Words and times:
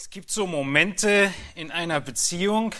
Es 0.00 0.08
gibt 0.08 0.30
so 0.30 0.46
Momente 0.46 1.30
in 1.54 1.70
einer 1.70 2.00
Beziehung 2.00 2.74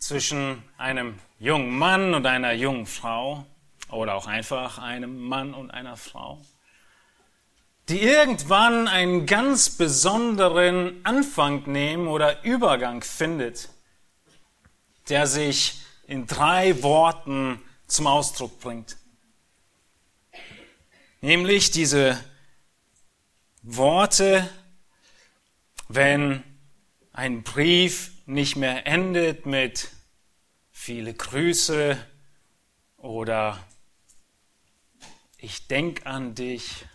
zwischen 0.00 0.60
einem 0.76 1.20
jungen 1.38 1.78
Mann 1.78 2.14
und 2.14 2.26
einer 2.26 2.52
jungen 2.52 2.86
Frau 2.86 3.46
oder 3.90 4.16
auch 4.16 4.26
einfach 4.26 4.78
einem 4.78 5.20
Mann 5.20 5.54
und 5.54 5.70
einer 5.70 5.96
Frau, 5.96 6.42
die 7.88 8.00
irgendwann 8.00 8.88
einen 8.88 9.24
ganz 9.26 9.70
besonderen 9.70 10.98
Anfang 11.04 11.62
nehmen 11.70 12.08
oder 12.08 12.42
Übergang 12.42 13.04
findet, 13.04 13.68
der 15.08 15.28
sich 15.28 15.80
in 16.08 16.26
drei 16.26 16.82
Worten 16.82 17.62
zum 17.86 18.08
Ausdruck 18.08 18.58
bringt. 18.58 18.96
Nämlich 21.20 21.70
diese 21.70 22.18
Worte, 23.62 24.50
wenn 25.88 26.42
ein 27.12 27.42
Brief 27.42 28.12
nicht 28.26 28.56
mehr 28.56 28.86
endet 28.86 29.46
mit 29.46 29.90
viele 30.72 31.14
Grüße 31.14 31.96
oder 32.96 33.58
ich 35.38 35.66
denk 35.68 36.06
an 36.06 36.34
dich, 36.34 36.86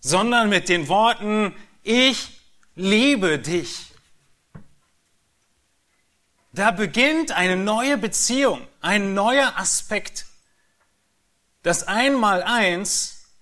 sondern 0.00 0.48
mit 0.48 0.68
den 0.68 0.88
Worten 0.88 1.54
ich 1.82 2.40
liebe 2.74 3.38
dich. 3.38 3.86
Da 6.52 6.70
beginnt 6.70 7.32
eine 7.32 7.56
neue 7.56 7.98
Beziehung, 7.98 8.66
ein 8.80 9.14
neuer 9.14 9.54
Aspekt. 9.56 10.26
Das 11.62 11.84
Einmaleins 11.84 13.32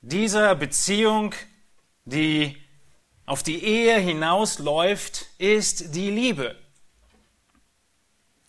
dieser 0.00 0.54
Beziehung, 0.54 1.34
die 2.04 2.56
auf 3.26 3.42
die 3.42 3.62
Ehe 3.62 3.98
hinausläuft, 3.98 5.26
ist 5.38 5.94
die 5.94 6.10
Liebe. 6.10 6.56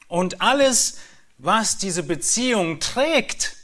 Und 0.08 0.42
alles, 0.42 1.00
was 1.38 1.78
diese 1.78 2.04
Beziehung 2.04 2.80
trägt, 2.80 3.58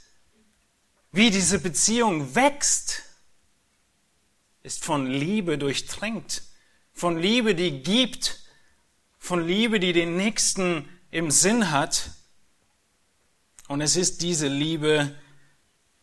wie 1.12 1.30
diese 1.30 1.60
Beziehung 1.60 2.36
wächst, 2.36 3.04
ist 4.64 4.84
von 4.84 5.06
Liebe 5.06 5.58
durchtränkt, 5.58 6.42
von 6.92 7.18
Liebe, 7.18 7.54
die 7.54 7.84
gibt, 7.84 8.40
von 9.20 9.46
Liebe, 9.46 9.80
die 9.80 9.94
den 9.94 10.18
Nächsten 10.18 10.90
im 11.12 11.30
Sinn 11.30 11.70
hat. 11.70 12.10
Und 13.68 13.82
es 13.82 13.96
ist 13.96 14.22
diese 14.22 14.48
Liebe, 14.48 15.16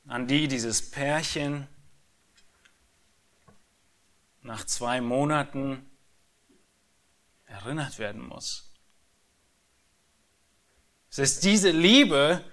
an 0.07 0.27
die 0.27 0.47
dieses 0.47 0.91
Pärchen 0.91 1.67
nach 4.51 4.67
zwei 4.67 5.01
Monaten 5.01 5.89
erinnert 7.45 8.01
werden 8.01 8.21
muss. 8.21 8.75
Es 11.09 11.21
ist 11.21 11.45
diese 11.45 11.71
Liebe 11.71 12.45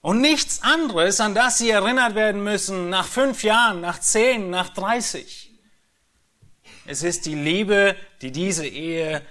und 0.00 0.20
nichts 0.20 0.62
anderes, 0.62 1.20
an 1.20 1.36
das 1.36 1.58
sie 1.58 1.70
erinnert 1.70 2.16
werden 2.16 2.42
müssen 2.42 2.90
nach 2.90 3.06
fünf 3.06 3.44
Jahren, 3.44 3.80
nach 3.80 4.00
zehn, 4.00 4.50
nach 4.50 4.70
dreißig. 4.70 5.52
Es 6.84 7.04
ist 7.04 7.26
die 7.26 7.36
Liebe, 7.36 7.94
die 8.22 8.32
diese 8.32 8.66
Ehe 8.66 9.24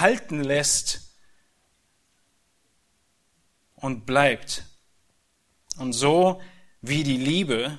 halten 0.00 0.42
lässt 0.42 1.14
und 3.76 4.04
bleibt. 4.04 4.64
Und 5.76 5.92
so 5.92 6.42
wie 6.80 7.04
die 7.04 7.18
Liebe 7.18 7.78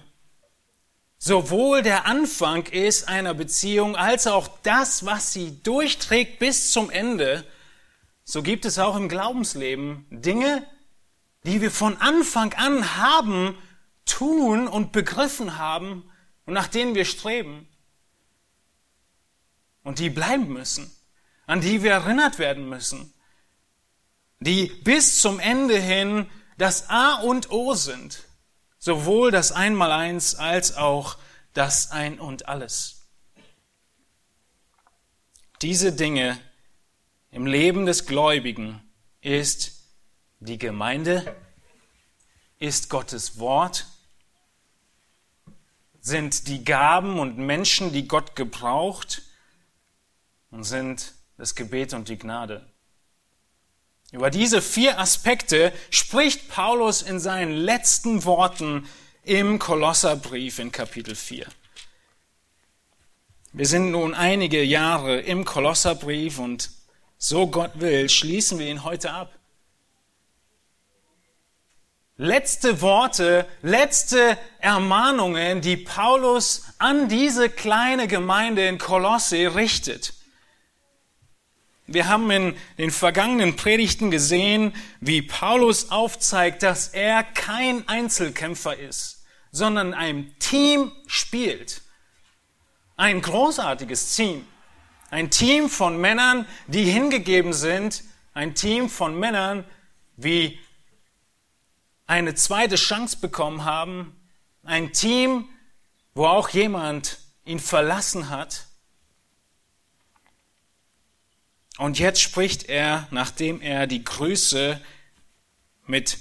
sowohl 1.24 1.84
der 1.84 2.06
Anfang 2.06 2.66
ist 2.66 3.08
einer 3.08 3.34
Beziehung 3.34 3.96
als 3.96 4.28
auch 4.28 4.50
das, 4.64 5.06
was 5.06 5.32
sie 5.32 5.58
durchträgt 5.64 6.38
bis 6.38 6.72
zum 6.72 6.90
Ende, 6.90 7.46
so 8.26 8.44
gibt 8.44 8.66
es 8.66 8.78
auch 8.78 8.98
im 8.98 9.08
Glaubensleben 9.08 10.06
Dinge, 10.10 10.68
die 11.46 11.62
wir 11.62 11.72
von 11.72 11.96
Anfang 12.02 12.54
an 12.56 12.98
haben, 12.98 13.58
tun 14.06 14.68
und 14.68 14.92
begriffen 14.92 15.58
haben 15.58 16.04
und 16.46 16.56
nach 16.56 16.68
denen 16.68 16.94
wir 16.94 17.06
streben. 17.06 17.70
Und 19.82 20.00
die 20.00 20.10
bleiben 20.10 20.52
müssen, 20.52 20.92
an 21.46 21.62
die 21.62 21.84
wir 21.84 21.92
erinnert 21.92 22.38
werden 22.38 22.68
müssen, 22.68 23.14
die 24.42 24.66
bis 24.84 25.22
zum 25.22 25.40
Ende 25.40 25.78
hin 25.78 26.30
das 26.58 26.90
A 26.90 27.22
und 27.22 27.50
O 27.50 27.76
sind 27.76 28.26
Sowohl 28.84 29.32
das 29.32 29.54
Einmaleins 29.54 30.36
als 30.36 30.76
auch 30.76 31.18
das 31.54 31.92
Ein 31.92 32.20
und 32.20 32.50
alles. 32.50 33.08
Diese 35.62 35.94
Dinge 35.94 36.38
im 37.32 37.46
Leben 37.46 37.86
des 37.86 38.06
Gläubigen 38.06 38.82
ist 39.22 39.86
die 40.42 40.58
Gemeinde, 40.58 41.34
ist 42.60 42.90
Gottes 42.90 43.40
Wort, 43.40 43.88
sind 46.02 46.50
die 46.50 46.66
Gaben 46.66 47.20
und 47.20 47.38
Menschen, 47.38 47.94
die 47.94 48.06
Gott 48.06 48.36
gebraucht 48.36 49.22
und 50.52 50.66
sind 50.66 51.14
das 51.38 51.56
Gebet 51.56 51.94
und 51.94 52.10
die 52.10 52.18
Gnade. 52.18 52.70
Über 54.14 54.30
diese 54.30 54.62
vier 54.62 55.00
Aspekte 55.00 55.74
spricht 55.90 56.48
Paulus 56.48 57.02
in 57.02 57.20
seinen 57.20 57.52
letzten 57.52 58.26
Worten 58.26 58.88
im 59.24 59.58
Kolosserbrief 59.58 60.60
in 60.60 60.72
Kapitel 60.72 61.16
4. 61.16 61.48
Wir 63.54 63.66
sind 63.66 63.90
nun 63.90 64.14
einige 64.14 64.64
Jahre 64.64 65.20
im 65.20 65.46
Kolosserbrief 65.46 66.38
und 66.38 66.70
so 67.18 67.48
Gott 67.48 67.72
will, 67.74 68.08
schließen 68.08 68.60
wir 68.60 68.68
ihn 68.68 68.84
heute 68.84 69.10
ab. 69.12 69.34
Letzte 72.16 72.82
Worte, 72.82 73.48
letzte 73.64 74.38
Ermahnungen, 74.60 75.62
die 75.62 75.78
Paulus 75.78 76.66
an 76.78 77.10
diese 77.10 77.50
kleine 77.50 78.08
Gemeinde 78.08 78.68
in 78.68 78.78
Kolosse 78.78 79.56
richtet. 79.56 80.14
Wir 81.86 82.08
haben 82.08 82.32
in 82.32 82.56
den 82.78 82.92
vergangenen 82.92 83.56
Predigten 83.58 84.10
gesehen, 84.10 84.74
wie 85.02 85.22
Paulus 85.22 85.92
aufzeigt, 85.92 86.64
dass 86.64 86.88
er 86.88 87.24
kein 87.24 87.88
Einzelkämpfer 87.90 88.78
ist, 88.78 89.26
sondern 89.52 89.94
ein 89.94 90.34
Team 90.40 90.94
spielt. 91.08 91.82
Ein 92.96 93.22
großartiges 93.22 94.16
Team. 94.16 94.48
Ein 95.10 95.30
Team 95.30 95.70
von 95.70 96.00
Männern, 96.00 96.48
die 96.68 96.86
hingegeben 96.86 97.52
sind. 97.52 98.04
Ein 98.34 98.56
Team 98.56 98.90
von 98.90 99.20
Männern, 99.20 99.66
wie 100.16 100.60
eine 102.08 102.34
zweite 102.34 102.76
Chance 102.76 103.18
bekommen 103.20 103.66
haben. 103.66 104.16
Ein 104.64 104.94
Team, 104.94 105.50
wo 106.14 106.28
auch 106.28 106.50
jemand 106.50 107.20
ihn 107.44 107.60
verlassen 107.60 108.30
hat 108.30 108.68
und 111.78 112.00
jetzt 112.00 112.22
spricht 112.22 112.70
er, 112.70 113.08
nachdem 113.12 113.62
er 113.62 113.88
die 113.88 114.04
Grüße 114.04 114.80
mit 115.86 116.18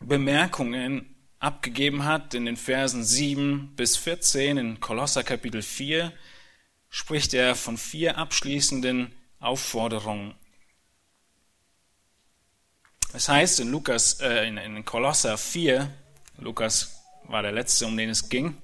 Bemerkungen 0.00 1.14
abgegeben 1.38 2.04
hat, 2.04 2.34
in 2.34 2.46
den 2.46 2.56
Versen 2.56 3.04
7 3.04 3.74
bis 3.76 3.96
14 3.96 4.56
in 4.56 4.80
Kolosser 4.80 5.24
Kapitel 5.24 5.62
4, 5.62 6.12
spricht 6.88 7.34
er 7.34 7.54
von 7.54 7.76
vier 7.76 8.18
abschließenden 8.18 9.12
Aufforderungen. 9.40 10.34
Es 13.12 13.28
heißt 13.28 13.60
in 13.60 13.70
Lukas, 13.70 14.20
äh, 14.20 14.46
in, 14.46 14.56
in 14.56 14.84
Kolosser 14.84 15.36
4, 15.36 15.92
Lukas 16.38 17.02
war 17.24 17.42
der 17.42 17.52
letzte, 17.52 17.86
um 17.86 17.96
den 17.96 18.08
es 18.10 18.28
ging, 18.28 18.56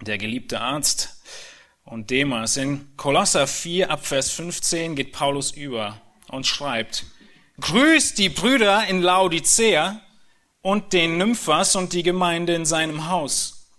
der 0.00 0.18
geliebte 0.18 0.60
Arzt, 0.60 1.22
und 1.86 2.10
Demas. 2.10 2.56
In 2.56 2.96
Kolosser 2.96 3.46
4 3.46 3.90
ab 3.90 4.04
Vers 4.04 4.32
15 4.32 4.96
geht 4.96 5.12
Paulus 5.12 5.52
über 5.52 6.00
und 6.28 6.46
schreibt, 6.46 7.06
Grüßt 7.58 8.18
die 8.18 8.28
Brüder 8.28 8.86
in 8.86 9.00
Laodicea 9.00 10.02
und 10.60 10.92
den 10.92 11.16
Nymphas 11.16 11.74
und 11.74 11.94
die 11.94 12.02
Gemeinde 12.02 12.54
in 12.54 12.66
seinem 12.66 13.08
Haus. 13.08 13.70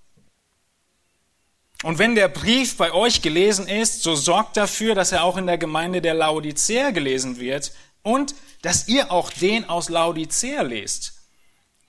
Und 1.84 2.00
wenn 2.00 2.16
der 2.16 2.28
Brief 2.28 2.76
bei 2.78 2.92
euch 2.92 3.22
gelesen 3.22 3.68
ist, 3.68 4.02
so 4.02 4.16
sorgt 4.16 4.58
dafür, 4.58 4.96
dass 4.96 5.12
er 5.12 5.24
auch 5.24 5.38
in 5.38 5.46
der 5.46 5.60
Gemeinde 5.60 6.02
der 6.02 6.16
Laodicea 6.16 6.90
gelesen 6.90 7.40
wird 7.40 7.72
und 8.02 8.34
dass 8.64 8.88
ihr 8.88 9.12
auch 9.12 9.30
den 9.30 9.70
aus 9.70 9.90
Laodicea 9.90 10.64
lest. 10.64 11.14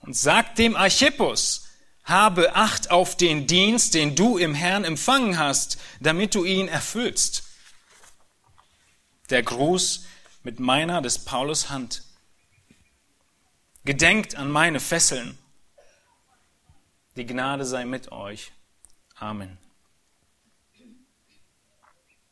Und 0.01 0.15
sagt 0.15 0.59
dem 0.59 0.75
Archippus, 0.75 1.68
habe 2.09 2.55
Acht 2.55 2.91
auf 2.91 3.15
den 3.15 3.47
Dienst, 3.47 3.93
den 3.93 4.15
du 4.15 4.37
im 4.37 4.53
Herrn 4.53 4.83
empfangen 4.83 5.37
hast, 5.37 5.77
damit 5.99 6.35
du 6.35 6.43
ihn 6.43 6.67
erfüllst. 6.67 7.43
Der 9.29 9.43
Gruß 9.43 10.05
mit 10.43 10.59
meiner 10.59 11.01
des 11.01 11.19
Paulus 11.19 11.69
Hand. 11.69 12.03
Gedenkt 13.85 14.35
an 14.35 14.51
meine 14.51 14.79
Fesseln. 14.79 15.37
Die 17.15 17.25
Gnade 17.25 17.65
sei 17.65 17.85
mit 17.85 18.11
euch. 18.11 18.51
Amen. 19.15 19.57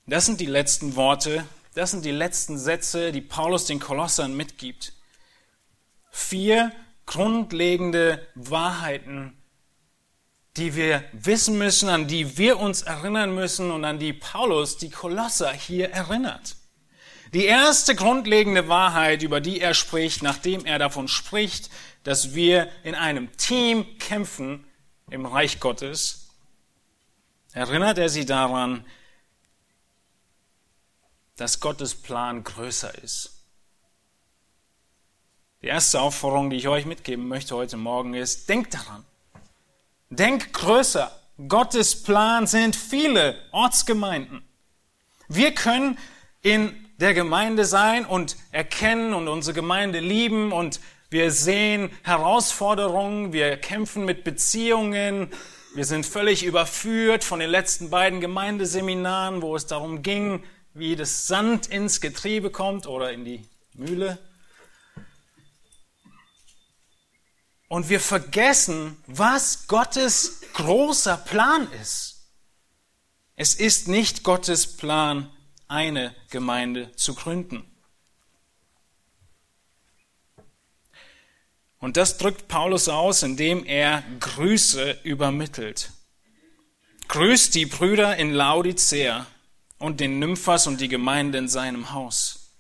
Das 0.06 0.26
sind 0.26 0.40
die 0.40 0.46
letzten 0.46 0.96
Worte, 0.96 1.46
das 1.76 1.92
sind 1.92 2.06
die 2.06 2.12
letzten 2.12 2.58
Sätze, 2.58 3.12
die 3.12 3.22
Paulus 3.22 3.66
den 3.66 3.80
Kolossern 3.80 4.36
mitgibt. 4.36 4.94
Vier 6.12 6.72
grundlegende 7.06 8.26
Wahrheiten, 8.34 9.38
die 10.58 10.76
wir 10.76 11.04
wissen 11.12 11.58
müssen, 11.58 11.90
an 11.90 12.08
die 12.08 12.38
wir 12.38 12.60
uns 12.60 12.82
erinnern 12.82 13.34
müssen 13.34 13.72
und 13.72 13.86
an 13.86 14.00
die 14.00 14.14
Paulus 14.14 14.78
die 14.78 14.90
Kolosser 14.90 15.52
hier 15.52 15.92
erinnert. 15.92 16.56
Die 17.34 17.46
erste 17.46 17.94
grundlegende 17.94 18.68
Wahrheit, 18.68 19.22
über 19.22 19.42
die 19.42 19.60
er 19.60 19.74
spricht, 19.74 20.24
nachdem 20.24 20.66
er 20.66 20.80
davon 20.80 21.08
spricht, 21.08 21.70
dass 22.04 22.34
wir 22.34 22.70
in 22.84 22.96
einem 22.96 23.36
Team 23.38 23.98
kämpfen 24.00 24.66
im 25.10 25.26
Reich 25.26 25.60
Gottes, 25.60 26.30
erinnert 27.52 27.98
er 27.98 28.10
sie 28.10 28.26
daran, 28.26 28.86
dass 31.36 31.60
Gottes 31.60 31.96
Plan 31.96 32.44
größer 32.44 32.98
ist. 33.04 33.44
Die 35.62 35.68
erste 35.68 36.00
Aufforderung, 36.02 36.50
die 36.50 36.58
ich 36.58 36.68
euch 36.68 36.86
mitgeben 36.86 37.28
möchte 37.28 37.56
heute 37.56 37.78
Morgen 37.78 38.14
ist, 38.14 38.48
denkt 38.48 38.74
daran. 38.74 39.04
Denk 40.10 40.54
größer. 40.54 41.12
Gottes 41.48 42.02
Plan 42.04 42.48
sind 42.48 42.76
viele 42.76 43.36
Ortsgemeinden. 43.52 44.42
Wir 45.28 45.54
können 45.54 45.98
in 46.42 46.74
der 46.98 47.14
Gemeinde 47.14 47.66
sein 47.66 48.06
und 48.06 48.38
erkennen 48.52 49.14
und 49.14 49.28
unsere 49.28 49.54
Gemeinde 49.54 50.00
lieben 50.00 50.52
und 50.52 50.80
wir 51.10 51.32
sehen 51.32 51.92
Herausforderungen, 52.04 53.34
wir 53.34 53.58
kämpfen 53.58 54.06
mit 54.06 54.24
Beziehungen, 54.24 55.30
wir 55.76 55.86
sind 55.86 56.06
völlig 56.06 56.44
überführt 56.44 57.24
von 57.24 57.40
den 57.40 57.50
letzten 57.50 57.90
beiden 57.90 58.20
Gemeindeseminaren, 58.20 59.42
wo 59.42 59.56
es 59.56 59.68
darum 59.68 60.02
ging, 60.02 60.44
wie 60.74 60.96
das 60.96 61.28
Sand 61.28 61.68
ins 61.68 62.02
Getriebe 62.02 62.50
kommt 62.50 62.88
oder 62.88 63.12
in 63.12 63.26
die 63.26 63.46
Mühle. 63.74 64.18
Und 67.68 67.90
wir 67.90 68.00
vergessen, 68.00 68.98
was 69.08 69.68
Gottes 69.68 70.42
großer 70.54 71.18
Plan 71.18 71.72
ist. 71.82 72.32
Es 73.36 73.54
ist 73.54 73.88
nicht 73.88 74.24
Gottes 74.24 74.78
Plan, 74.78 75.30
eine 75.68 76.16
Gemeinde 76.30 76.96
zu 76.96 77.14
gründen. 77.14 77.64
Und 81.80 81.98
das 81.98 82.18
drückt 82.18 82.48
Paulus 82.48 82.90
aus, 82.90 83.22
indem 83.22 83.64
er 83.64 84.04
Grüße 84.20 85.00
übermittelt. 85.04 85.92
Grüßt 87.08 87.54
die 87.54 87.66
Brüder 87.66 88.18
in 88.18 88.34
Laodicea 88.34 89.28
und 89.78 90.00
den 90.00 90.20
Nymphas 90.20 90.68
und 90.68 90.82
die 90.82 90.90
Gemeinde 90.90 91.38
in 91.38 91.48
seinem 91.48 91.94
Haus. 91.94 92.56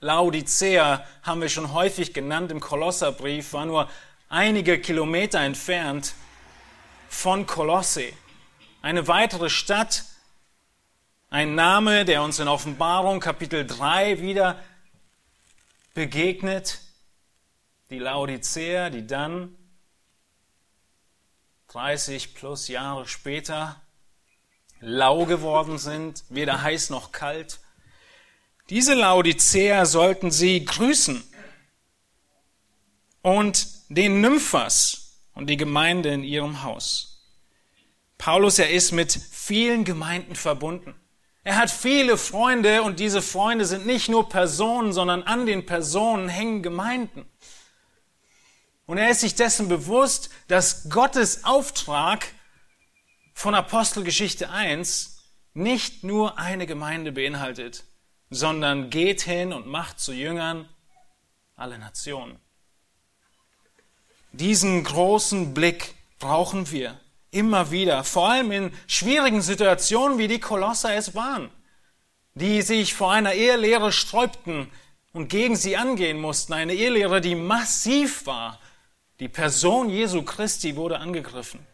Laodicea 0.00 1.06
haben 1.22 1.42
wir 1.42 1.48
schon 1.48 1.72
häufig 1.72 2.12
genannt 2.12 2.50
im 2.50 2.58
Kolosserbrief, 2.58 3.52
war 3.52 3.66
nur 3.66 3.88
einige 4.32 4.80
Kilometer 4.80 5.40
entfernt 5.40 6.14
von 7.10 7.46
Kolosse. 7.46 8.10
Eine 8.80 9.06
weitere 9.06 9.50
Stadt, 9.50 10.04
ein 11.28 11.54
Name, 11.54 12.06
der 12.06 12.22
uns 12.22 12.38
in 12.38 12.48
Offenbarung 12.48 13.20
Kapitel 13.20 13.66
3 13.66 14.22
wieder 14.22 14.58
begegnet, 15.92 16.80
die 17.90 17.98
Laodicea, 17.98 18.88
die 18.88 19.06
dann 19.06 19.54
30 21.68 22.34
plus 22.34 22.68
Jahre 22.68 23.06
später 23.06 23.82
lau 24.80 25.26
geworden 25.26 25.76
sind, 25.76 26.24
weder 26.30 26.62
heiß 26.62 26.88
noch 26.88 27.12
kalt. 27.12 27.60
Diese 28.70 28.94
Laodicea 28.94 29.84
sollten 29.84 30.30
sie 30.30 30.64
grüßen 30.64 31.22
und 33.20 33.81
den 33.88 34.20
Nymphas 34.20 35.18
und 35.34 35.48
die 35.48 35.56
Gemeinde 35.56 36.10
in 36.10 36.24
ihrem 36.24 36.62
Haus. 36.62 37.12
Paulus, 38.18 38.58
er 38.58 38.70
ist 38.70 38.92
mit 38.92 39.12
vielen 39.12 39.84
Gemeinden 39.84 40.36
verbunden. 40.36 40.94
Er 41.44 41.56
hat 41.56 41.70
viele 41.70 42.16
Freunde 42.16 42.82
und 42.82 43.00
diese 43.00 43.20
Freunde 43.20 43.64
sind 43.64 43.84
nicht 43.84 44.08
nur 44.08 44.28
Personen, 44.28 44.92
sondern 44.92 45.24
an 45.24 45.44
den 45.44 45.66
Personen 45.66 46.28
hängen 46.28 46.62
Gemeinden. 46.62 47.26
Und 48.86 48.98
er 48.98 49.10
ist 49.10 49.20
sich 49.20 49.34
dessen 49.34 49.68
bewusst, 49.68 50.30
dass 50.48 50.88
Gottes 50.88 51.44
Auftrag 51.44 52.26
von 53.34 53.54
Apostelgeschichte 53.54 54.50
1 54.50 55.24
nicht 55.54 56.04
nur 56.04 56.38
eine 56.38 56.66
Gemeinde 56.66 57.12
beinhaltet, 57.12 57.84
sondern 58.30 58.90
geht 58.90 59.22
hin 59.22 59.52
und 59.52 59.66
macht 59.66 59.98
zu 59.98 60.12
Jüngern 60.12 60.68
alle 61.56 61.78
Nationen. 61.78 62.38
Diesen 64.32 64.82
großen 64.82 65.52
Blick 65.54 65.94
brauchen 66.18 66.70
wir 66.70 66.98
immer 67.30 67.70
wieder, 67.70 68.04
vor 68.04 68.30
allem 68.30 68.52
in 68.52 68.72
schwierigen 68.86 69.42
Situationen, 69.42 70.18
wie 70.18 70.28
die 70.28 70.40
Kolosser 70.40 70.94
es 70.94 71.14
waren, 71.14 71.50
die 72.34 72.62
sich 72.62 72.94
vor 72.94 73.12
einer 73.12 73.32
Ehelehre 73.32 73.92
sträubten 73.92 74.70
und 75.12 75.28
gegen 75.28 75.56
sie 75.56 75.76
angehen 75.76 76.18
mussten. 76.20 76.52
Eine 76.52 76.74
Ehelehre, 76.74 77.20
die 77.20 77.34
massiv 77.34 78.26
war. 78.26 78.58
Die 79.20 79.28
Person 79.28 79.90
Jesu 79.90 80.22
Christi 80.22 80.76
wurde 80.76 80.98
angegriffen. 80.98 81.66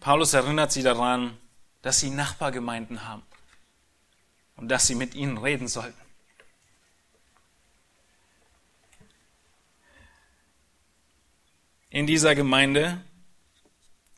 Paulus 0.00 0.34
erinnert 0.34 0.72
sie 0.72 0.82
daran, 0.82 1.36
dass 1.82 2.00
sie 2.00 2.10
Nachbargemeinden 2.10 3.06
haben 3.06 3.22
und 4.56 4.68
dass 4.68 4.86
sie 4.86 4.94
mit 4.94 5.14
ihnen 5.14 5.38
reden 5.38 5.68
sollten. 5.68 6.07
In 11.90 12.06
dieser 12.06 12.34
Gemeinde 12.34 13.00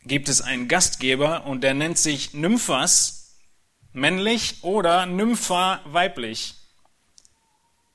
gibt 0.03 0.29
es 0.29 0.41
einen 0.41 0.67
Gastgeber 0.67 1.47
und 1.47 1.63
der 1.63 1.73
nennt 1.73 1.99
sich 1.99 2.35
Nymphas, 2.35 3.39
männlich 3.93 4.65
oder 4.65 5.07
Nympha, 5.07 5.81
weiblich. 5.85 6.57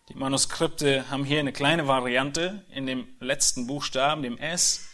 Die 0.08 0.16
Manuskripte 0.16 1.10
haben 1.10 1.26
hier 1.26 1.42
eine 1.42 1.52
kleine 1.52 1.90
Variante 1.90 2.64
in 2.72 2.86
dem 2.86 3.06
letzten 3.20 3.68
Buchstaben, 3.68 4.24
dem 4.24 4.38
S, 4.38 4.88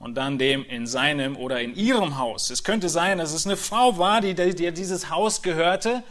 und 0.00 0.16
dann 0.16 0.36
dem 0.36 0.64
in 0.64 0.88
seinem 0.88 1.36
oder 1.36 1.60
in 1.60 1.76
ihrem 1.76 2.18
Haus. 2.18 2.50
Es 2.50 2.64
könnte 2.64 2.88
sein, 2.88 3.18
dass 3.18 3.32
es 3.32 3.46
eine 3.46 3.56
Frau 3.56 3.98
war, 3.98 4.20
die, 4.20 4.34
die 4.34 4.72
dieses 4.72 5.10
Haus 5.10 5.42
gehörte, 5.42 6.02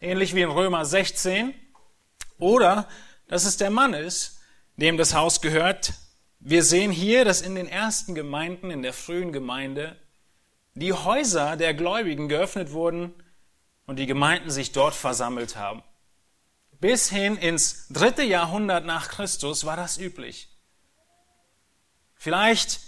ähnlich 0.00 0.32
wie 0.32 0.42
in 0.42 0.50
Römer 0.50 0.84
16, 0.84 1.54
oder 2.38 2.88
dass 3.26 3.44
es 3.44 3.56
der 3.56 3.70
Mann 3.70 3.94
ist, 3.94 4.38
dem 4.76 4.96
das 4.96 5.12
Haus 5.12 5.40
gehört, 5.40 5.94
wir 6.40 6.62
sehen 6.62 6.92
hier, 6.92 7.24
dass 7.24 7.42
in 7.42 7.54
den 7.54 7.68
ersten 7.68 8.14
Gemeinden, 8.14 8.70
in 8.70 8.82
der 8.82 8.92
frühen 8.92 9.32
Gemeinde, 9.32 9.96
die 10.74 10.92
Häuser 10.92 11.56
der 11.56 11.74
Gläubigen 11.74 12.28
geöffnet 12.28 12.72
wurden 12.72 13.12
und 13.86 13.96
die 13.98 14.06
Gemeinden 14.06 14.50
sich 14.50 14.72
dort 14.72 14.94
versammelt 14.94 15.56
haben. 15.56 15.82
Bis 16.80 17.10
hin 17.10 17.36
ins 17.36 17.88
dritte 17.88 18.22
Jahrhundert 18.22 18.84
nach 18.84 19.08
Christus 19.08 19.64
war 19.64 19.76
das 19.76 19.98
üblich. 19.98 20.48
Vielleicht 22.14 22.80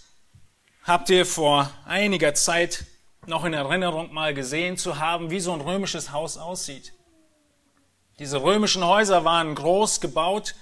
habt 0.84 1.10
ihr 1.10 1.26
vor 1.26 1.72
einiger 1.84 2.34
Zeit 2.34 2.84
noch 3.26 3.44
in 3.44 3.52
Erinnerung 3.52 4.12
mal 4.12 4.32
gesehen 4.32 4.76
zu 4.76 4.98
haben, 4.98 5.30
wie 5.30 5.40
so 5.40 5.52
ein 5.52 5.60
römisches 5.60 6.12
Haus 6.12 6.36
aussieht. 6.36 6.92
Diese 8.18 8.42
römischen 8.42 8.84
Häuser 8.84 9.24
waren 9.24 9.54
groß 9.54 10.00
gebaut, 10.00 10.54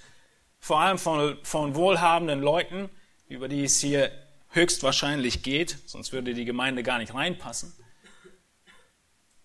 vor 0.61 0.81
allem 0.81 0.99
von, 0.99 1.38
von 1.43 1.75
wohlhabenden 1.75 2.41
Leuten, 2.41 2.91
über 3.29 3.49
die 3.49 3.65
es 3.65 3.81
hier 3.81 4.11
höchstwahrscheinlich 4.50 5.43
geht, 5.43 5.79
sonst 5.87 6.12
würde 6.12 6.35
die 6.35 6.45
Gemeinde 6.45 6.83
gar 6.83 6.99
nicht 6.99 7.15
reinpassen. 7.15 7.73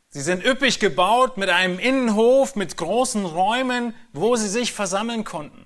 Sie 0.09 0.21
sind 0.21 0.45
üppig 0.45 0.79
gebaut 0.79 1.37
mit 1.37 1.49
einem 1.49 1.79
Innenhof, 1.79 2.55
mit 2.55 2.77
großen 2.77 3.25
Räumen, 3.25 3.95
wo 4.11 4.35
sie 4.35 4.47
sich 4.47 4.71
versammeln 4.71 5.23
konnten. 5.23 5.65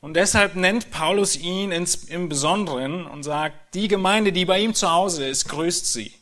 Und 0.00 0.14
deshalb 0.14 0.56
nennt 0.56 0.90
Paulus 0.90 1.36
ihn 1.36 1.72
ins, 1.72 2.04
im 2.04 2.30
Besonderen 2.30 3.04
und 3.06 3.22
sagt, 3.22 3.74
die 3.74 3.88
Gemeinde, 3.88 4.32
die 4.32 4.46
bei 4.46 4.60
ihm 4.60 4.74
zu 4.74 4.90
Hause 4.90 5.28
ist, 5.28 5.48
grüßt 5.48 5.92
sie, 5.92 6.14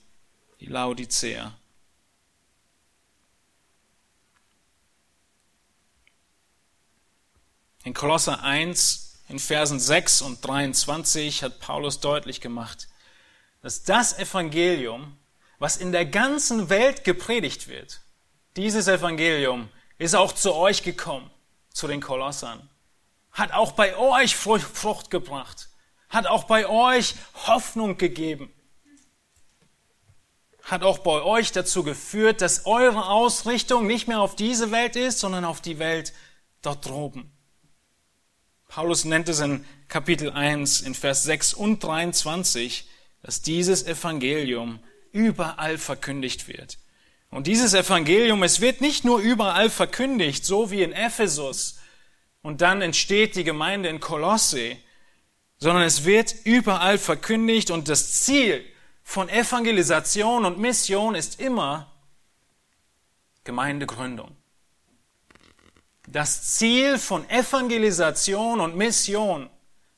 die 0.60 0.66
Laodicea. 0.66 1.54
In 7.88 7.94
Kolosser 7.94 8.42
1, 8.42 9.22
in 9.30 9.38
Versen 9.38 9.80
6 9.80 10.20
und 10.20 10.46
23 10.46 11.42
hat 11.42 11.58
Paulus 11.58 12.00
deutlich 12.00 12.42
gemacht, 12.42 12.86
dass 13.62 13.82
das 13.82 14.18
Evangelium, 14.18 15.16
was 15.58 15.78
in 15.78 15.92
der 15.92 16.04
ganzen 16.04 16.68
Welt 16.68 17.02
gepredigt 17.02 17.66
wird, 17.66 18.02
dieses 18.56 18.88
Evangelium 18.88 19.70
ist 19.96 20.14
auch 20.14 20.32
zu 20.32 20.54
euch 20.54 20.82
gekommen, 20.82 21.30
zu 21.72 21.86
den 21.88 22.02
Kolossern, 22.02 22.68
hat 23.32 23.52
auch 23.52 23.72
bei 23.72 23.96
euch 23.96 24.36
Frucht 24.36 25.10
gebracht, 25.10 25.70
hat 26.10 26.26
auch 26.26 26.44
bei 26.44 26.68
euch 26.68 27.14
Hoffnung 27.46 27.96
gegeben, 27.96 28.52
hat 30.62 30.82
auch 30.82 30.98
bei 30.98 31.22
euch 31.22 31.52
dazu 31.52 31.84
geführt, 31.84 32.42
dass 32.42 32.66
eure 32.66 33.08
Ausrichtung 33.08 33.86
nicht 33.86 34.08
mehr 34.08 34.20
auf 34.20 34.36
diese 34.36 34.72
Welt 34.72 34.94
ist, 34.94 35.20
sondern 35.20 35.46
auf 35.46 35.62
die 35.62 35.78
Welt 35.78 36.12
dort 36.60 36.84
droben. 36.84 37.32
Paulus 38.68 39.04
nennt 39.04 39.28
es 39.28 39.40
in 39.40 39.64
Kapitel 39.88 40.30
1 40.30 40.82
in 40.82 40.94
Vers 40.94 41.24
6 41.24 41.54
und 41.54 41.82
23, 41.82 42.86
dass 43.22 43.40
dieses 43.42 43.86
Evangelium 43.86 44.80
überall 45.10 45.78
verkündigt 45.78 46.48
wird. 46.48 46.78
Und 47.30 47.46
dieses 47.46 47.74
Evangelium, 47.74 48.42
es 48.42 48.60
wird 48.60 48.80
nicht 48.80 49.04
nur 49.04 49.20
überall 49.20 49.70
verkündigt, 49.70 50.44
so 50.44 50.70
wie 50.70 50.82
in 50.82 50.92
Ephesus, 50.92 51.78
und 52.42 52.60
dann 52.60 52.82
entsteht 52.82 53.36
die 53.36 53.44
Gemeinde 53.44 53.88
in 53.88 54.00
Kolosse, 54.00 54.76
sondern 55.58 55.82
es 55.82 56.04
wird 56.04 56.34
überall 56.44 56.98
verkündigt 56.98 57.70
und 57.70 57.88
das 57.88 58.20
Ziel 58.20 58.64
von 59.02 59.28
Evangelisation 59.28 60.44
und 60.44 60.58
Mission 60.58 61.14
ist 61.14 61.40
immer 61.40 61.92
Gemeindegründung. 63.44 64.37
Das 66.10 66.56
Ziel 66.56 66.96
von 66.96 67.28
Evangelisation 67.28 68.60
und 68.60 68.76
Mission 68.76 69.50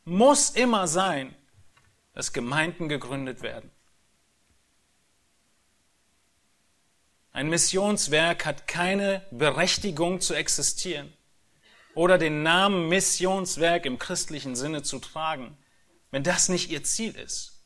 muss 0.05 0.51
immer 0.51 0.89
sein, 0.89 1.37
dass 2.15 2.33
Gemeinden 2.33 2.89
gegründet 2.89 3.43
werden. 3.43 3.71
Ein 7.31 7.49
Missionswerk 7.49 8.45
hat 8.45 8.67
keine 8.67 9.25
Berechtigung 9.31 10.21
zu 10.21 10.35
existieren 10.35 11.13
oder 11.95 12.19
den 12.19 12.43
Namen 12.43 12.89
Missionswerk 12.89 13.87
im 13.87 14.01
christlichen 14.01 14.57
Sinne 14.57 14.83
zu 14.83 14.99
tragen, 14.99 15.57
wenn 16.11 16.25
das 16.25 16.49
nicht 16.49 16.73
ihr 16.73 16.83
Ziel 16.83 17.15
ist. 17.15 17.63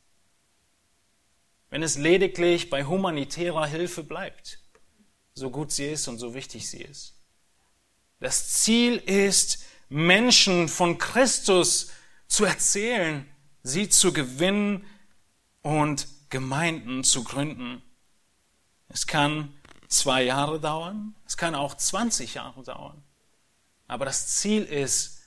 Wenn 1.71 1.83
es 1.83 1.97
lediglich 1.97 2.69
bei 2.69 2.85
humanitärer 2.85 3.67
Hilfe 3.67 4.05
bleibt, 4.05 4.59
so 5.33 5.49
gut 5.49 5.73
sie 5.73 5.87
ist 5.87 6.09
und 6.09 6.19
so 6.19 6.35
wichtig 6.35 6.69
sie 6.69 6.83
ist. 6.83 7.14
Das 8.25 8.49
Ziel 8.49 8.97
ist, 8.97 9.67
Menschen 9.91 10.69
von 10.69 10.97
Christus 10.97 11.91
zu 12.27 12.47
erzählen, 12.47 13.29
sie 13.63 13.91
zu 13.91 14.15
gewinnen 14.15 14.87
und 15.61 16.09
Gemeinden 16.31 17.05
zu 17.05 17.23
gründen. 17.23 17.83
Es 18.89 19.07
kann 19.07 19.53
zwei 19.89 20.23
Jahre 20.23 20.59
dauern, 20.59 21.15
es 21.27 21.37
kann 21.37 21.55
auch 21.55 21.75
20 21.75 22.33
Jahre 22.33 22.63
dauern. 22.63 23.05
Aber 23.89 24.07
das 24.07 24.39
Ziel 24.39 24.63
ist, 24.63 25.21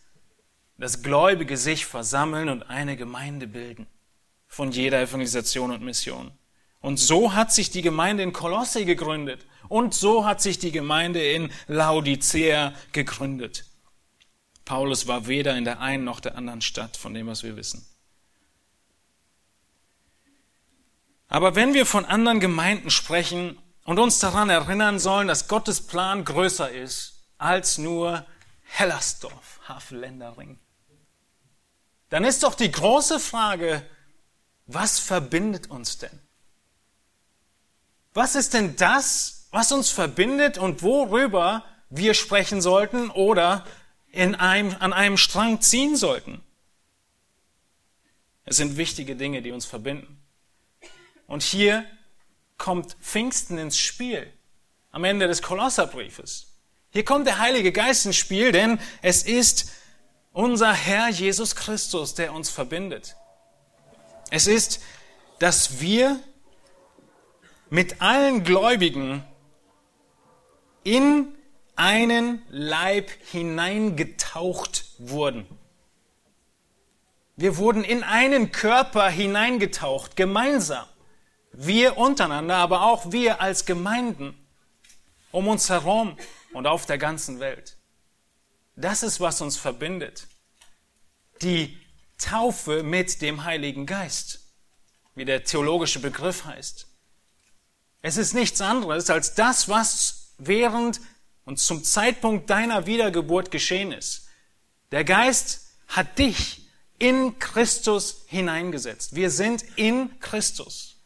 dass 0.80 1.04
Gläubige 1.04 1.56
sich 1.56 1.86
versammeln 1.86 2.50
und 2.50 2.64
eine 2.64 2.98
Gemeinde 2.98 3.46
bilden 3.46 3.86
von 4.48 4.72
jeder 4.72 5.00
Evangelisation 5.02 5.70
und 5.70 5.84
Mission. 5.84 6.32
Und 6.80 6.98
so 6.98 7.36
hat 7.36 7.54
sich 7.54 7.70
die 7.70 7.84
Gemeinde 7.84 8.24
in 8.24 8.34
Kolosse 8.34 8.86
gegründet. 8.86 9.46
Und 9.70 9.94
so 9.94 10.26
hat 10.26 10.42
sich 10.42 10.60
die 10.60 10.72
Gemeinde 10.72 11.22
in 11.22 11.52
Laodicea 11.68 12.74
gegründet. 12.92 13.66
Paulus 14.66 15.08
war 15.08 15.28
weder 15.28 15.58
in 15.58 15.66
der 15.66 15.80
einen 15.80 16.04
noch 16.04 16.20
der 16.20 16.36
anderen 16.36 16.62
Stadt, 16.62 16.98
von 16.98 17.14
dem, 17.14 17.28
was 17.28 17.44
wir 17.44 17.56
wissen. 17.56 17.86
Aber 21.30 21.56
wenn 21.56 21.74
wir 21.74 21.86
von 21.86 22.06
anderen 22.06 22.40
Gemeinden 22.40 22.90
sprechen 22.90 23.58
und 23.84 24.00
uns 24.00 24.20
daran 24.20 24.50
erinnern 24.50 25.00
sollen, 25.00 25.28
dass 25.28 25.48
Gottes 25.48 25.86
Plan 25.86 26.24
größer 26.26 26.72
ist 26.72 27.24
als 27.38 27.78
nur 27.78 28.26
Hellersdorf, 28.64 29.60
Havelländering, 29.68 30.60
dann 32.10 32.24
ist 32.24 32.44
doch 32.44 32.56
die 32.56 32.72
große 32.72 33.20
Frage, 33.20 33.86
was 34.66 35.00
verbindet 35.00 35.70
uns 35.70 35.98
denn? 35.98 36.20
Was 38.14 38.36
ist 38.36 38.54
denn 38.54 38.76
das, 38.76 39.37
was 39.52 39.72
uns 39.72 39.90
verbindet 39.90 40.58
und 40.58 40.84
worüber 40.84 41.64
wir 41.90 42.14
sprechen 42.14 42.62
sollten 42.62 43.10
oder 43.10 43.66
in 44.12 44.36
einem, 44.36 44.76
an 44.80 44.94
einem 44.94 45.18
Strang 45.18 45.62
ziehen 45.62 45.96
sollten? 45.96 46.42
Es 48.46 48.58
sind 48.58 48.78
wichtige 48.78 49.16
Dinge, 49.16 49.42
die 49.42 49.52
uns 49.52 49.66
verbinden. 49.66 50.22
Und 51.28 51.44
hier 51.44 51.86
kommt 52.58 52.96
Pfingsten 53.02 53.58
ins 53.58 53.78
Spiel, 53.78 54.32
am 54.92 55.04
Ende 55.04 55.28
des 55.28 55.42
Kolosserbriefes. 55.42 56.54
Hier 56.90 57.04
kommt 57.04 57.28
der 57.28 57.40
Heilige 57.40 57.72
Geist 57.72 58.06
ins 58.06 58.16
Spiel, 58.16 58.52
denn 58.52 58.80
es 59.02 59.24
ist 59.24 59.72
unser 60.32 60.74
Herr 60.74 61.10
Jesus 61.10 61.56
Christus, 61.56 62.14
der 62.14 62.34
uns 62.34 62.50
verbindet. 62.50 63.16
Es 64.30 64.48
ist, 64.48 64.82
dass 65.40 65.82
wir 65.82 66.20
mit 67.70 68.02
allen 68.02 68.44
Gläubigen 68.44 69.24
in 70.88 71.36
einen 71.76 72.42
Leib 72.48 73.12
hineingetaucht 73.30 74.86
wurden. 75.00 75.46
Wir 77.36 77.58
wurden 77.58 77.84
in 77.84 78.04
einen 78.04 78.54
Körper 78.54 79.10
hineingetaucht, 79.10 80.16
gemeinsam. 80.16 80.88
Wir 81.52 81.98
untereinander, 81.98 82.56
aber 82.56 82.84
auch 82.84 83.12
wir 83.12 83.42
als 83.42 83.66
Gemeinden 83.66 84.34
um 85.32 85.50
uns 85.50 85.70
herum 85.70 86.18
und 86.54 86.68
auf 86.68 86.86
der 86.86 86.98
ganzen 86.98 87.42
Welt. 87.42 87.76
Das 88.78 89.04
ist, 89.04 89.20
was 89.20 89.42
uns 89.42 89.58
verbindet. 89.58 90.26
Die 91.42 91.78
Taufe 92.18 92.82
mit 92.82 93.22
dem 93.22 93.44
Heiligen 93.44 93.86
Geist, 93.86 94.40
wie 95.16 95.26
der 95.26 95.44
theologische 95.44 96.00
Begriff 96.00 96.46
heißt. 96.46 96.88
Es 98.02 98.16
ist 98.16 98.34
nichts 98.34 98.62
anderes 98.62 99.10
als 99.10 99.36
das, 99.36 99.68
was 99.68 100.17
während 100.38 101.02
und 101.46 101.60
zum 101.60 101.84
Zeitpunkt 101.84 102.50
deiner 102.50 102.86
Wiedergeburt 102.86 103.52
geschehen 103.52 103.92
ist. 103.92 104.28
Der 104.92 105.04
Geist 105.04 105.68
hat 105.88 106.20
dich 106.20 106.68
in 107.00 107.40
Christus 107.40 108.26
hineingesetzt. 108.28 109.16
Wir 109.16 109.30
sind 109.30 109.64
in 109.76 110.20
Christus. 110.20 110.98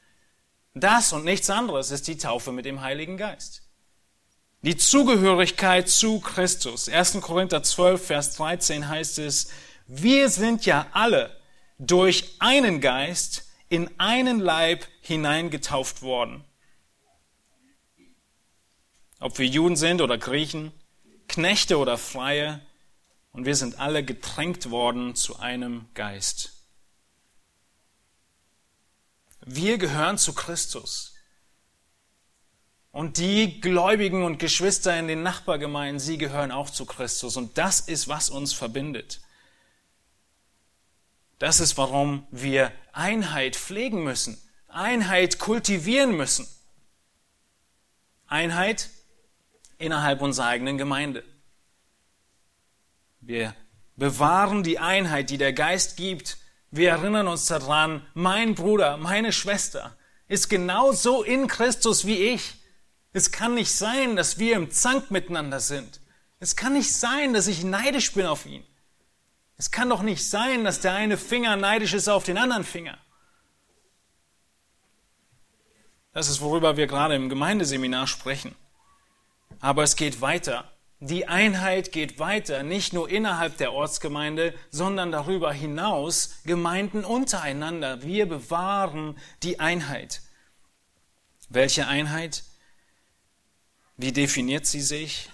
Das 0.74 1.12
und 1.14 1.26
nichts 1.26 1.50
anderes 1.50 1.92
ist 1.92 2.08
die 2.08 2.18
Taufe 2.18 2.52
mit 2.52 2.66
dem 2.66 2.82
Heiligen 2.82 3.18
Geist. 3.18 3.64
Die 4.62 4.78
Zugehörigkeit 4.78 5.90
zu 5.90 6.20
Christus. 6.20 6.88
1. 6.88 7.20
Korinther 7.22 7.64
12, 7.64 8.06
Vers 8.06 8.36
13 8.36 8.88
heißt 8.88 9.20
es, 9.20 9.50
wir 9.88 10.30
sind 10.30 10.66
ja 10.66 10.88
alle 10.94 11.36
durch 11.80 12.36
einen 12.40 12.80
Geist 12.80 13.50
in 13.70 13.90
einen 14.00 14.40
Leib 14.40 14.88
hineingetauft 15.02 16.04
worden. 16.04 16.44
Ob 19.22 19.38
wir 19.38 19.46
Juden 19.46 19.78
sind 19.78 20.02
oder 20.02 20.18
Griechen, 20.18 20.74
Knechte 21.28 21.78
oder 21.78 21.98
Freie, 21.98 22.60
und 23.32 23.46
wir 23.46 23.56
sind 23.56 23.80
alle 23.80 24.04
getränkt 24.04 24.72
worden 24.72 25.16
zu 25.16 25.40
einem 25.40 25.88
Geist. 25.94 26.52
Wir 29.46 29.78
gehören 29.78 30.18
zu 30.18 30.34
Christus. 30.34 31.14
Und 32.92 33.18
die 33.18 33.62
Gläubigen 33.62 34.26
und 34.26 34.38
Geschwister 34.38 35.00
in 35.00 35.08
den 35.08 35.24
Nachbargemeinden, 35.24 36.00
sie 36.00 36.18
gehören 36.18 36.52
auch 36.52 36.70
zu 36.70 36.86
Christus. 36.86 37.38
Und 37.38 37.58
das 37.58 37.80
ist, 37.80 38.10
was 38.10 38.30
uns 38.30 38.52
verbindet. 38.54 39.22
Das 41.40 41.62
ist, 41.62 41.78
warum 41.78 42.28
wir 42.32 42.72
Einheit 42.92 43.56
pflegen 43.56 44.04
müssen, 44.04 44.38
Einheit 44.68 45.40
kultivieren 45.40 46.18
müssen. 46.18 46.48
Einheit 48.28 48.90
innerhalb 49.82 50.22
unserer 50.22 50.48
eigenen 50.48 50.78
Gemeinde. 50.78 51.24
Wir 53.20 53.56
bewahren 53.96 54.64
die 54.64 54.80
Einheit, 54.80 55.30
die 55.30 55.38
der 55.38 55.54
Geist 55.54 55.98
gibt 55.98 56.38
wir 56.72 56.90
erinnern 56.90 57.28
uns 57.28 57.48
daran, 57.48 58.08
mein 58.14 58.56
Bruder, 58.56 58.96
meine 58.96 59.34
Schwester 59.34 59.98
ist 60.30 60.50
genauso 60.50 61.22
in 61.22 61.48
Christus 61.48 62.06
wie 62.06 62.16
ich. 62.16 62.54
Es 63.12 63.34
kann 63.34 63.56
nicht 63.56 63.74
sein, 63.74 64.16
dass 64.16 64.40
wir 64.40 64.56
im 64.56 64.72
Zank 64.72 65.12
miteinander 65.12 65.60
sind. 65.60 66.00
Es 66.40 66.56
kann 66.56 66.72
nicht 66.74 66.94
sein, 66.94 67.34
dass 67.34 67.48
ich 67.48 67.66
neidisch 67.66 68.14
bin 68.14 68.26
auf 68.26 68.46
ihn. 68.46 68.64
Es 69.58 69.70
kann 69.70 69.90
doch 69.90 70.02
nicht 70.02 70.28
sein, 70.28 70.64
dass 70.64 70.80
der 70.80 70.94
eine 70.94 71.18
Finger 71.18 71.58
neidisch 71.58 71.94
ist 71.94 72.08
auf 72.08 72.24
den 72.24 72.38
anderen 72.38 72.64
Finger. 72.64 72.98
Das 76.14 76.30
ist, 76.30 76.40
worüber 76.40 76.78
wir 76.78 76.88
gerade 76.88 77.16
im 77.16 77.28
Gemeindeseminar 77.28 78.08
sprechen. 78.08 78.56
Aber 79.60 79.84
es 79.84 79.96
geht 79.96 80.22
weiter. 80.22 80.72
Die 81.04 81.28
Einheit 81.28 81.92
geht 81.92 82.20
weiter, 82.20 82.62
nicht 82.62 82.94
nur 82.94 83.10
innerhalb 83.10 83.58
der 83.58 83.74
Ortsgemeinde, 83.74 84.54
sondern 84.70 85.12
darüber 85.12 85.52
hinaus 85.52 86.36
Gemeinden 86.46 87.04
untereinander. 87.04 88.04
Wir 88.04 88.30
bewahren 88.30 89.18
die 89.42 89.60
Einheit. 89.60 90.22
Welche 91.50 91.88
Einheit? 91.88 92.44
Wie 93.98 94.12
definiert 94.12 94.68
sie 94.68 94.82
sich? 94.82 95.30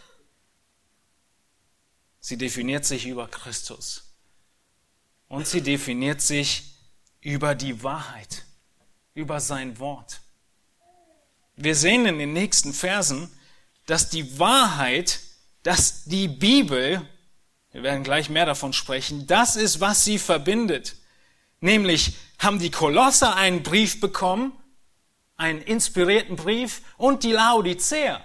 Sie 2.21 2.37
definiert 2.37 2.85
sich 2.85 3.05
über 3.05 3.27
Christus. 3.27 4.13
Und 5.27 5.47
sie 5.47 5.61
definiert 5.61 6.21
sich 6.21 6.75
über 7.19 7.55
die 7.55 7.83
Wahrheit, 7.83 8.45
über 9.13 9.41
sein 9.41 9.79
Wort. 9.79 10.21
Wir 11.57 11.75
sehen 11.75 12.05
in 12.05 12.19
den 12.19 12.31
nächsten 12.33 12.71
Versen, 12.73 13.36
dass 13.87 14.09
die 14.09 14.37
Wahrheit, 14.37 15.19
dass 15.63 16.03
die 16.03 16.27
Bibel, 16.27 17.01
wir 17.71 17.83
werden 17.83 18.03
gleich 18.03 18.29
mehr 18.29 18.45
davon 18.45 18.73
sprechen, 18.73 19.25
das 19.25 19.55
ist, 19.55 19.79
was 19.79 20.03
sie 20.03 20.19
verbindet. 20.19 20.95
Nämlich 21.59 22.15
haben 22.37 22.59
die 22.59 22.69
Kolosser 22.69 23.35
einen 23.35 23.63
Brief 23.63 23.99
bekommen, 23.99 24.53
einen 25.37 25.61
inspirierten 25.61 26.35
Brief 26.35 26.81
und 26.97 27.23
die 27.23 27.31
Laodicea. 27.31 28.21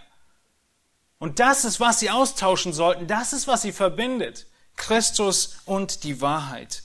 Und 1.19 1.38
das 1.38 1.64
ist, 1.64 1.81
was 1.81 2.00
sie 2.00 2.11
austauschen 2.11 2.73
sollten. 2.73 3.07
Das 3.07 3.33
ist, 3.33 3.47
was 3.47 3.62
sie 3.62 3.73
verbindet. 3.73 4.47
Christus 4.76 5.59
und 5.64 6.04
die 6.04 6.21
Wahrheit. 6.21 6.83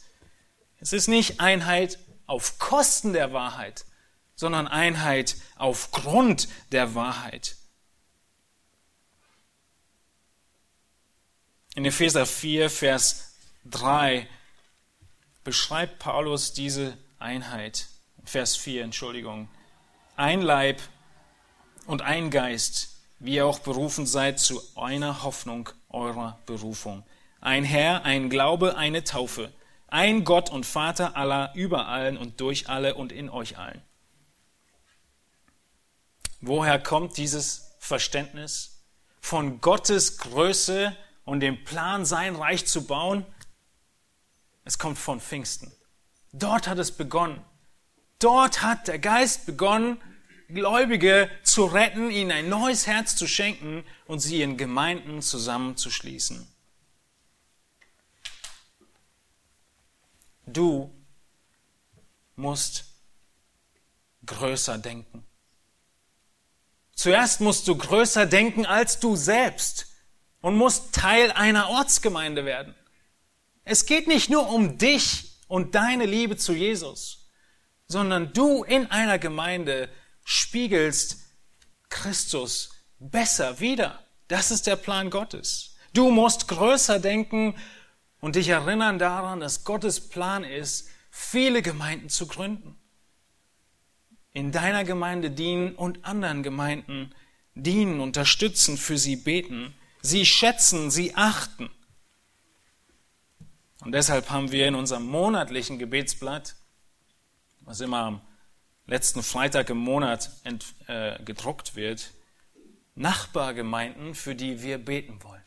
Es 0.79 0.93
ist 0.93 1.07
nicht 1.07 1.39
Einheit 1.39 1.98
auf 2.27 2.60
Kosten 2.60 3.13
der 3.13 3.34
Wahrheit, 3.34 3.86
sondern 4.36 4.67
Einheit 4.67 5.36
aufgrund 5.55 6.48
der 6.72 6.93
Wahrheit. 6.93 7.57
In 11.77 11.86
Epheser 11.86 12.25
4, 12.25 12.72
Vers 12.72 13.36
3 13.65 14.27
beschreibt 15.43 16.00
Paulus 16.00 16.51
diese 16.51 16.98
Einheit. 17.19 17.86
Vers 18.25 18.55
4, 18.55 18.84
Entschuldigung. 18.84 19.48
Ein 20.15 20.41
Leib 20.41 20.81
und 21.86 22.01
ein 22.01 22.31
Geist, 22.31 22.96
wie 23.19 23.36
ihr 23.36 23.46
auch 23.46 23.60
berufen 23.60 24.07
seid 24.07 24.39
zu 24.39 24.60
einer 24.75 25.22
Hoffnung 25.22 25.69
eurer 25.89 26.39
Berufung. 26.48 27.03
Ein 27.41 27.63
Herr, 27.63 28.05
ein 28.05 28.31
Glaube, 28.31 28.75
eine 28.75 29.03
Taufe. 29.03 29.53
Ein 29.88 30.24
Gott 30.24 30.50
und 30.50 30.65
Vater 30.65 31.15
aller, 31.15 31.51
über 31.53 31.88
allen 31.88 32.17
und 32.17 32.41
durch 32.41 32.69
alle 32.69 32.96
und 32.96 33.12
in 33.12 33.29
euch 33.29 33.60
allen. 33.60 33.84
Woher 36.41 36.79
kommt 36.79 37.17
dieses 37.17 37.75
Verständnis 37.77 38.81
von 39.22 39.62
Gottes 39.62 40.17
Größe 40.17 40.98
und 41.27 41.41
dem 41.41 41.62
Plan, 41.65 42.05
sein 42.05 42.38
Reich 42.38 42.65
zu 42.65 42.88
bauen? 42.88 43.25
Es 44.63 44.79
kommt 44.79 44.98
von 44.98 45.19
Pfingsten. 45.19 45.72
Dort 46.31 46.69
hat 46.69 46.79
es 46.79 46.93
begonnen. 46.93 47.43
Dort 48.17 48.62
hat 48.62 48.88
der 48.88 48.98
Geist 48.98 49.46
begonnen, 49.46 50.01
Gläubige 50.48 51.29
zu 51.43 51.65
retten, 51.65 52.10
ihnen 52.10 52.31
ein 52.31 52.48
neues 52.48 52.88
Herz 52.88 53.17
zu 53.17 53.27
schenken 53.27 53.84
und 54.05 54.19
sie 54.19 54.41
in 54.41 54.55
Gemeinden 54.55 55.22
zusammenzuschließen. 55.22 56.48
Du 60.46 60.89
musst 62.38 62.86
größer 64.25 64.77
denken. 64.77 65.25
Zuerst 66.96 67.41
musst 67.41 67.67
du 67.67 67.77
größer 67.77 68.25
denken 68.25 68.65
als 68.65 69.01
du 69.01 69.17
selbst 69.17 69.87
und 70.48 70.56
musst 70.56 70.94
Teil 70.94 71.34
einer 71.34 71.68
Ortsgemeinde 71.68 72.46
werden. 72.46 72.74
Es 73.66 73.86
geht 73.86 74.08
nicht 74.08 74.30
nur 74.30 74.48
um 74.48 74.77
dich 74.77 75.42
und 75.50 75.75
deine 75.75 76.06
Liebe 76.06 76.38
zu 76.38 76.54
Jesus, 76.54 77.27
sondern 77.86 78.32
du 78.32 78.63
in 78.63 78.89
einer 78.89 79.20
Gemeinde 79.20 79.89
spiegelst 80.24 81.18
Christus 81.89 82.70
besser 82.98 83.60
wieder. 83.60 84.00
Das 84.30 84.50
ist 84.50 84.68
der 84.68 84.77
Plan 84.77 85.10
Gottes. 85.10 85.75
Du 85.92 86.12
musst 86.12 86.48
größer 86.48 87.00
denken 87.00 87.54
und 88.22 88.38
dich 88.38 88.48
erinnern 88.48 89.00
daran, 89.00 89.42
dass 89.42 89.66
Gottes 89.66 90.08
Plan 90.08 90.46
ist, 90.46 90.88
viele 91.12 91.62
Gemeinden 91.62 92.08
zu 92.08 92.25
gründen 92.25 92.80
in 94.32 94.54
deiner 94.54 94.86
Gemeinde 94.86 95.30
dienen 95.30 95.75
und 95.75 96.06
anderen 96.06 96.42
Gemeinden 96.42 97.13
dienen, 97.54 98.00
unterstützen, 98.00 98.77
für 98.77 98.98
sie 98.98 99.18
beten, 99.18 99.75
sie 100.08 100.26
schätzen, 100.26 100.90
sie 100.90 101.16
achten. 101.16 101.70
Und 103.82 103.91
deshalb 103.91 104.30
haben 104.30 104.52
wir 104.52 104.67
in 104.67 104.76
unserem 104.76 105.06
monatlichen 105.06 105.78
Gebetsblatt, 105.78 106.56
was 107.62 107.80
immer 107.82 108.00
am 108.00 108.22
letzten 108.86 109.22
Freitag 109.22 109.70
im 109.70 109.78
Monat 109.78 110.32
ent, 110.43 110.74
äh, 110.88 111.22
gedruckt 111.24 111.76
wird, 111.76 112.13
Nachbargemeinden, 112.96 114.15
für 114.15 114.34
die 114.34 114.63
wir 114.63 114.78
beten 114.78 115.22
wollen. 115.24 115.43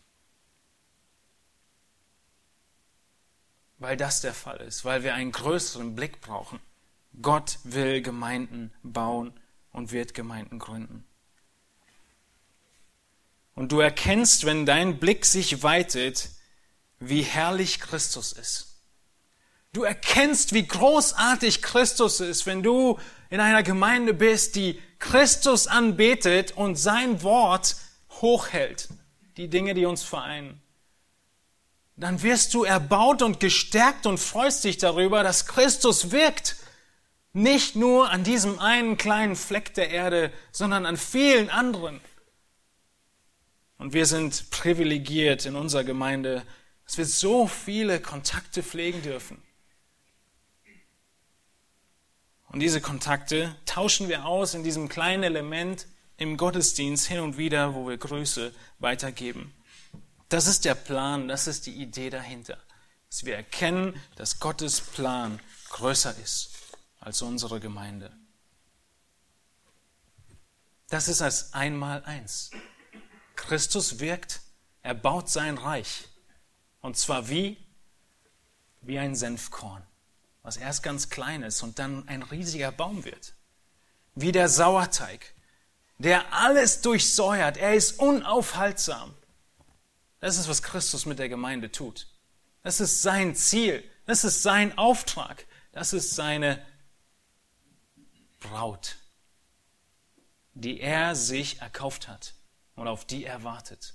Weil 3.78 3.96
das 3.96 4.20
der 4.20 4.34
Fall 4.34 4.58
ist, 4.58 4.84
weil 4.84 5.02
wir 5.02 5.14
einen 5.14 5.32
größeren 5.32 5.94
Blick 5.94 6.20
brauchen. 6.20 6.60
Gott 7.20 7.58
will 7.64 8.02
Gemeinden 8.02 8.72
bauen 8.82 9.32
und 9.72 9.90
wird 9.90 10.14
Gemeinden 10.14 10.58
gründen. 10.58 11.09
Und 13.60 13.72
du 13.72 13.80
erkennst, 13.80 14.46
wenn 14.46 14.64
dein 14.64 14.98
Blick 14.98 15.26
sich 15.26 15.62
weitet, 15.62 16.30
wie 16.98 17.20
herrlich 17.20 17.78
Christus 17.78 18.32
ist. 18.32 18.80
Du 19.74 19.82
erkennst, 19.82 20.54
wie 20.54 20.66
großartig 20.66 21.60
Christus 21.60 22.20
ist, 22.20 22.46
wenn 22.46 22.62
du 22.62 22.98
in 23.28 23.38
einer 23.38 23.62
Gemeinde 23.62 24.14
bist, 24.14 24.56
die 24.56 24.80
Christus 24.98 25.66
anbetet 25.66 26.52
und 26.52 26.76
sein 26.76 27.22
Wort 27.22 27.76
hochhält, 28.22 28.88
die 29.36 29.48
Dinge, 29.48 29.74
die 29.74 29.84
uns 29.84 30.04
vereinen. 30.04 30.62
Dann 31.96 32.22
wirst 32.22 32.54
du 32.54 32.64
erbaut 32.64 33.20
und 33.20 33.40
gestärkt 33.40 34.06
und 34.06 34.16
freust 34.16 34.64
dich 34.64 34.78
darüber, 34.78 35.22
dass 35.22 35.44
Christus 35.44 36.12
wirkt 36.12 36.56
nicht 37.34 37.76
nur 37.76 38.08
an 38.08 38.24
diesem 38.24 38.58
einen 38.58 38.96
kleinen 38.96 39.36
Fleck 39.36 39.74
der 39.74 39.90
Erde, 39.90 40.32
sondern 40.50 40.86
an 40.86 40.96
vielen 40.96 41.50
anderen. 41.50 42.00
Und 43.80 43.94
wir 43.94 44.04
sind 44.04 44.50
privilegiert 44.50 45.46
in 45.46 45.56
unserer 45.56 45.84
Gemeinde, 45.84 46.44
dass 46.84 46.98
wir 46.98 47.06
so 47.06 47.46
viele 47.46 47.98
Kontakte 47.98 48.62
pflegen 48.62 49.00
dürfen. 49.00 49.42
Und 52.48 52.60
diese 52.60 52.82
Kontakte 52.82 53.56
tauschen 53.64 54.10
wir 54.10 54.26
aus 54.26 54.52
in 54.52 54.64
diesem 54.64 54.90
kleinen 54.90 55.22
Element 55.22 55.86
im 56.18 56.36
Gottesdienst 56.36 57.06
hin 57.06 57.20
und 57.20 57.38
wieder, 57.38 57.74
wo 57.74 57.88
wir 57.88 57.96
Grüße 57.96 58.52
weitergeben. 58.80 59.54
Das 60.28 60.46
ist 60.46 60.66
der 60.66 60.74
Plan, 60.74 61.26
das 61.26 61.46
ist 61.46 61.64
die 61.64 61.80
Idee 61.80 62.10
dahinter. 62.10 62.58
Dass 63.08 63.24
wir 63.24 63.34
erkennen, 63.34 63.98
dass 64.16 64.40
Gottes 64.40 64.82
Plan 64.82 65.40
größer 65.70 66.14
ist 66.18 66.50
als 66.98 67.22
unsere 67.22 67.60
Gemeinde. 67.60 68.12
Das 70.90 71.08
ist 71.08 71.22
als 71.22 71.54
einmal 71.54 72.04
eins. 72.04 72.50
Christus 73.50 73.98
wirkt, 73.98 74.42
er 74.80 74.94
baut 74.94 75.28
sein 75.28 75.58
Reich. 75.58 76.04
Und 76.82 76.96
zwar 76.96 77.28
wie? 77.28 77.56
Wie 78.80 78.96
ein 78.96 79.16
Senfkorn, 79.16 79.82
was 80.44 80.56
erst 80.56 80.84
ganz 80.84 81.10
klein 81.10 81.42
ist 81.42 81.60
und 81.64 81.80
dann 81.80 82.06
ein 82.06 82.22
riesiger 82.22 82.70
Baum 82.70 83.04
wird. 83.04 83.34
Wie 84.14 84.30
der 84.30 84.48
Sauerteig, 84.48 85.34
der 85.98 86.32
alles 86.32 86.80
durchsäuert. 86.82 87.56
Er 87.56 87.74
ist 87.74 87.98
unaufhaltsam. 87.98 89.16
Das 90.20 90.36
ist, 90.38 90.48
was 90.48 90.62
Christus 90.62 91.04
mit 91.04 91.18
der 91.18 91.28
Gemeinde 91.28 91.72
tut. 91.72 92.06
Das 92.62 92.78
ist 92.78 93.02
sein 93.02 93.34
Ziel. 93.34 93.82
Das 94.06 94.22
ist 94.22 94.44
sein 94.44 94.78
Auftrag. 94.78 95.44
Das 95.72 95.92
ist 95.92 96.14
seine 96.14 96.64
Braut, 98.38 98.94
die 100.54 100.78
er 100.78 101.16
sich 101.16 101.60
erkauft 101.60 102.06
hat 102.06 102.34
und 102.80 102.88
auf 102.88 103.04
die 103.04 103.24
er 103.24 103.44
wartet. 103.44 103.94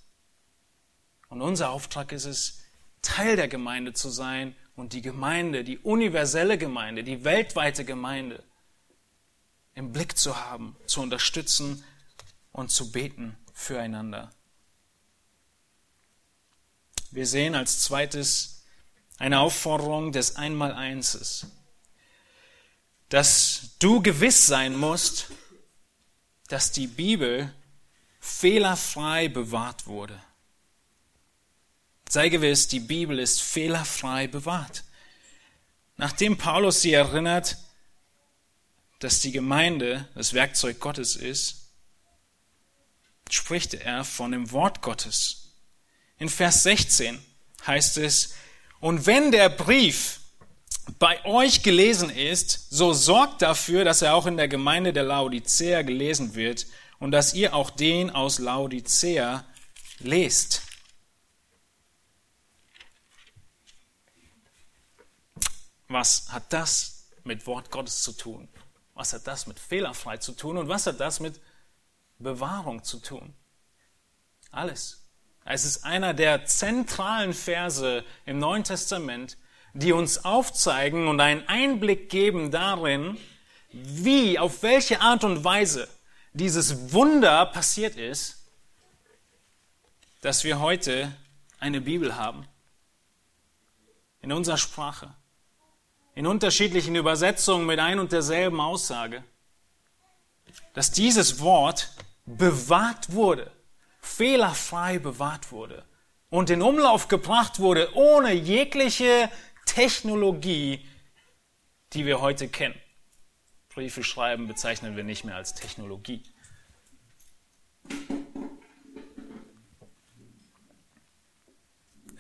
Und 1.29 1.41
unser 1.41 1.71
Auftrag 1.71 2.11
ist 2.11 2.25
es, 2.25 2.61
Teil 3.01 3.35
der 3.35 3.47
Gemeinde 3.47 3.93
zu 3.93 4.09
sein 4.09 4.55
und 4.75 4.93
die 4.93 5.01
Gemeinde, 5.01 5.63
die 5.63 5.77
universelle 5.79 6.57
Gemeinde, 6.57 7.03
die 7.03 7.23
weltweite 7.23 7.83
Gemeinde 7.83 8.43
im 9.73 9.91
Blick 9.91 10.17
zu 10.17 10.37
haben, 10.37 10.75
zu 10.85 11.01
unterstützen 11.01 11.83
und 12.51 12.71
zu 12.71 12.91
beten 12.91 13.37
füreinander. 13.53 14.31
Wir 17.11 17.27
sehen 17.27 17.55
als 17.55 17.81
zweites 17.81 18.65
eine 19.17 19.39
Aufforderung 19.39 20.11
des 20.11 20.35
Einmaleinstes 20.35 21.47
dass 23.09 23.75
du 23.79 24.01
gewiss 24.01 24.47
sein 24.47 24.75
musst, 24.75 25.27
dass 26.47 26.71
die 26.71 26.87
Bibel 26.87 27.53
fehlerfrei 28.25 29.27
bewahrt 29.27 29.85
wurde. 29.85 30.19
Sei 32.09 32.29
gewiss, 32.29 32.67
die 32.67 32.79
Bibel 32.79 33.19
ist 33.19 33.41
fehlerfrei 33.41 34.27
bewahrt. 34.27 34.83
Nachdem 35.97 36.37
Paulus 36.37 36.81
sie 36.81 36.93
erinnert, 36.93 37.57
dass 38.99 39.19
die 39.21 39.31
Gemeinde 39.31 40.09
das 40.15 40.33
Werkzeug 40.33 40.79
Gottes 40.79 41.15
ist, 41.15 41.69
spricht 43.29 43.75
er 43.75 44.03
von 44.03 44.31
dem 44.31 44.51
Wort 44.51 44.81
Gottes. 44.81 45.53
In 46.17 46.29
Vers 46.29 46.63
16 46.63 47.23
heißt 47.65 47.97
es, 47.97 48.33
und 48.79 49.05
wenn 49.05 49.31
der 49.31 49.49
Brief, 49.49 50.19
bei 50.99 51.23
euch 51.25 51.63
gelesen 51.63 52.09
ist, 52.09 52.69
so 52.69 52.93
sorgt 52.93 53.41
dafür, 53.41 53.85
dass 53.85 54.01
er 54.01 54.15
auch 54.15 54.25
in 54.25 54.37
der 54.37 54.47
Gemeinde 54.47 54.93
der 54.93 55.03
Laodicea 55.03 55.81
gelesen 55.83 56.35
wird 56.35 56.67
und 56.99 57.11
dass 57.11 57.33
ihr 57.33 57.53
auch 57.55 57.69
den 57.69 58.09
aus 58.09 58.39
Laodicea 58.39 59.45
lest. 59.99 60.61
Was 65.87 66.31
hat 66.31 66.51
das 66.51 67.09
mit 67.23 67.45
Wort 67.47 67.71
Gottes 67.71 68.01
zu 68.01 68.11
tun? 68.11 68.47
Was 68.93 69.13
hat 69.13 69.27
das 69.27 69.45
mit 69.45 69.59
fehlerfrei 69.59 70.17
zu 70.17 70.31
tun? 70.31 70.57
Und 70.57 70.67
was 70.67 70.87
hat 70.87 70.99
das 70.99 71.19
mit 71.19 71.39
Bewahrung 72.17 72.83
zu 72.83 72.99
tun? 72.99 73.33
Alles. 74.51 75.03
Es 75.43 75.63
ist 75.63 75.83
einer 75.83 76.13
der 76.13 76.45
zentralen 76.45 77.33
Verse 77.33 78.03
im 78.25 78.39
Neuen 78.39 78.63
Testament, 78.63 79.37
die 79.73 79.91
uns 79.91 80.23
aufzeigen 80.23 81.07
und 81.07 81.19
einen 81.19 81.47
Einblick 81.47 82.09
geben 82.09 82.49
darin, 82.49 83.17
wie, 83.71 84.39
auf 84.39 84.63
welche 84.63 85.01
Art 85.01 85.23
und 85.23 85.43
Weise 85.43 85.87
dieses 86.35 86.93
Wunder 86.93 87.45
passiert 87.47 87.95
ist, 87.95 88.47
dass 90.21 90.43
wir 90.43 90.59
heute 90.59 91.11
eine 91.59 91.81
Bibel 91.81 92.15
haben. 92.15 92.47
In 94.21 94.31
unserer 94.31 94.57
Sprache. 94.57 95.13
In 96.13 96.27
unterschiedlichen 96.27 96.95
Übersetzungen 96.95 97.65
mit 97.65 97.79
ein 97.79 97.99
und 97.99 98.11
derselben 98.11 98.59
Aussage. 98.59 99.23
Dass 100.73 100.91
dieses 100.91 101.39
Wort 101.39 101.91
bewahrt 102.25 103.11
wurde 103.11 103.51
fehlerfrei 104.05 104.99
bewahrt 104.99 105.51
wurde 105.51 105.83
und 106.29 106.49
in 106.49 106.61
Umlauf 106.61 107.07
gebracht 107.07 107.59
wurde 107.59 107.93
ohne 107.95 108.33
jegliche 108.33 109.29
Technologie, 109.65 110.87
die 111.93 112.05
wir 112.05 112.21
heute 112.21 112.47
kennen. 112.47 112.79
Briefe 113.75 114.03
schreiben 114.03 114.47
bezeichnen 114.47 114.95
wir 114.95 115.03
nicht 115.03 115.25
mehr 115.25 115.35
als 115.35 115.53
Technologie. 115.53 116.23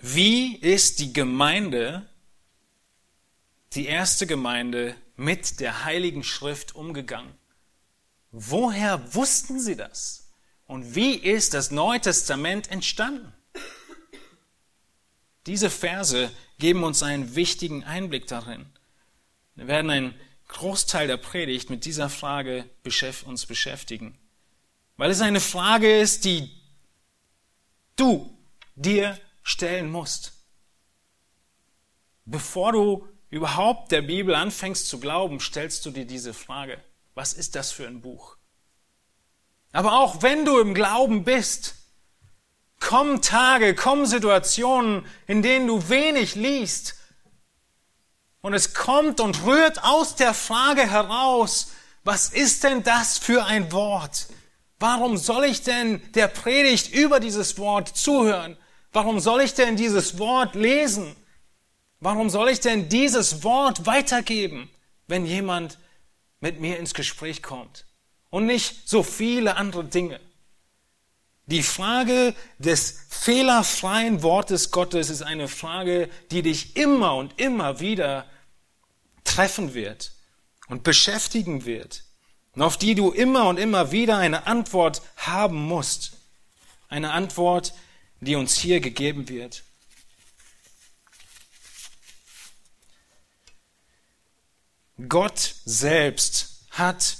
Wie 0.01 0.55
ist 0.57 0.99
die 0.99 1.13
Gemeinde, 1.13 2.07
die 3.73 3.87
erste 3.87 4.27
Gemeinde, 4.27 4.95
mit 5.15 5.61
der 5.61 5.85
Heiligen 5.85 6.23
Schrift 6.23 6.75
umgegangen? 6.75 7.33
Woher 8.31 9.15
wussten 9.15 9.59
sie 9.59 9.77
das? 9.77 10.29
Und 10.67 10.93
wie 10.93 11.15
ist 11.15 11.53
das 11.53 11.71
Neue 11.71 12.01
Testament 12.01 12.69
entstanden? 12.69 13.33
Diese 15.45 15.69
Verse 15.69 16.29
geben 16.59 16.83
uns 16.83 17.01
einen 17.01 17.35
wichtigen 17.35 17.83
Einblick 17.85 18.27
darin. 18.27 18.65
Wir 19.55 19.67
werden 19.67 19.89
einen 19.89 20.19
Großteil 20.47 21.07
der 21.07 21.17
Predigt 21.17 21.69
mit 21.69 21.85
dieser 21.85 22.09
Frage 22.09 22.69
uns 23.25 23.45
beschäftigen, 23.45 24.17
weil 24.97 25.11
es 25.11 25.21
eine 25.21 25.39
Frage 25.39 25.99
ist, 25.99 26.25
die 26.25 26.51
du 27.95 28.37
dir 28.75 29.19
stellen 29.43 29.89
musst. 29.89 30.33
Bevor 32.25 32.71
du 32.71 33.07
überhaupt 33.29 33.91
der 33.91 34.01
Bibel 34.01 34.33
anfängst 34.33 34.87
zu 34.87 34.99
glauben, 34.99 35.39
stellst 35.39 35.85
du 35.85 35.91
dir 35.91 36.05
diese 36.05 36.33
Frage. 36.33 36.81
Was 37.13 37.33
ist 37.33 37.55
das 37.55 37.71
für 37.71 37.87
ein 37.87 38.01
Buch? 38.01 38.37
Aber 39.71 39.99
auch 39.99 40.21
wenn 40.21 40.45
du 40.45 40.59
im 40.59 40.73
Glauben 40.73 41.23
bist, 41.23 41.75
kommen 42.79 43.21
Tage, 43.21 43.75
kommen 43.75 44.05
Situationen, 44.05 45.05
in 45.27 45.41
denen 45.41 45.67
du 45.67 45.89
wenig 45.89 46.35
liest. 46.35 46.95
Und 48.45 48.53
es 48.53 48.73
kommt 48.73 49.19
und 49.19 49.43
rührt 49.45 49.83
aus 49.83 50.15
der 50.15 50.35
Frage 50.35 50.89
heraus, 50.89 51.71
was 52.03 52.29
ist 52.29 52.63
denn 52.63 52.83
das 52.83 53.17
für 53.17 53.43
ein 53.43 53.71
Wort? 53.71 54.27
Warum 54.77 55.17
soll 55.17 55.45
ich 55.45 55.63
denn 55.63 56.01
der 56.13 56.27
Predigt 56.27 56.93
über 56.93 57.19
dieses 57.19 57.57
Wort 57.57 57.89
zuhören? 57.89 58.55
Warum 58.91 59.19
soll 59.19 59.41
ich 59.41 59.55
denn 59.55 59.75
dieses 59.75 60.19
Wort 60.19 60.53
lesen? 60.53 61.15
Warum 61.99 62.29
soll 62.29 62.49
ich 62.49 62.59
denn 62.59 62.87
dieses 62.87 63.43
Wort 63.43 63.87
weitergeben, 63.87 64.69
wenn 65.07 65.25
jemand 65.25 65.79
mit 66.39 66.59
mir 66.59 66.77
ins 66.77 66.93
Gespräch 66.93 67.41
kommt? 67.41 67.85
und 68.35 68.47
nicht 68.47 68.89
so 68.89 69.01
viele 69.01 69.55
andere 69.55 69.85
Dinge. 69.85 70.19
Die 71.45 71.63
Frage 71.63 72.35
des 72.57 73.05
fehlerfreien 73.07 74.23
Wortes 74.23 74.71
Gottes 74.71 75.09
ist 75.09 75.21
eine 75.21 75.47
Frage, 75.47 76.09
die 76.31 76.41
dich 76.41 76.75
immer 76.75 77.15
und 77.15 77.39
immer 77.39 77.79
wieder 77.79 78.25
treffen 79.25 79.73
wird 79.73 80.13
und 80.67 80.83
beschäftigen 80.83 81.65
wird 81.65 82.05
und 82.53 82.61
auf 82.61 82.77
die 82.77 82.95
du 82.95 83.11
immer 83.11 83.49
und 83.49 83.57
immer 83.57 83.91
wieder 83.91 84.17
eine 84.17 84.47
Antwort 84.47 85.01
haben 85.17 85.61
musst. 85.61 86.13
Eine 86.87 87.11
Antwort, 87.11 87.73
die 88.21 88.35
uns 88.35 88.55
hier 88.55 88.79
gegeben 88.79 89.27
wird. 89.27 89.63
Gott 95.09 95.55
selbst 95.65 96.65
hat 96.69 97.17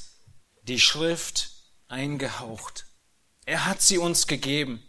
die 0.63 0.79
Schrift 0.79 1.51
eingehaucht. 1.89 2.85
Er 3.45 3.65
hat 3.65 3.81
sie 3.81 3.97
uns 3.97 4.27
gegeben. 4.27 4.81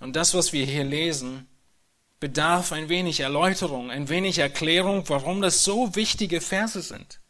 Und 0.00 0.14
das, 0.14 0.34
was 0.34 0.52
wir 0.52 0.66
hier 0.66 0.84
lesen, 0.84 1.48
bedarf 2.22 2.70
ein 2.70 2.88
wenig 2.88 3.18
Erläuterung, 3.18 3.90
ein 3.90 4.08
wenig 4.08 4.38
Erklärung, 4.38 5.08
warum 5.08 5.42
das 5.42 5.64
so 5.64 5.96
wichtige 5.96 6.40
Verse 6.40 6.80
sind. 6.80 7.20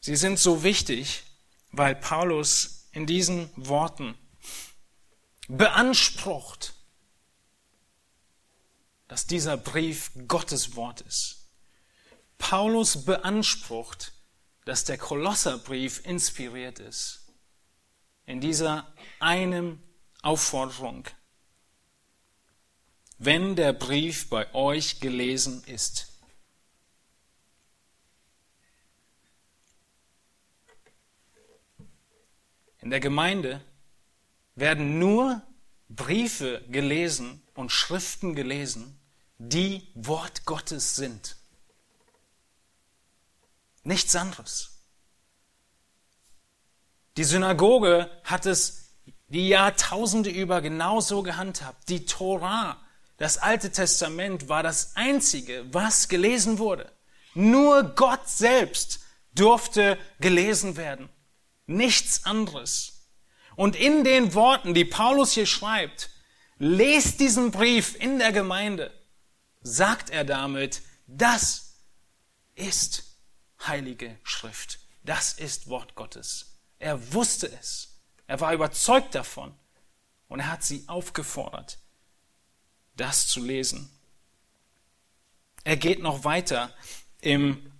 Sie 0.00 0.16
sind 0.16 0.38
so 0.38 0.62
wichtig, 0.62 1.22
weil 1.72 1.96
Paulus 1.96 2.90
in 2.92 3.06
diesen 3.06 3.48
Worten 3.56 4.14
beansprucht, 5.48 6.74
dass 9.08 9.26
dieser 9.26 9.56
Brief 9.56 10.10
Gottes 10.28 10.76
Wort 10.76 11.00
ist. 11.00 11.48
Paulus 12.36 13.06
beansprucht, 13.06 14.12
dass 14.66 14.84
der 14.84 14.98
Kolosserbrief 14.98 16.04
inspiriert 16.04 16.80
ist. 16.80 17.32
In 18.26 18.42
dieser 18.42 18.92
einen 19.20 19.82
Aufforderung. 20.20 21.06
Wenn 23.22 23.54
der 23.54 23.74
Brief 23.74 24.30
bei 24.30 24.52
euch 24.54 24.98
gelesen 24.98 25.62
ist. 25.64 26.08
In 32.78 32.88
der 32.88 33.00
Gemeinde 33.00 33.60
werden 34.54 34.98
nur 34.98 35.42
Briefe 35.90 36.64
gelesen 36.70 37.42
und 37.52 37.70
Schriften 37.70 38.34
gelesen, 38.34 38.98
die 39.36 39.86
Wort 39.94 40.46
Gottes 40.46 40.96
sind. 40.96 41.36
Nichts 43.82 44.16
anderes. 44.16 44.78
Die 47.18 47.24
Synagoge 47.24 48.10
hat 48.24 48.46
es 48.46 48.94
die 49.28 49.48
Jahrtausende 49.48 50.30
über 50.30 50.62
genauso 50.62 51.22
gehandhabt. 51.22 51.90
Die 51.90 52.06
Torah, 52.06 52.80
das 53.20 53.36
Alte 53.36 53.70
Testament, 53.70 54.48
war 54.48 54.62
das 54.62 54.96
Einzige, 54.96 55.66
was 55.74 56.08
gelesen 56.08 56.58
wurde. 56.58 56.90
Nur 57.34 57.82
Gott 57.94 58.26
selbst 58.26 59.00
durfte 59.34 59.98
gelesen 60.20 60.78
werden. 60.78 61.10
Nichts 61.66 62.24
anderes. 62.24 63.10
Und 63.56 63.76
in 63.76 64.04
den 64.04 64.32
Worten, 64.32 64.72
die 64.72 64.86
Paulus 64.86 65.32
hier 65.32 65.44
schreibt, 65.44 66.08
lest 66.56 67.20
diesen 67.20 67.50
Brief 67.50 67.94
in 67.94 68.18
der 68.18 68.32
Gemeinde, 68.32 68.90
sagt 69.60 70.08
er 70.08 70.24
damit, 70.24 70.80
das 71.06 71.74
ist 72.54 73.18
Heilige 73.66 74.18
Schrift. 74.22 74.78
Das 75.04 75.34
ist 75.34 75.68
Wort 75.68 75.94
Gottes. 75.94 76.58
Er 76.78 77.12
wusste 77.12 77.52
es. 77.52 78.00
Er 78.26 78.40
war 78.40 78.54
überzeugt 78.54 79.14
davon. 79.14 79.54
Und 80.26 80.40
er 80.40 80.50
hat 80.50 80.64
sie 80.64 80.84
aufgefordert, 80.86 81.78
das 82.96 83.26
zu 83.28 83.42
lesen. 83.42 83.90
Er 85.64 85.76
geht 85.76 86.00
noch 86.00 86.24
weiter 86.24 86.74
im 87.20 87.70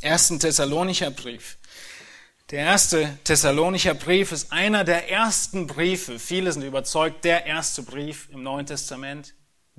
ersten 0.00 0.38
Thessalonicher 0.38 1.10
Brief. 1.10 1.58
Der 2.50 2.60
erste 2.60 3.18
Thessalonicher 3.24 3.94
Brief 3.94 4.32
ist 4.32 4.52
einer 4.52 4.84
der 4.84 5.10
ersten 5.10 5.66
Briefe. 5.66 6.18
Viele 6.18 6.50
sind 6.52 6.62
überzeugt, 6.62 7.24
der 7.24 7.44
erste 7.44 7.82
Brief 7.82 8.28
im 8.30 8.42
Neuen 8.42 8.66
Testament. 8.66 9.34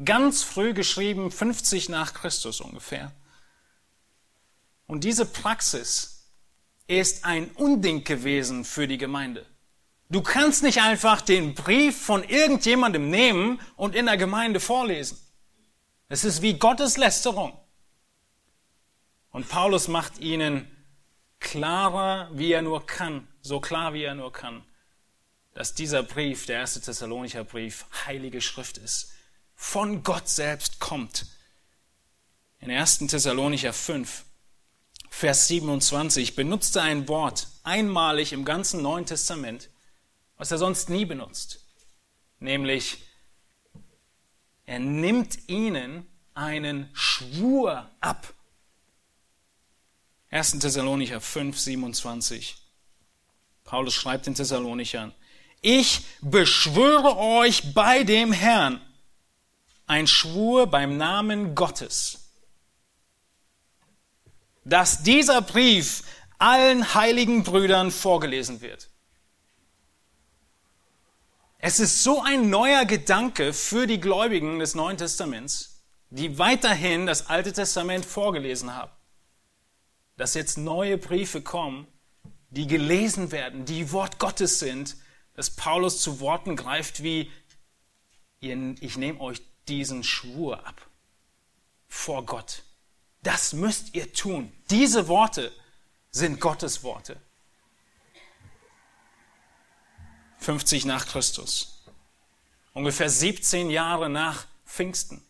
Ganz 0.06 0.44
früh 0.44 0.74
geschrieben, 0.74 1.32
50 1.32 1.90
nach 1.90 2.14
Christus 2.14 2.62
ungefähr. 2.62 3.12
Und 4.86 5.04
diese 5.04 5.26
Praxis 5.26 6.32
ist 6.88 7.26
ein 7.26 7.52
Unding 7.52 8.04
gewesen 8.04 8.66
für 8.66 8.88
die 8.88 8.98
Gemeinde. 8.98 9.46
Du 10.10 10.24
kannst 10.24 10.63
nicht 10.63 10.82
einfach 10.82 11.22
den 11.22 11.54
Brief 11.54 12.02
von 12.02 12.24
irgendjemandem 12.24 13.10
nehmen 13.12 13.62
und 13.76 13.95
in 13.95 14.08
der 14.08 14.17
Gemeinde 14.17 14.60
vorlesen. 14.60 15.19
Es 16.08 16.24
ist 16.24 16.41
wie 16.41 16.56
Gottes 16.56 16.98
Lästerung. 16.98 17.56
Und 19.30 19.48
Paulus 19.48 19.88
macht 19.88 20.17
ihnen 20.17 20.67
klarer, 21.39 22.30
wie 22.34 22.52
er 22.52 22.63
nur 22.63 22.88
kann, 22.88 23.28
so 23.41 23.60
klar, 23.60 23.93
wie 23.93 24.04
er 24.04 24.15
nur 24.15 24.34
kann, 24.34 24.63
dass 25.54 25.76
dieser 25.76 26.02
Brief, 26.02 26.48
der 26.48 26.58
erste 26.58 26.82
Thessalonicher 26.82 27.43
Brief, 27.43 27.86
heilige 28.08 28.41
Schrift 28.41 28.80
ist, 28.80 29.12
von 29.54 30.02
Gott 30.02 30.28
selbst 30.28 30.80
kommt. 30.80 31.28
In 32.60 32.72
1. 32.72 33.00
Thessalonicher 33.00 33.74
5, 33.74 34.26
Vers 35.12 35.48
27 35.48 36.36
benutzte 36.36 36.82
ein 36.82 37.08
Wort 37.08 37.48
einmalig 37.63 38.34
im 38.34 38.45
ganzen 38.45 38.82
Neuen 38.82 39.06
Testament, 39.06 39.69
was 40.39 40.49
er 40.52 40.58
sonst 40.58 40.89
nie 40.89 41.06
benutzt, 41.06 41.60
nämlich 42.39 43.04
er 44.65 44.80
nimmt 44.80 45.49
ihnen 45.49 46.08
einen 46.34 46.89
Schwur 46.93 47.91
ab. 47.99 48.34
1. 50.30 50.60
Thessalonicher 50.60 51.19
5, 51.19 51.60
27. 51.60 52.58
Paulus 53.65 53.93
schreibt 53.93 54.28
den 54.28 54.36
Thessalonichern, 54.36 55.13
ich 55.62 56.06
beschwöre 56.21 57.17
euch 57.17 57.73
bei 57.73 58.06
dem 58.06 58.32
Herrn, 58.32 58.80
ein 59.88 60.08
Schwur 60.08 60.67
beim 60.67 60.95
Namen 60.95 61.54
Gottes, 61.54 62.32
dass 64.63 65.04
dieser 65.04 65.41
Brief 65.41 66.04
allen 66.38 66.93
heiligen 66.93 67.43
Brüdern 67.43 67.91
vorgelesen 67.91 68.62
wird. 68.62 68.88
Es 71.62 71.82
ist 71.82 72.04
so 72.04 72.22
ein 72.22 72.50
neuer 72.50 72.86
Gedanke 72.86 73.52
für 73.52 73.86
die 73.86 74.00
Gläubigen 74.00 74.60
des 74.60 74.76
Neuen 74.76 74.95
Testaments, 74.95 75.84
die 76.10 76.39
weiterhin 76.39 77.06
das 77.06 77.28
Alte 77.28 77.52
Testament 77.52 78.06
vorgelesen 78.06 78.74
haben, 78.74 78.91
dass 80.15 80.36
jetzt 80.36 80.58
neue 80.58 80.98
Briefe 80.98 81.41
kommen, 81.41 81.86
die 82.50 82.65
gelesen 82.65 83.34
werden, 83.34 83.65
die 83.65 83.91
Wort 83.91 84.19
Gottes 84.19 84.60
sind, 84.60 84.95
dass 85.34 85.50
Paulus 85.50 86.02
zu 86.02 86.22
Worten 86.22 86.56
greift 86.56 87.04
wie, 87.04 87.30
ich 88.39 88.98
nehme 88.98 89.19
euch 89.19 89.41
diesen 89.67 90.06
Schwur 90.06 90.65
ab 90.65 90.89
vor 91.89 92.26
Gott. 92.26 92.63
Das 93.22 93.52
müsst 93.52 93.95
ihr 93.95 94.13
tun. 94.13 94.54
Diese 94.69 95.10
Worte 95.10 95.52
sind 96.10 96.39
Gottes 96.39 96.84
Worte. 96.84 97.19
50 100.39 100.86
nach 100.86 101.06
Christus. 101.06 101.84
Ungefähr 102.73 103.10
17 103.10 103.69
Jahre 103.69 104.10
nach 104.10 104.45
Pfingsten. 104.65 105.21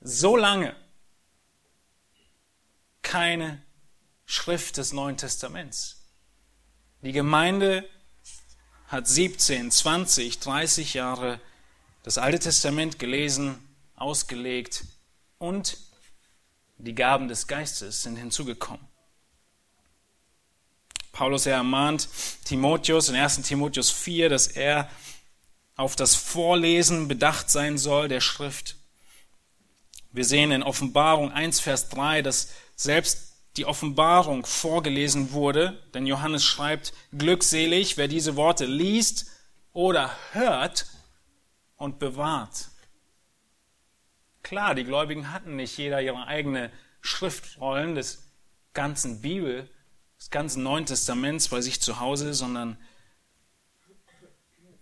So 0.00 0.36
lange 0.36 0.74
keine 3.02 3.62
Schrift 4.24 4.76
des 4.76 4.92
Neuen 4.92 5.16
Testaments. 5.16 6.02
Die 7.02 7.12
Gemeinde 7.12 7.88
hat 8.88 9.06
17, 9.06 9.70
20, 9.70 10.40
30 10.40 10.94
Jahre 10.94 11.40
das 12.02 12.18
Alte 12.18 12.38
Testament 12.38 12.98
gelesen, 12.98 13.58
ausgelegt 13.94 14.84
und 15.38 15.78
die 16.78 16.94
Gaben 16.94 17.28
des 17.28 17.46
Geistes 17.46 18.02
sind 18.02 18.16
hinzugekommen. 18.16 18.86
Paulus 21.16 21.46
ermahnt 21.46 22.10
Timotheus 22.44 23.08
in 23.08 23.16
1. 23.16 23.40
Timotheus 23.40 23.90
4, 23.90 24.28
dass 24.28 24.48
er 24.48 24.90
auf 25.74 25.96
das 25.96 26.14
Vorlesen 26.14 27.08
bedacht 27.08 27.48
sein 27.48 27.78
soll 27.78 28.08
der 28.08 28.20
Schrift. 28.20 28.76
Wir 30.12 30.26
sehen 30.26 30.52
in 30.52 30.62
Offenbarung 30.62 31.32
1, 31.32 31.60
Vers 31.60 31.88
3, 31.88 32.20
dass 32.20 32.50
selbst 32.74 33.32
die 33.56 33.64
Offenbarung 33.64 34.44
vorgelesen 34.44 35.32
wurde, 35.32 35.82
denn 35.94 36.06
Johannes 36.06 36.44
schreibt, 36.44 36.92
glückselig, 37.16 37.96
wer 37.96 38.08
diese 38.08 38.36
Worte 38.36 38.66
liest 38.66 39.24
oder 39.72 40.14
hört 40.32 40.84
und 41.76 41.98
bewahrt. 41.98 42.68
Klar, 44.42 44.74
die 44.74 44.84
Gläubigen 44.84 45.32
hatten 45.32 45.56
nicht 45.56 45.78
jeder 45.78 46.02
ihre 46.02 46.26
eigene 46.26 46.70
Schriftrollen 47.00 47.94
des 47.94 48.22
ganzen 48.74 49.22
Bibel, 49.22 49.70
des 50.26 50.30
ganzen 50.32 50.64
Neuen 50.64 50.86
Testaments 50.86 51.46
bei 51.46 51.60
sich 51.60 51.80
zu 51.80 52.00
Hause, 52.00 52.34
sondern 52.34 52.76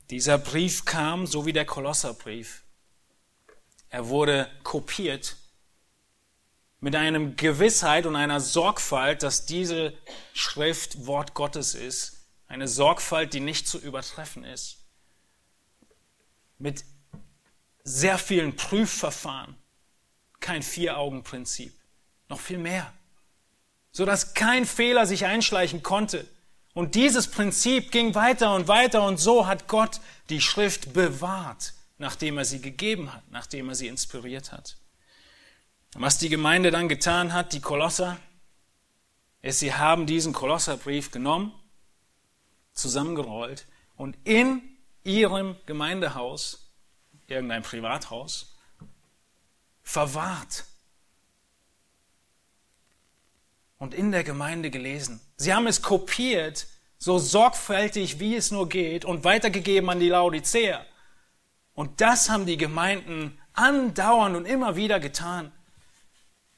dieser 0.08 0.38
Brief 0.38 0.86
kam, 0.86 1.26
so 1.26 1.44
wie 1.44 1.52
der 1.52 1.66
Kolosserbrief. 1.66 2.62
Er 3.90 4.08
wurde 4.08 4.50
kopiert 4.62 5.36
mit 6.80 6.96
einem 6.96 7.36
Gewissheit 7.36 8.06
und 8.06 8.16
einer 8.16 8.40
Sorgfalt, 8.40 9.22
dass 9.22 9.44
diese 9.44 9.92
Schrift 10.32 11.06
Wort 11.06 11.34
Gottes 11.34 11.74
ist. 11.74 12.26
Eine 12.46 12.66
Sorgfalt, 12.66 13.34
die 13.34 13.40
nicht 13.40 13.68
zu 13.68 13.78
übertreffen 13.78 14.44
ist 14.44 14.78
mit 16.56 16.86
sehr 17.82 18.16
vielen 18.16 18.56
Prüfverfahren, 18.56 19.56
kein 20.40 20.62
Vier-Augen-Prinzip, 20.62 21.78
noch 22.30 22.40
viel 22.40 22.56
mehr, 22.56 22.94
so 23.94 24.04
dass 24.04 24.34
kein 24.34 24.66
Fehler 24.66 25.06
sich 25.06 25.24
einschleichen 25.24 25.82
konnte. 25.84 26.26
Und 26.74 26.96
dieses 26.96 27.30
Prinzip 27.30 27.92
ging 27.92 28.16
weiter 28.16 28.52
und 28.54 28.66
weiter 28.66 29.06
und 29.06 29.18
so 29.18 29.46
hat 29.46 29.68
Gott 29.68 30.00
die 30.28 30.40
Schrift 30.40 30.92
bewahrt, 30.92 31.74
nachdem 31.98 32.36
er 32.36 32.44
sie 32.44 32.60
gegeben 32.60 33.14
hat, 33.14 33.22
nachdem 33.30 33.68
er 33.68 33.76
sie 33.76 33.86
inspiriert 33.86 34.50
hat. 34.50 34.76
Und 35.94 36.02
was 36.02 36.18
die 36.18 36.28
Gemeinde 36.28 36.72
dann 36.72 36.88
getan 36.88 37.32
hat, 37.32 37.52
die 37.52 37.60
Kolosser, 37.60 38.18
ist, 39.42 39.60
sie 39.60 39.74
haben 39.74 40.06
diesen 40.06 40.32
Kolosserbrief 40.32 41.12
genommen, 41.12 41.54
zusammengerollt 42.72 43.66
und 43.94 44.16
in 44.24 44.60
ihrem 45.04 45.54
Gemeindehaus, 45.66 46.72
irgendein 47.28 47.62
Privathaus, 47.62 48.56
verwahrt 49.84 50.64
und 53.84 53.92
in 53.92 54.12
der 54.12 54.24
Gemeinde 54.24 54.70
gelesen. 54.70 55.20
Sie 55.36 55.52
haben 55.52 55.66
es 55.66 55.82
kopiert, 55.82 56.66
so 56.96 57.18
sorgfältig 57.18 58.18
wie 58.18 58.34
es 58.34 58.50
nur 58.50 58.66
geht 58.66 59.04
und 59.04 59.24
weitergegeben 59.24 59.90
an 59.90 60.00
die 60.00 60.08
Laodicea. 60.08 60.86
Und 61.74 62.00
das 62.00 62.30
haben 62.30 62.46
die 62.46 62.56
Gemeinden 62.56 63.38
andauernd 63.52 64.36
und 64.36 64.46
immer 64.46 64.76
wieder 64.76 65.00
getan. 65.00 65.52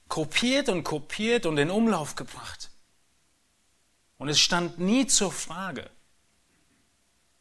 Kopiert 0.07 0.69
und 0.69 0.85
kopiert 0.85 1.47
und 1.47 1.59
in 1.59 1.69
Umlauf 1.69 2.15
gebracht. 2.15 2.71
Und 4.19 4.29
es 4.29 4.39
stand 4.39 4.79
nie 4.79 5.09
zur 5.09 5.33
Frage, 5.33 5.91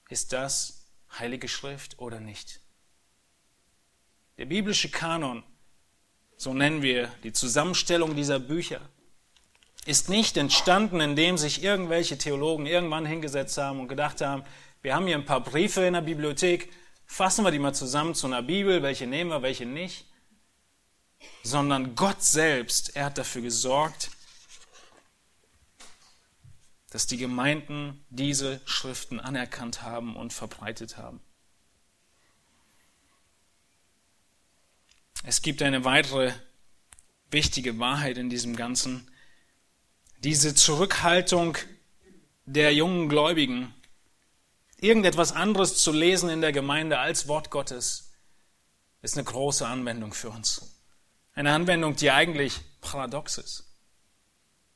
ist 0.09 0.33
das 0.33 0.87
Heilige 1.19 1.47
Schrift 1.47 1.99
oder 1.99 2.19
nicht. 2.19 2.59
Der 4.39 4.45
biblische 4.45 4.89
Kanon, 4.89 5.43
so 6.37 6.55
nennen 6.55 6.81
wir 6.81 7.09
die 7.21 7.33
Zusammenstellung 7.33 8.15
dieser 8.15 8.39
Bücher, 8.39 8.81
ist 9.85 10.09
nicht 10.09 10.35
entstanden, 10.35 10.99
indem 10.99 11.37
sich 11.37 11.63
irgendwelche 11.63 12.17
Theologen 12.17 12.65
irgendwann 12.65 13.05
hingesetzt 13.05 13.57
haben 13.57 13.79
und 13.79 13.87
gedacht 13.87 14.21
haben, 14.21 14.43
wir 14.81 14.95
haben 14.95 15.07
hier 15.07 15.15
ein 15.15 15.25
paar 15.25 15.41
Briefe 15.41 15.85
in 15.85 15.93
der 15.93 16.01
Bibliothek, 16.01 16.71
fassen 17.05 17.45
wir 17.45 17.51
die 17.51 17.59
mal 17.59 17.73
zusammen 17.73 18.15
zu 18.15 18.27
einer 18.27 18.41
Bibel, 18.41 18.81
welche 18.81 19.07
nehmen 19.07 19.29
wir, 19.29 19.41
welche 19.41 19.65
nicht, 19.65 20.05
sondern 21.43 21.95
Gott 21.95 22.23
selbst, 22.23 22.95
er 22.95 23.05
hat 23.05 23.17
dafür 23.17 23.41
gesorgt, 23.41 24.09
dass 26.89 27.07
die 27.07 27.17
Gemeinden 27.17 28.05
diese 28.09 28.61
Schriften 28.65 29.19
anerkannt 29.19 29.81
haben 29.81 30.15
und 30.15 30.33
verbreitet 30.33 30.97
haben. 30.97 31.19
Es 35.23 35.41
gibt 35.41 35.61
eine 35.61 35.83
weitere 35.83 36.31
wichtige 37.31 37.79
Wahrheit 37.79 38.17
in 38.17 38.29
diesem 38.29 38.55
Ganzen. 38.55 39.11
Diese 40.19 40.55
Zurückhaltung 40.55 41.57
der 42.45 42.73
jungen 42.73 43.09
Gläubigen, 43.09 43.73
irgendetwas 44.79 45.31
anderes 45.31 45.77
zu 45.77 45.91
lesen 45.91 46.29
in 46.29 46.41
der 46.41 46.51
Gemeinde 46.51 46.99
als 46.99 47.27
Wort 47.27 47.51
Gottes, 47.51 48.11
ist 49.01 49.17
eine 49.17 49.23
große 49.23 49.67
Anwendung 49.67 50.13
für 50.13 50.29
uns. 50.29 50.79
Eine 51.33 51.53
Anwendung, 51.53 51.95
die 51.95 52.11
eigentlich 52.11 52.59
paradox 52.81 53.37
ist. 53.37 53.65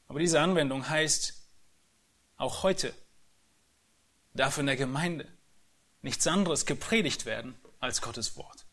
Aber 0.07 0.19
diese 0.19 0.41
Anwendung 0.41 0.87
heißt, 0.89 1.33
auch 2.37 2.63
heute 2.63 2.93
darf 4.33 4.57
in 4.57 4.65
der 4.65 4.75
Gemeinde 4.75 5.27
nichts 6.01 6.25
anderes 6.27 6.65
gepredigt 6.65 7.25
werden 7.25 7.59
als 7.79 8.01
Gottes 8.01 8.35
Wort. 8.37 8.65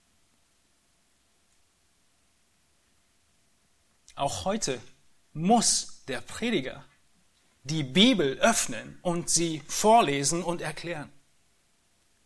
Auch 4.15 4.45
heute 4.45 4.81
muss 5.33 5.96
der 6.09 6.21
Prediger 6.21 6.85
die 7.65 7.83
Bibel 7.83 8.39
öffnen 8.39 8.99
und 9.03 9.29
sie 9.29 9.61
vorlesen 9.67 10.45
und 10.45 10.61
erklären. 10.61 11.11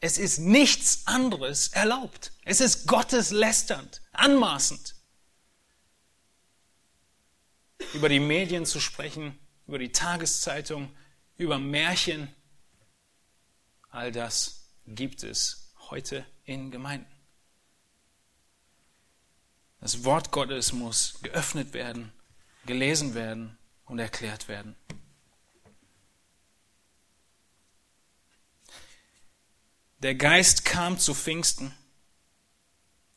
Es 0.01 0.19
ist 0.19 0.39
nichts 0.39 1.07
anderes 1.07 1.69
erlaubt. 1.69 2.33
Es 2.45 2.61
ist 2.61 2.87
Gottes 2.87 3.31
lästernd, 3.31 4.03
anmaßend. 4.13 4.95
über 7.95 8.09
die 8.09 8.21
Medien 8.21 8.67
zu 8.67 8.79
sprechen, 8.79 9.39
über 9.67 9.79
die 9.79 9.91
Tageszeitung, 9.91 10.95
über 11.39 11.59
Märchen. 11.59 12.33
All 13.89 14.13
das 14.13 14.69
gibt 14.87 15.23
es 15.25 15.73
heute 15.89 16.25
in 16.45 16.71
Gemeinden. 16.71 17.11
Das 19.81 20.05
Wort 20.05 20.31
Gottes 20.31 20.73
muss 20.73 21.19
geöffnet 21.23 21.73
werden, 21.73 22.13
gelesen 22.67 23.15
werden 23.15 23.59
und 23.91 23.99
erklärt 23.99 24.49
werden. 24.49 24.77
Der 29.99 30.15
Geist 30.15 30.65
kam 30.65 30.99
zu 30.99 31.13
Pfingsten 31.13 31.75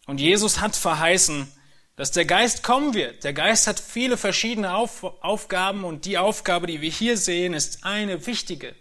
und 0.06 0.20
Jesus 0.20 0.60
hat 0.60 0.76
verheißen, 0.76 1.50
dass 1.96 2.12
der 2.12 2.26
Geist 2.26 2.64
kommen 2.64 2.96
wird. 2.96 3.24
Der 3.24 3.34
Geist 3.34 3.68
hat 3.68 3.80
viele 3.80 4.18
verschiedene 4.18 4.74
Auf 4.74 5.04
Aufgaben 5.22 5.86
und 5.86 6.06
die 6.06 6.18
Aufgabe, 6.18 6.68
die 6.68 6.82
wir 6.82 6.90
hier 6.90 7.18
sehen, 7.18 7.54
ist 7.54 7.86
eine 7.86 8.26
wichtige, 8.26 8.76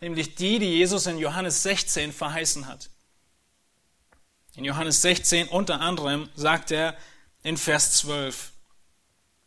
nämlich 0.00 0.34
die, 0.34 0.58
die 0.58 0.70
Jesus 0.70 1.06
in 1.06 1.18
Johannes 1.18 1.62
16 1.62 2.12
verheißen 2.12 2.66
hat. 2.66 2.88
In 4.56 4.64
Johannes 4.64 5.02
16 5.02 5.48
unter 5.48 5.80
anderem 5.82 6.30
sagt 6.34 6.70
er 6.70 6.96
in 7.42 7.58
Vers 7.58 7.98
12, 7.98 8.52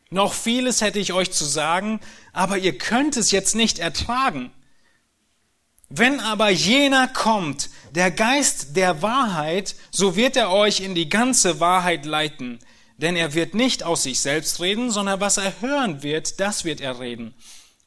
noch 0.09 0.33
vieles 0.33 0.81
hätte 0.81 0.99
ich 0.99 1.13
euch 1.13 1.31
zu 1.31 1.45
sagen, 1.45 1.99
aber 2.33 2.57
ihr 2.57 2.77
könnt 2.77 3.17
es 3.17 3.31
jetzt 3.31 3.55
nicht 3.55 3.79
ertragen. 3.79 4.51
Wenn 5.89 6.19
aber 6.19 6.49
jener 6.49 7.07
kommt, 7.07 7.69
der 7.95 8.11
Geist 8.11 8.75
der 8.75 9.01
Wahrheit, 9.01 9.75
so 9.89 10.15
wird 10.15 10.35
er 10.35 10.51
euch 10.51 10.81
in 10.81 10.93
die 10.93 11.09
ganze 11.09 11.59
Wahrheit 11.59 12.05
leiten. 12.05 12.59
Denn 12.97 13.15
er 13.15 13.33
wird 13.33 13.55
nicht 13.55 13.83
aus 13.83 14.03
sich 14.03 14.19
selbst 14.19 14.59
reden, 14.59 14.91
sondern 14.91 15.19
was 15.19 15.37
er 15.37 15.61
hören 15.61 16.03
wird, 16.03 16.39
das 16.39 16.65
wird 16.65 16.81
er 16.81 16.99
reden. 16.99 17.33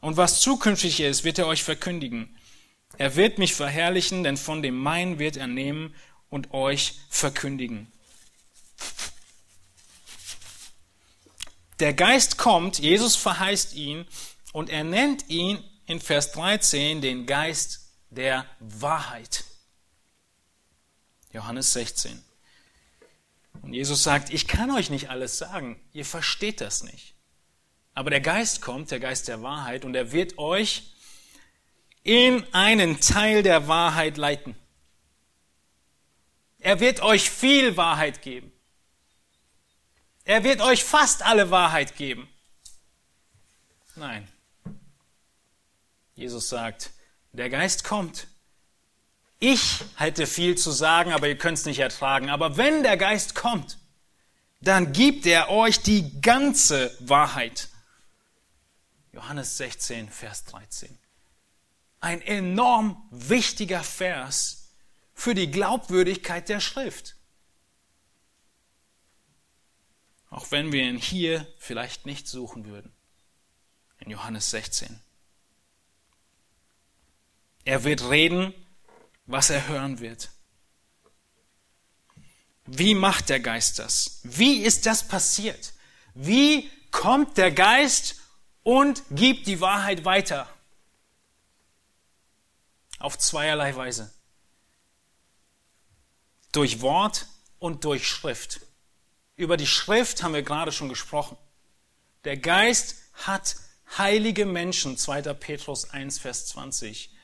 Und 0.01 0.17
was 0.17 0.41
zukünftig 0.41 1.01
ist, 1.01 1.23
wird 1.23 1.39
er 1.39 1.47
euch 1.47 1.63
verkündigen. 1.63 2.35
Er 2.99 3.15
wird 3.15 3.39
mich 3.39 3.55
verherrlichen, 3.55 4.25
denn 4.25 4.37
von 4.37 4.63
dem 4.63 4.77
Mein 4.77 5.19
wird 5.19 5.37
er 5.37 5.47
nehmen 5.47 5.95
und 6.29 6.53
euch 6.53 6.95
verkündigen. 7.09 7.92
Der 11.83 11.95
Geist 11.95 12.39
kommt, 12.39 12.79
Jesus 12.79 13.17
verheißt 13.17 13.75
ihn 13.75 14.07
und 14.53 14.71
er 14.71 14.85
nennt 14.85 15.29
ihn 15.29 15.59
in 15.87 16.01
Vers 16.01 16.31
13 16.31 17.01
den 17.01 17.27
Geist 17.27 17.91
der 18.11 18.47
Wahrheit. 18.61 19.43
Johannes 21.33 21.73
16. 21.73 22.23
Und 23.63 23.75
Jesus 23.75 24.05
sagt, 24.05 24.33
ich 24.33 24.47
kann 24.47 24.71
euch 24.71 24.91
nicht 24.91 25.11
alles 25.11 25.39
sagen, 25.39 25.81
ihr 25.93 26.05
versteht 26.05 26.61
das 26.61 26.85
nicht. 26.85 27.17
Aber 27.95 28.11
der 28.11 28.21
Geist 28.21 28.63
kommt, 28.63 28.93
der 28.93 29.01
Geist 29.01 29.27
der 29.27 29.43
Wahrheit, 29.43 29.85
und 29.85 29.97
er 29.97 30.13
wird 30.13 30.39
euch 30.39 30.93
in 32.05 32.47
einen 32.55 33.01
Teil 33.01 33.43
der 33.43 33.67
Wahrheit 33.67 34.19
leiten. 34.19 34.55
Er 36.61 36.79
wird 36.79 37.03
euch 37.03 37.29
viel 37.29 37.77
Wahrheit 37.77 38.23
geben. 38.23 38.52
Er 40.25 40.45
wird 40.45 40.61
euch 40.61 40.85
fast 40.85 41.23
alle 41.23 41.51
Wahrheit 41.51 41.97
geben. 41.97 42.29
Nein. 43.97 44.29
Jesus 46.15 46.49
sagt, 46.49 46.91
der 47.33 47.51
Geist 47.51 47.85
kommt 47.85 48.27
ich 49.43 49.81
hätte 49.97 50.29
viel 50.29 50.57
zu 50.57 50.71
sagen, 50.71 51.11
aber 51.11 51.27
ihr 51.27 51.37
könnt 51.37 51.59
es 51.59 51.65
nicht 51.65 51.81
ertragen. 51.81 52.31
Aber 52.31 52.57
wenn 52.57 52.85
der 52.85 52.97
Geist 52.97 53.35
kommt, 53.35 53.77
dann 54.61 54.93
gibt 54.93 55.27
er 55.27 55.51
euch 55.51 55.81
die 55.81 56.21
ganze 56.21 56.97
Wahrheit. 57.01 57.69
Johannes 59.11 59.57
16, 59.57 60.09
Vers 60.09 60.45
13. 60.45 60.97
Ein 61.99 62.23
enorm 62.23 63.05
wichtiger 63.11 63.83
Vers 63.83 64.69
für 65.13 65.35
die 65.35 65.51
Glaubwürdigkeit 65.51 66.49
der 66.49 66.61
Schrift. 66.61 67.17
Auch 70.33 70.51
wenn 70.51 70.73
wir 70.73 70.83
ihn 70.83 70.97
hier 70.97 71.47
vielleicht 71.59 72.07
nicht 72.07 72.27
suchen 72.27 72.65
würden. 72.67 72.93
In 74.01 74.11
Johannes 74.11 74.51
16. 74.51 75.01
Er 77.65 77.85
wird 77.85 78.11
reden 78.11 78.53
was 79.27 79.51
er 79.51 79.67
hören 79.69 80.01
wird. 80.01 80.31
Wie 82.67 82.95
macht 82.95 83.29
der 83.29 83.41
Geist 83.41 83.79
das? 83.79 84.21
Wie 84.23 84.63
ist 84.63 84.87
das 84.87 85.07
passiert? 85.07 85.73
Wie 86.15 86.71
kommt 86.91 87.37
der 87.39 87.51
Geist 87.51 88.17
und 88.63 89.03
gibt 89.11 89.47
die 89.47 89.61
Wahrheit 89.61 90.05
weiter? 90.05 90.49
Auf 92.99 93.19
zweierlei 93.19 93.75
Weise. 93.75 94.13
Durch 96.53 96.81
Wort 96.81 97.27
und 97.59 97.85
durch 97.85 98.07
Schrift. 98.07 98.61
Über 99.37 99.57
die 99.57 99.67
Schrift 99.67 100.23
haben 100.23 100.35
wir 100.35 100.43
gerade 100.43 100.73
schon 100.73 100.89
gesprochen. 100.89 101.37
Der 102.25 102.37
Geist 102.37 102.97
hat 103.15 103.57
heilige 103.99 104.47
Menschen, 104.47 104.97
2. 104.97 105.35
Petrus 105.35 105.91
1, 105.91 106.19
Vers 106.19 106.47
20, 106.47 107.15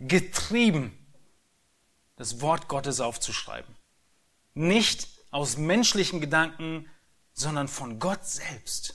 getrieben, 0.00 0.96
das 2.16 2.40
Wort 2.40 2.68
Gottes 2.68 3.00
aufzuschreiben. 3.00 3.74
Nicht 4.54 5.08
aus 5.30 5.56
menschlichen 5.56 6.20
Gedanken, 6.20 6.90
sondern 7.32 7.68
von 7.68 7.98
Gott 7.98 8.26
selbst. 8.26 8.94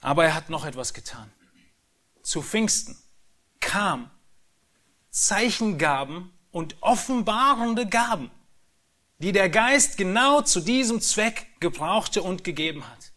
Aber 0.00 0.24
er 0.24 0.34
hat 0.34 0.50
noch 0.50 0.64
etwas 0.64 0.94
getan. 0.94 1.32
Zu 2.22 2.42
Pfingsten 2.42 2.96
kam 3.60 4.10
Zeichengaben 5.10 6.32
und 6.50 6.76
offenbarende 6.82 7.86
Gaben, 7.88 8.30
die 9.22 9.30
der 9.30 9.48
Geist 9.48 9.96
genau 9.96 10.42
zu 10.42 10.60
diesem 10.60 11.00
Zweck 11.00 11.46
gebrauchte 11.60 12.22
und 12.22 12.42
gegeben 12.42 12.86
hat. 12.88 13.12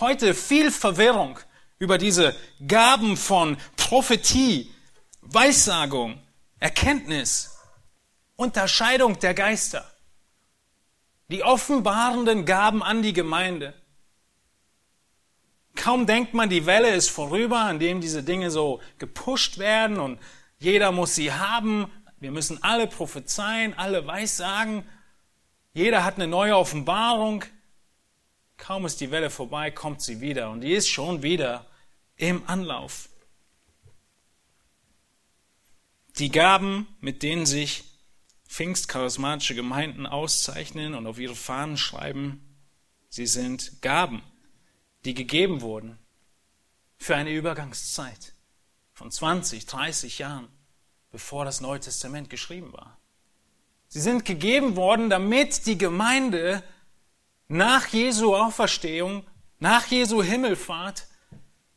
Heute 0.00 0.32
viel 0.34 0.70
Verwirrung 0.70 1.38
über 1.78 1.98
diese 1.98 2.34
Gaben 2.66 3.18
von 3.18 3.58
Prophetie, 3.76 4.72
Weissagung, 5.20 6.18
Erkenntnis, 6.58 7.54
Unterscheidung 8.36 9.18
der 9.18 9.34
Geister, 9.34 9.84
die 11.28 11.44
offenbarenden 11.44 12.46
Gaben 12.46 12.82
an 12.82 13.02
die 13.02 13.12
Gemeinde. 13.12 13.74
Kaum 15.74 16.06
denkt 16.06 16.32
man, 16.32 16.48
die 16.48 16.64
Welle 16.64 16.94
ist 16.94 17.10
vorüber, 17.10 17.58
an 17.58 17.78
dem 17.78 18.00
diese 18.00 18.22
Dinge 18.22 18.50
so 18.50 18.80
gepusht 18.96 19.58
werden 19.58 19.98
und 19.98 20.18
jeder 20.58 20.92
muss 20.92 21.14
sie 21.14 21.30
haben. 21.30 21.90
Wir 22.22 22.30
müssen 22.30 22.62
alle 22.62 22.86
prophezeien, 22.86 23.74
alle 23.74 24.06
weissagen. 24.06 24.84
Jeder 25.74 26.04
hat 26.04 26.14
eine 26.14 26.28
neue 26.28 26.56
Offenbarung. 26.56 27.44
Kaum 28.56 28.86
ist 28.86 29.00
die 29.00 29.10
Welle 29.10 29.28
vorbei, 29.28 29.72
kommt 29.72 30.02
sie 30.02 30.20
wieder. 30.20 30.50
Und 30.50 30.60
die 30.60 30.72
ist 30.72 30.88
schon 30.88 31.24
wieder 31.24 31.66
im 32.14 32.48
Anlauf. 32.48 33.08
Die 36.18 36.30
Gaben, 36.30 36.86
mit 37.00 37.24
denen 37.24 37.44
sich 37.44 37.82
pfingstcharismatische 38.46 39.56
Gemeinden 39.56 40.06
auszeichnen 40.06 40.94
und 40.94 41.08
auf 41.08 41.18
ihre 41.18 41.34
Fahnen 41.34 41.76
schreiben, 41.76 42.56
sie 43.08 43.26
sind 43.26 43.82
Gaben, 43.82 44.22
die 45.04 45.14
gegeben 45.14 45.60
wurden 45.60 45.98
für 46.98 47.16
eine 47.16 47.32
Übergangszeit 47.32 48.32
von 48.92 49.10
20, 49.10 49.66
30 49.66 50.20
Jahren, 50.20 50.48
bevor 51.12 51.44
das 51.44 51.60
Neue 51.60 51.78
Testament 51.78 52.30
geschrieben 52.30 52.72
war. 52.72 52.98
Sie 53.88 54.00
sind 54.00 54.24
gegeben 54.24 54.74
worden, 54.74 55.10
damit 55.10 55.66
die 55.66 55.76
Gemeinde 55.76 56.64
nach 57.46 57.88
Jesu 57.88 58.34
Auferstehung, 58.34 59.24
nach 59.58 59.86
Jesu 59.86 60.22
Himmelfahrt 60.22 61.06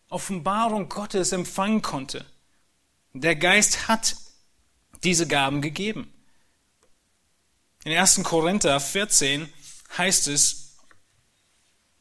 Offenbarung 0.09 0.87
Gottes 0.87 1.33
empfangen 1.33 1.81
konnte. 1.81 2.25
Der 3.13 3.35
Geist 3.35 3.89
hat 3.89 4.15
diese 5.03 5.27
Gaben 5.27 5.61
gegeben. 5.61 6.13
In 7.83 7.91
1. 7.91 8.23
Korinther 8.23 8.79
14 8.79 9.51
heißt 9.97 10.29
es, 10.29 10.77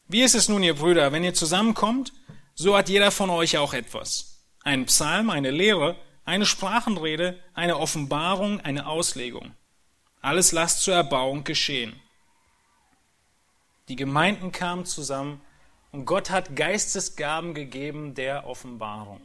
wie 0.07 0.23
ist 0.23 0.35
es 0.35 0.49
nun, 0.49 0.63
ihr 0.63 0.75
Brüder, 0.75 1.11
wenn 1.13 1.25
ihr 1.25 1.35
zusammenkommt, 1.35 2.13
so 2.55 2.77
hat 2.77 2.89
jeder 2.89 3.11
von 3.11 3.31
euch 3.31 3.59
auch 3.59 3.75
etwas. 3.75 4.45
Ein 4.63 4.87
Psalm, 4.87 5.31
eine 5.31 5.51
Lehre, 5.51 5.97
eine 6.25 6.47
Sprachenrede, 6.47 7.43
eine 7.53 7.79
Offenbarung, 7.79 8.61
eine 8.61 8.87
Auslegung. 8.87 9.55
Alles 10.21 10.53
lasst 10.53 10.83
zur 10.83 10.95
Erbauung 10.95 11.45
geschehen. 11.45 12.01
Die 13.89 13.97
Gemeinden 13.97 14.53
kamen 14.53 14.87
zusammen 14.87 15.41
und 15.93 16.07
Gott 16.07 16.31
hat 16.31 16.57
Geistesgaben 16.57 17.55
gegeben 17.55 18.15
der 18.15 18.47
Offenbarung. 18.47 19.21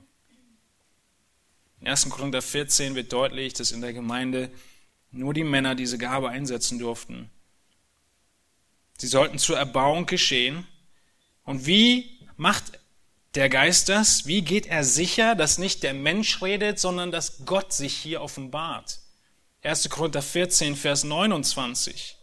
In 1.80 1.88
1. 1.88 2.10
Korinther 2.10 2.42
14 2.42 2.96
wird 2.96 3.14
deutlich, 3.14 3.54
dass 3.54 3.72
in 3.72 3.82
der 3.82 3.94
Gemeinde 3.94 4.52
nur 5.12 5.34
die 5.34 5.46
Männer 5.46 5.76
diese 5.76 5.98
Gabe 5.98 6.30
einsetzen 6.30 6.78
durften. 6.78 7.30
Sie 8.98 9.08
sollten 9.08 9.40
zur 9.40 9.58
Erbauung 9.58 10.06
geschehen. 10.06 10.68
Und 11.46 11.66
wie 11.66 12.20
macht 12.36 12.79
der 13.36 13.50
Geist 13.50 13.90
das? 13.90 14.26
Wie 14.26 14.42
geht 14.42 14.66
er 14.66 14.84
sicher, 14.84 15.36
dass 15.36 15.58
nicht 15.58 15.84
der 15.84 15.94
Mensch 15.94 16.42
redet, 16.42 16.80
sondern 16.80 17.12
dass 17.12 17.46
Gott 17.46 17.74
sich 17.74 17.96
hier 17.96 18.22
offenbart? 18.22 19.00
1. 19.62 19.90
Korinther 19.90 20.22
14, 20.22 20.76
Vers 20.76 21.04
29. 21.04 22.18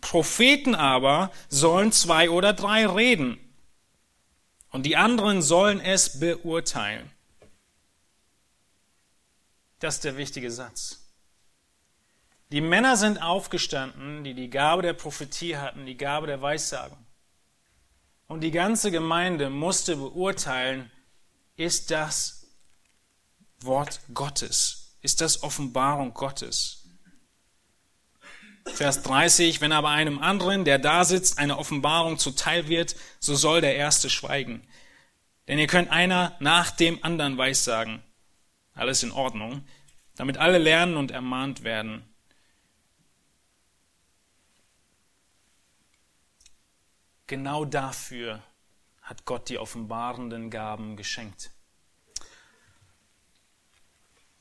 Propheten 0.00 0.74
aber 0.74 1.30
sollen 1.48 1.92
zwei 1.92 2.30
oder 2.30 2.52
drei 2.52 2.86
reden 2.86 3.38
und 4.70 4.84
die 4.84 4.96
anderen 4.96 5.40
sollen 5.40 5.80
es 5.80 6.18
beurteilen. 6.18 7.10
Das 9.78 9.96
ist 9.96 10.04
der 10.04 10.16
wichtige 10.16 10.50
Satz. 10.50 11.04
Die 12.50 12.60
Männer 12.60 12.96
sind 12.96 13.22
aufgestanden, 13.22 14.24
die 14.24 14.34
die 14.34 14.50
Gabe 14.50 14.82
der 14.82 14.92
Prophetie 14.92 15.56
hatten, 15.56 15.86
die 15.86 15.96
Gabe 15.96 16.26
der 16.26 16.40
Weissagung. 16.42 17.03
Und 18.34 18.40
die 18.40 18.50
ganze 18.50 18.90
Gemeinde 18.90 19.48
musste 19.48 19.94
beurteilen, 19.94 20.90
ist 21.54 21.92
das 21.92 22.48
Wort 23.60 24.00
Gottes? 24.12 24.96
Ist 25.02 25.20
das 25.20 25.44
Offenbarung 25.44 26.14
Gottes? 26.14 26.84
Vers 28.66 29.04
30, 29.04 29.60
wenn 29.60 29.70
aber 29.70 29.90
einem 29.90 30.18
anderen, 30.18 30.64
der 30.64 30.80
da 30.80 31.04
sitzt, 31.04 31.38
eine 31.38 31.58
Offenbarung 31.58 32.18
zuteil 32.18 32.66
wird, 32.66 32.96
so 33.20 33.36
soll 33.36 33.60
der 33.60 33.76
Erste 33.76 34.10
schweigen. 34.10 34.66
Denn 35.46 35.60
ihr 35.60 35.68
könnt 35.68 35.90
einer 35.90 36.34
nach 36.40 36.72
dem 36.72 37.04
anderen 37.04 37.38
weissagen. 37.38 38.02
Alles 38.74 39.04
in 39.04 39.12
Ordnung, 39.12 39.64
damit 40.16 40.38
alle 40.38 40.58
lernen 40.58 40.96
und 40.96 41.12
ermahnt 41.12 41.62
werden. 41.62 42.02
Genau 47.26 47.64
dafür 47.64 48.42
hat 49.02 49.24
Gott 49.24 49.48
die 49.48 49.58
offenbarenden 49.58 50.50
Gaben 50.50 50.96
geschenkt. 50.96 51.50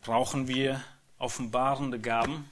Brauchen 0.02 0.48
wir 0.48 0.84
offenbarende 1.18 2.00
Gaben? 2.00 2.50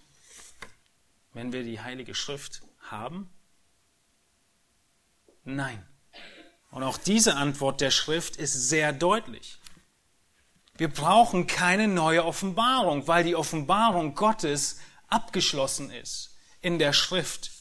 wenn 1.34 1.54
wir 1.54 1.64
die 1.64 1.80
Heilige 1.80 2.16
Schrift 2.16 2.62
haben? 2.80 3.30
Nein. 5.44 5.86
Und 6.72 6.84
auch 6.84 6.98
diese 6.98 7.36
Antwort 7.36 7.82
der 7.82 7.92
Schrift 7.92 8.38
ist 8.38 8.54
sehr 8.54 8.94
deutlich. 8.94 9.60
Wir 10.78 10.88
brauchen 10.88 11.48
keine 11.48 11.88
neue 11.88 12.26
Offenbarung, 12.26 13.08
weil 13.08 13.24
die 13.24 13.36
Offenbarung 13.36 14.16
Gottes 14.16 14.80
abgeschlossen 15.08 15.92
ist 15.92 16.36
in 16.62 16.80
der 16.80 16.94
Schrift. 16.94 17.52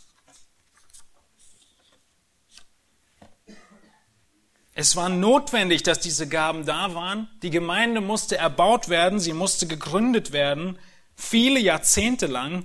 Es 4.74 4.96
war 4.96 5.08
notwendig, 5.08 5.82
dass 5.82 6.00
diese 6.00 6.28
Gaben 6.28 6.64
da 6.64 6.94
waren. 6.94 7.28
Die 7.42 7.50
Gemeinde 7.50 8.00
musste 8.00 8.38
erbaut 8.38 8.88
werden, 8.88 9.18
sie 9.18 9.32
musste 9.32 9.66
gegründet 9.66 10.32
werden, 10.32 10.78
viele 11.14 11.60
Jahrzehnte 11.60 12.26
lang, 12.26 12.64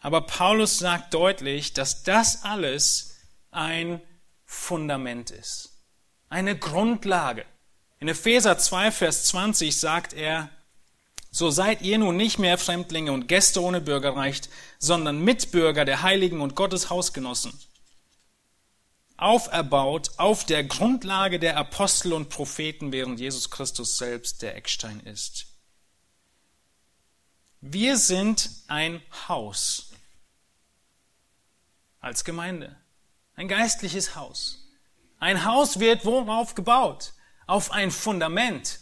aber 0.00 0.22
Paulus 0.22 0.78
sagt 0.78 1.12
deutlich, 1.14 1.74
dass 1.74 2.02
das 2.02 2.42
alles 2.44 3.18
ein 3.50 4.00
Fundament 4.46 5.30
ist, 5.30 5.82
eine 6.28 6.58
Grundlage. 6.58 7.44
In 7.98 8.08
Epheser 8.08 8.56
2, 8.56 8.90
Vers 8.90 9.24
20 9.26 9.78
sagt 9.78 10.14
er, 10.14 10.48
so 11.30 11.50
seid 11.50 11.82
ihr 11.82 11.98
nun 11.98 12.16
nicht 12.16 12.38
mehr 12.38 12.58
Fremdlinge 12.58 13.12
und 13.12 13.28
Gäste 13.28 13.62
ohne 13.62 13.80
Bürgerrecht, 13.80 14.48
sondern 14.78 15.22
Mitbürger 15.22 15.84
der 15.84 16.02
Heiligen 16.02 16.40
und 16.40 16.56
Gottes 16.56 16.90
Hausgenossen. 16.90 17.52
Auferbaut 19.20 20.12
auf 20.16 20.44
der 20.44 20.64
Grundlage 20.64 21.38
der 21.38 21.56
Apostel 21.56 22.12
und 22.12 22.28
Propheten, 22.28 22.92
während 22.92 23.20
Jesus 23.20 23.50
Christus 23.50 23.98
selbst 23.98 24.42
der 24.42 24.56
Eckstein 24.56 25.00
ist. 25.00 25.46
Wir 27.60 27.98
sind 27.98 28.50
ein 28.68 29.02
Haus 29.28 29.90
als 32.00 32.24
Gemeinde. 32.24 32.76
Ein 33.34 33.48
geistliches 33.48 34.16
Haus. 34.16 34.66
Ein 35.18 35.44
Haus 35.44 35.78
wird 35.78 36.04
worauf 36.04 36.54
gebaut? 36.54 37.12
Auf 37.46 37.72
ein 37.72 37.90
Fundament. 37.90 38.80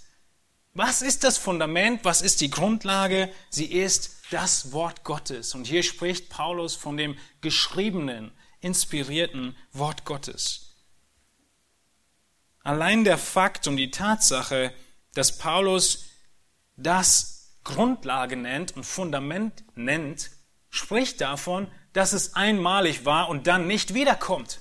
Was 0.74 1.02
ist 1.02 1.24
das 1.24 1.38
Fundament? 1.38 2.04
Was 2.04 2.22
ist 2.22 2.40
die 2.40 2.50
Grundlage? 2.50 3.32
Sie 3.50 3.66
ist 3.66 4.18
das 4.30 4.70
Wort 4.70 5.02
Gottes. 5.02 5.54
Und 5.54 5.66
hier 5.66 5.82
spricht 5.82 6.28
Paulus 6.28 6.76
von 6.76 6.96
dem 6.96 7.18
geschriebenen, 7.40 8.30
inspirierten 8.60 9.56
Wort 9.72 10.04
Gottes. 10.04 10.74
Allein 12.62 13.04
der 13.04 13.18
Fakt 13.18 13.66
und 13.66 13.76
die 13.76 13.90
Tatsache, 13.90 14.74
dass 15.14 15.38
Paulus 15.38 16.06
das 16.76 17.58
Grundlage 17.64 18.36
nennt 18.36 18.76
und 18.76 18.84
Fundament 18.84 19.64
nennt, 19.74 20.30
spricht 20.70 21.20
davon, 21.20 21.70
dass 21.92 22.12
es 22.12 22.34
einmalig 22.34 23.04
war 23.04 23.28
und 23.28 23.46
dann 23.46 23.66
nicht 23.66 23.94
wiederkommt. 23.94 24.60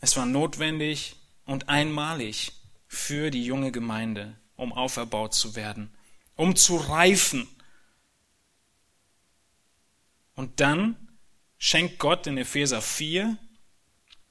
Es 0.00 0.16
war 0.16 0.26
notwendig 0.26 1.16
und 1.44 1.68
einmalig 1.68 2.52
für 2.86 3.30
die 3.30 3.44
junge 3.44 3.72
Gemeinde, 3.72 4.38
um 4.56 4.72
auferbaut 4.72 5.34
zu 5.34 5.56
werden, 5.56 5.92
um 6.36 6.54
zu 6.56 6.76
reifen. 6.76 7.48
Und 10.38 10.60
dann 10.60 10.94
schenkt 11.58 11.98
Gott 11.98 12.28
in 12.28 12.38
Epheser 12.38 12.80
4 12.80 13.36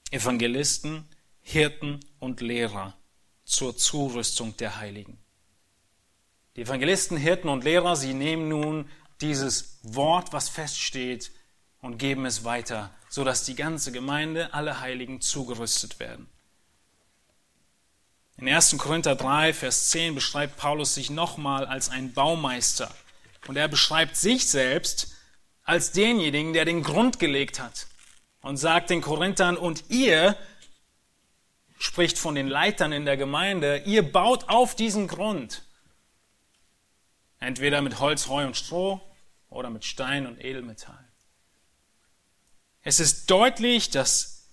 Evangelisten, 0.10 1.06
Hirten 1.42 2.00
und 2.20 2.40
Lehrer 2.40 2.96
zur 3.44 3.76
Zurüstung 3.76 4.56
der 4.56 4.78
Heiligen. 4.78 5.20
Die 6.56 6.62
Evangelisten, 6.62 7.18
Hirten 7.18 7.50
und 7.50 7.66
Lehrer, 7.66 7.98
sie 7.98 8.14
nehmen 8.14 8.48
nun 8.48 8.90
dieses 9.20 9.80
Wort, 9.84 10.32
was 10.32 10.48
feststeht, 10.48 11.30
und 11.82 11.98
geben 11.98 12.26
es 12.26 12.46
weiter, 12.46 12.90
sodass 13.10 13.44
die 13.44 13.56
ganze 13.56 13.92
Gemeinde, 13.92 14.54
alle 14.54 14.80
Heiligen 14.80 15.20
zugerüstet 15.20 16.00
werden. 16.00 16.30
In 18.38 18.48
1. 18.48 18.78
Korinther 18.78 19.18
3, 19.18 19.54
Vers 19.54 19.90
10 19.90 20.16
beschreibt 20.16 20.56
Paulus 20.56 20.94
sich 20.94 21.10
nochmal 21.10 21.66
als 21.66 21.90
ein 21.90 22.14
Baumeister. 22.14 22.96
Und 23.48 23.58
er 23.58 23.68
beschreibt 23.68 24.16
sich 24.16 24.48
selbst 24.48 25.17
als 25.68 25.92
denjenigen, 25.92 26.54
der 26.54 26.66
den 26.66 26.82
Grund 26.82 27.20
gelegt 27.20 27.60
hat. 27.60 27.86
Und 28.42 28.58
sagt 28.58 28.90
den 28.90 29.02
Korinthern, 29.02 29.58
und 29.58 29.84
ihr, 29.90 30.36
spricht 31.78 32.18
von 32.18 32.34
den 32.34 32.48
Leitern 32.48 32.94
in 32.94 33.06
der 33.06 33.18
Gemeinde, 33.18 33.84
ihr 33.86 34.10
baut 34.10 34.50
auf 34.50 34.76
diesen 34.76 35.08
Grund. 35.08 35.64
Entweder 37.40 37.82
mit 37.82 38.00
Holz, 38.00 38.30
Heu 38.30 38.46
und 38.46 38.56
Stroh 38.56 39.02
oder 39.50 39.70
mit 39.70 39.86
Stein 39.86 40.26
und 40.26 40.44
Edelmetall. 40.44 41.06
Es 42.82 43.00
ist 43.02 43.30
deutlich, 43.30 43.90
dass 43.90 44.48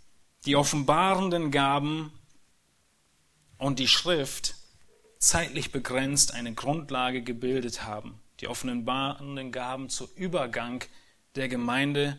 die 0.45 0.57
offenbarenden 0.57 1.53
Gaben 1.53 2.13
und 3.57 3.79
die 3.79 3.89
Schrift 3.89 4.57
zeitlich 5.19 5.71
begrenzt 5.71 6.35
eine 6.35 6.53
Grundlage 6.55 7.23
gebildet 7.23 7.85
haben. 7.85 8.21
Die 8.41 8.49
offenbarenden 8.49 9.53
Gaben 9.53 9.89
zur 9.89 10.09
Übergang 10.17 10.85
der 11.35 11.49
Gemeinde 11.49 12.19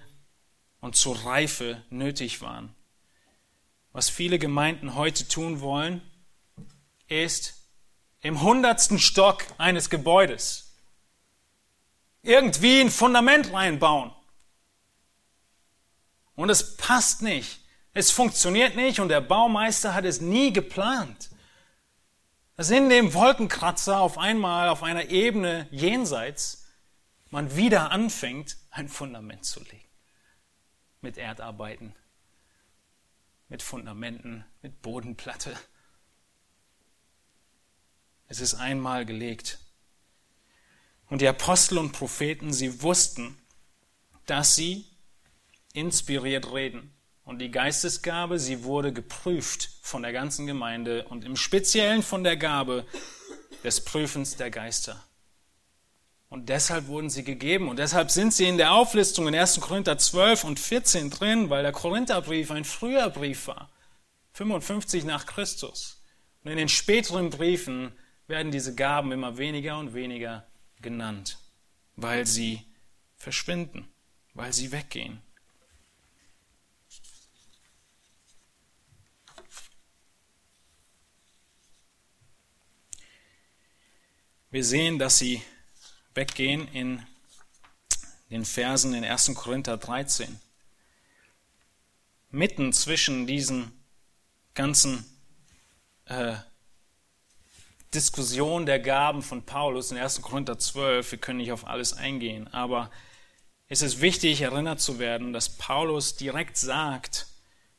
und 0.81 0.95
zur 0.95 1.25
Reife 1.25 1.83
nötig 1.89 2.41
waren. 2.41 2.75
Was 3.91 4.09
viele 4.09 4.39
Gemeinden 4.39 4.95
heute 4.95 5.27
tun 5.27 5.61
wollen, 5.61 6.01
ist 7.07 7.55
im 8.21 8.41
hundertsten 8.41 8.99
Stock 8.99 9.45
eines 9.57 9.89
Gebäudes 9.89 10.65
irgendwie 12.23 12.81
ein 12.81 12.89
Fundament 12.89 13.53
reinbauen. 13.53 14.11
Und 16.35 16.49
es 16.49 16.75
passt 16.75 17.21
nicht. 17.21 17.59
Es 17.93 18.11
funktioniert 18.11 18.75
nicht 18.75 18.99
und 18.99 19.09
der 19.09 19.21
Baumeister 19.21 19.93
hat 19.93 20.03
es 20.03 20.19
nie 20.19 20.51
geplant. 20.51 21.29
Dass 22.57 22.69
in 22.69 22.89
dem 22.89 23.13
Wolkenkratzer 23.13 23.99
auf 23.99 24.17
einmal 24.17 24.69
auf 24.69 24.83
einer 24.83 25.09
Ebene 25.09 25.67
jenseits 25.71 26.64
man 27.35 27.57
wieder 27.57 27.91
anfängt, 27.91 28.55
ein 28.71 28.87
Fundament 28.87 29.43
zu 29.43 29.59
legen. 29.59 29.89
Mit 31.01 31.17
Erdarbeiten, 31.17 31.93
mit 33.49 33.61
Fundamenten, 33.61 34.45
mit 34.61 34.81
Bodenplatte. 34.81 35.53
Es 38.29 38.39
ist 38.39 38.53
einmal 38.53 39.05
gelegt. 39.05 39.59
Und 41.09 41.19
die 41.19 41.27
Apostel 41.27 41.77
und 41.77 41.91
Propheten, 41.91 42.53
sie 42.53 42.81
wussten, 42.81 43.37
dass 44.25 44.55
sie 44.55 44.85
inspiriert 45.73 46.53
reden. 46.53 46.93
Und 47.25 47.39
die 47.39 47.51
Geistesgabe, 47.51 48.39
sie 48.39 48.63
wurde 48.63 48.93
geprüft 48.93 49.71
von 49.81 50.03
der 50.03 50.13
ganzen 50.13 50.47
Gemeinde 50.47 51.05
und 51.09 51.25
im 51.25 51.35
Speziellen 51.35 52.01
von 52.01 52.23
der 52.23 52.37
Gabe 52.37 52.87
des 53.65 53.83
Prüfens 53.83 54.37
der 54.37 54.51
Geister. 54.51 55.04
Und 56.35 56.49
deshalb 56.49 56.87
wurden 56.87 57.09
sie 57.09 57.23
gegeben. 57.23 57.69
Und 57.69 57.79
deshalb 57.79 58.11
sind 58.11 58.33
sie 58.33 58.43
in 58.43 58.57
der 58.57 58.73
Auflistung 58.73 59.25
in 59.29 59.33
1. 59.33 59.61
Korinther 59.61 59.97
12 59.97 60.43
und 60.43 60.59
14 60.59 61.09
drin, 61.09 61.49
weil 61.49 61.63
der 61.63 61.71
Korintherbrief 61.71 62.51
ein 62.51 62.65
früher 62.65 63.09
Brief 63.09 63.47
war. 63.47 63.69
55 64.33 65.05
nach 65.05 65.27
Christus. 65.27 66.03
Und 66.43 66.51
in 66.51 66.57
den 66.57 66.67
späteren 66.67 67.29
Briefen 67.29 67.93
werden 68.27 68.51
diese 68.51 68.75
Gaben 68.75 69.13
immer 69.13 69.37
weniger 69.37 69.79
und 69.79 69.93
weniger 69.93 70.45
genannt, 70.81 71.37
weil 71.95 72.25
sie 72.25 72.59
verschwinden, 73.15 73.87
weil 74.33 74.51
sie 74.51 74.73
weggehen. 74.73 75.21
Wir 84.51 84.65
sehen, 84.65 84.99
dass 84.99 85.17
sie 85.17 85.41
weggehen 86.15 86.67
in 86.69 87.05
den 88.31 88.45
Versen 88.45 88.93
in 88.93 89.03
1. 89.03 89.35
Korinther 89.35 89.77
13. 89.77 90.39
Mitten 92.31 92.73
zwischen 92.73 93.27
diesen 93.27 93.71
ganzen 94.55 95.05
äh, 96.05 96.35
Diskussionen 97.93 98.65
der 98.65 98.79
Gaben 98.79 99.21
von 99.21 99.43
Paulus 99.43 99.91
in 99.91 99.97
1. 99.97 100.21
Korinther 100.21 100.57
12, 100.57 101.11
wir 101.11 101.19
können 101.19 101.37
nicht 101.37 101.51
auf 101.51 101.67
alles 101.67 101.93
eingehen, 101.93 102.47
aber 102.53 102.89
es 103.67 103.81
ist 103.81 104.01
wichtig, 104.01 104.41
erinnert 104.41 104.81
zu 104.81 104.99
werden, 104.99 105.33
dass 105.33 105.57
Paulus 105.57 106.15
direkt 106.15 106.57
sagt, 106.57 107.27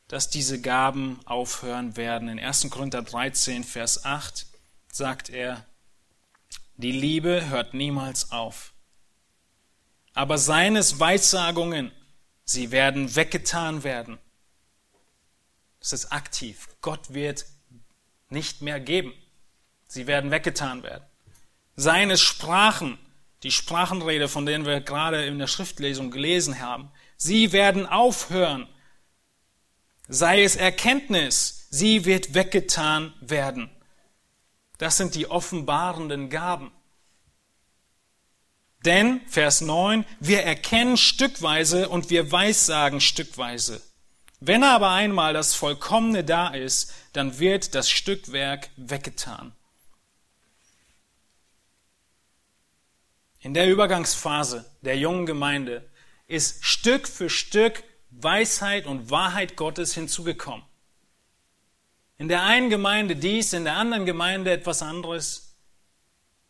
dass 0.07 0.29
diese 0.29 0.61
Gaben 0.61 1.19
aufhören 1.25 1.97
werden. 1.97 2.29
In 2.29 2.39
1. 2.39 2.69
Korinther 2.69 3.01
13, 3.01 3.63
Vers 3.63 4.05
8 4.05 4.47
sagt 4.91 5.29
er, 5.29 5.65
die 6.77 6.91
Liebe 6.91 7.49
hört 7.49 7.73
niemals 7.73 8.31
auf. 8.31 8.73
Aber 10.13 10.37
seines 10.37 10.99
Weissagungen, 10.99 11.91
sie 12.43 12.71
werden 12.71 13.15
weggetan 13.15 13.83
werden. 13.83 14.19
Das 15.79 15.93
ist 15.93 16.11
aktiv. 16.11 16.69
Gott 16.81 17.13
wird 17.13 17.45
nicht 18.29 18.61
mehr 18.61 18.79
geben. 18.79 19.13
Sie 19.87 20.07
werden 20.07 20.31
weggetan 20.31 20.83
werden. 20.83 21.03
Seine 21.75 22.17
Sprachen, 22.17 22.97
die 23.43 23.51
Sprachenrede, 23.51 24.27
von 24.27 24.45
denen 24.45 24.65
wir 24.65 24.81
gerade 24.81 25.25
in 25.25 25.39
der 25.39 25.47
Schriftlesung 25.47 26.11
gelesen 26.11 26.59
haben, 26.59 26.91
sie 27.15 27.51
werden 27.51 27.85
aufhören. 27.85 28.67
Sei 30.07 30.43
es 30.43 30.55
Erkenntnis, 30.55 31.67
sie 31.69 32.05
wird 32.05 32.33
weggetan 32.33 33.13
werden. 33.21 33.69
Das 34.77 34.97
sind 34.97 35.15
die 35.15 35.29
offenbarenden 35.29 36.29
Gaben. 36.29 36.71
Denn, 38.85 39.21
Vers 39.27 39.61
9, 39.61 40.05
wir 40.19 40.43
erkennen 40.43 40.97
stückweise 40.97 41.89
und 41.89 42.09
wir 42.09 42.31
weissagen 42.31 43.01
stückweise. 43.01 43.81
Wenn 44.39 44.63
aber 44.63 44.91
einmal 44.91 45.33
das 45.33 45.55
Vollkommene 45.55 46.23
da 46.23 46.49
ist, 46.49 46.93
dann 47.13 47.39
wird 47.39 47.73
das 47.73 47.89
Stückwerk 47.89 48.69
weggetan. 48.77 49.53
In 53.39 53.53
der 53.53 53.67
Übergangsphase 53.67 54.65
der 54.81 54.97
jungen 54.97 55.25
Gemeinde 55.25 55.89
ist 56.27 56.63
Stück 56.63 57.07
für 57.07 57.29
Stück 57.29 57.83
Weisheit 58.11 58.85
und 58.85 59.09
Wahrheit 59.09 59.55
Gottes 59.55 59.93
hinzugekommen. 59.93 60.66
In 62.17 62.27
der 62.27 62.43
einen 62.43 62.69
Gemeinde 62.69 63.15
dies, 63.15 63.53
in 63.53 63.63
der 63.63 63.75
anderen 63.75 64.05
Gemeinde 64.05 64.51
etwas 64.51 64.81
anderes. 64.81 65.55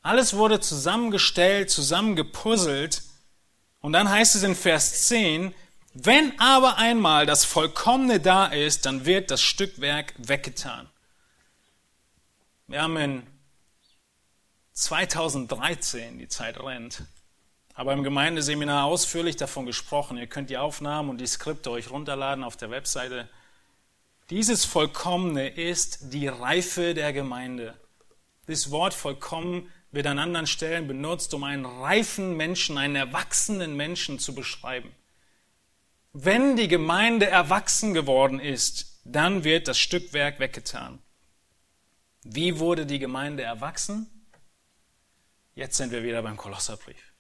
Alles 0.02 0.36
wurde 0.36 0.62
zusammengestellt, 0.62 1.70
zusammengepuzzelt. 1.70 3.04
Und 3.82 3.94
dann 3.94 4.10
heißt 4.10 4.36
es 4.36 4.44
in 4.44 4.56
Vers 4.56 5.08
10, 5.08 5.54
wenn 5.94 6.40
aber 6.40 6.78
einmal 6.78 7.26
das 7.26 7.44
Vollkommene 7.44 8.20
da 8.20 8.46
ist, 8.46 8.86
dann 8.86 9.06
wird 9.06 9.32
das 9.32 9.42
Stückwerk 9.42 10.14
weggetan. 10.18 10.90
Wir 12.68 12.84
haben 12.84 12.98
in 12.98 13.28
2013, 14.74 16.20
die 16.20 16.28
Zeit 16.28 16.60
rennt, 16.60 17.04
aber 17.74 17.94
im 17.94 18.04
Gemeindeseminar 18.04 18.86
ausführlich 18.86 19.38
davon 19.38 19.66
gesprochen. 19.66 20.18
Ihr 20.18 20.28
könnt 20.28 20.50
die 20.50 20.58
Aufnahmen 20.58 21.10
und 21.10 21.20
die 21.20 21.28
Skripte 21.28 21.72
euch 21.72 21.90
runterladen 21.90 22.44
auf 22.44 22.58
der 22.58 22.70
Webseite 22.70 23.28
dieses 24.30 24.66
Vollkommene 24.66 25.48
ist 25.50 26.14
die 26.14 26.28
Reife 26.28 26.94
der 26.94 27.14
Gemeinde. 27.14 27.80
Das 28.46 28.72
Wort 28.72 28.94
vollkommen 28.94 29.72
wird 29.92 30.08
an 30.08 30.20
anderen 30.20 30.48
Stellen 30.48 30.88
benutzt, 30.88 31.34
um 31.34 31.44
einen 31.44 31.66
reifen 31.66 32.36
Menschen, 32.36 32.78
einen 32.78 32.96
erwachsenen 32.96 33.76
Menschen 33.76 34.20
zu 34.20 34.36
beschreiben. 34.36 34.92
Wenn 36.14 36.56
die 36.56 36.68
Gemeinde 36.68 37.28
erwachsen 37.28 37.94
geworden 37.94 38.40
ist, 38.40 39.02
dann 39.04 39.44
wird 39.44 39.68
das 39.68 39.80
Stückwerk 39.80 40.40
weggetan. 40.40 41.00
Wie 42.24 42.60
wurde 42.60 42.86
die 42.86 43.00
Gemeinde 43.00 43.44
erwachsen? 43.44 44.08
Jetzt 45.56 45.78
sind 45.78 45.92
wir 45.92 46.04
wieder 46.04 46.22
beim 46.22 46.38
Kolosserbrief. 46.38 47.14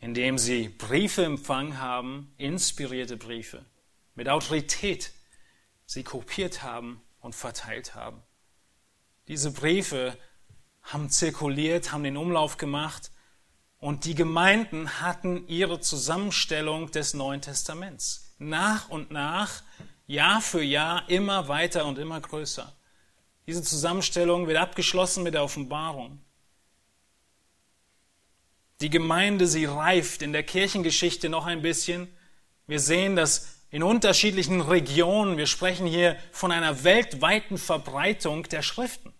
Indem 0.00 0.38
sie 0.38 0.68
Briefe 0.68 1.24
empfangen 1.24 1.78
haben, 1.78 2.32
inspirierte 2.38 3.16
Briefe, 3.16 3.64
mit 4.14 4.28
Autorität, 4.28 5.12
sie 5.86 6.02
kopiert 6.02 6.62
haben 6.62 7.02
und 7.20 7.34
verteilt 7.34 7.94
haben. 7.94 8.22
Diese 9.28 9.50
Briefe 9.50 10.16
haben 10.82 11.10
zirkuliert, 11.10 11.92
haben 11.92 12.04
den 12.04 12.16
Umlauf 12.16 12.56
gemacht 12.56 13.10
und 13.78 14.04
die 14.04 14.14
Gemeinden 14.14 15.00
hatten 15.00 15.46
ihre 15.48 15.80
Zusammenstellung 15.80 16.90
des 16.90 17.14
Neuen 17.14 17.40
Testaments. 17.40 18.34
Nach 18.38 18.88
und 18.88 19.10
nach, 19.10 19.62
Jahr 20.06 20.40
für 20.40 20.62
Jahr, 20.62 21.08
immer 21.08 21.48
weiter 21.48 21.86
und 21.86 21.98
immer 21.98 22.20
größer. 22.20 22.74
Diese 23.46 23.62
Zusammenstellung 23.62 24.46
wird 24.46 24.58
abgeschlossen 24.58 25.22
mit 25.22 25.34
der 25.34 25.44
Offenbarung. 25.44 26.20
Die 28.80 28.90
Gemeinde, 28.90 29.46
sie 29.46 29.66
reift 29.66 30.22
in 30.22 30.32
der 30.32 30.42
Kirchengeschichte 30.42 31.28
noch 31.28 31.46
ein 31.46 31.62
bisschen. 31.62 32.08
Wir 32.66 32.80
sehen, 32.80 33.16
dass 33.16 33.53
in 33.74 33.82
unterschiedlichen 33.82 34.60
Regionen. 34.60 35.36
Wir 35.36 35.48
sprechen 35.48 35.84
hier 35.84 36.16
von 36.30 36.52
einer 36.52 36.84
weltweiten 36.84 37.58
Verbreitung 37.58 38.44
der 38.44 38.62
Schriften. 38.62 39.12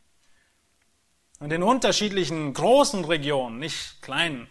Und 1.41 1.53
in 1.53 1.65
unterschiedlichen 1.65 2.55
großen 2.55 3.05
Regionen, 3.05 3.59
nicht 3.59 4.01
kleinen, 4.01 4.47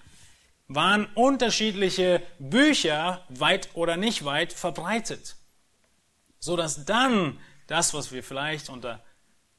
waren 0.67 1.05
unterschiedliche 1.15 2.21
Bücher 2.37 3.25
weit 3.29 3.69
oder 3.75 3.95
nicht 3.95 4.25
weit 4.25 4.51
verbreitet. 4.51 5.37
So 6.37 6.57
dass 6.57 6.83
dann 6.83 7.39
das, 7.67 7.93
was 7.93 8.11
wir 8.11 8.23
vielleicht 8.23 8.67
unter 8.67 9.01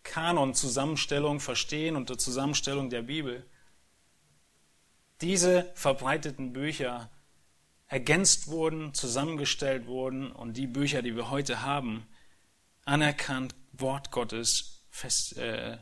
Kanon-Zusammenstellung 0.03 1.41
verstehen, 1.41 1.97
unter 1.97 2.19
Zusammenstellung 2.19 2.91
der 2.91 3.01
Bibel, 3.01 3.47
diese 5.23 5.73
verbreiteten 5.75 6.53
Bücher 6.53 7.09
ergänzt 7.95 8.49
wurden, 8.49 8.93
zusammengestellt 8.93 9.87
wurden 9.87 10.33
und 10.33 10.57
die 10.57 10.67
Bücher, 10.67 11.01
die 11.01 11.15
wir 11.15 11.31
heute 11.31 11.63
haben, 11.63 12.09
anerkannt, 12.85 13.55
Wort 13.73 14.11
Gottes 14.11 14.85
fest, 14.91 15.39
äh, 15.39 15.79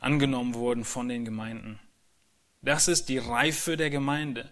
angenommen 0.00 0.54
wurden 0.54 0.86
von 0.86 1.06
den 1.06 1.26
Gemeinden. 1.26 1.78
Das 2.62 2.88
ist 2.88 3.10
die 3.10 3.18
Reife 3.18 3.76
der 3.76 3.90
Gemeinde. 3.90 4.50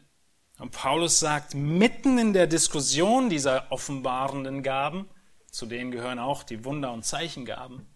Und 0.58 0.72
Paulus 0.72 1.18
sagt, 1.18 1.54
mitten 1.54 2.18
in 2.18 2.34
der 2.34 2.46
Diskussion 2.46 3.30
dieser 3.30 3.72
offenbarenden 3.72 4.62
Gaben, 4.62 5.08
zu 5.50 5.64
denen 5.64 5.90
gehören 5.90 6.18
auch 6.18 6.42
die 6.42 6.62
Wunder- 6.66 6.92
und 6.92 7.06
Zeichengaben, 7.06 7.86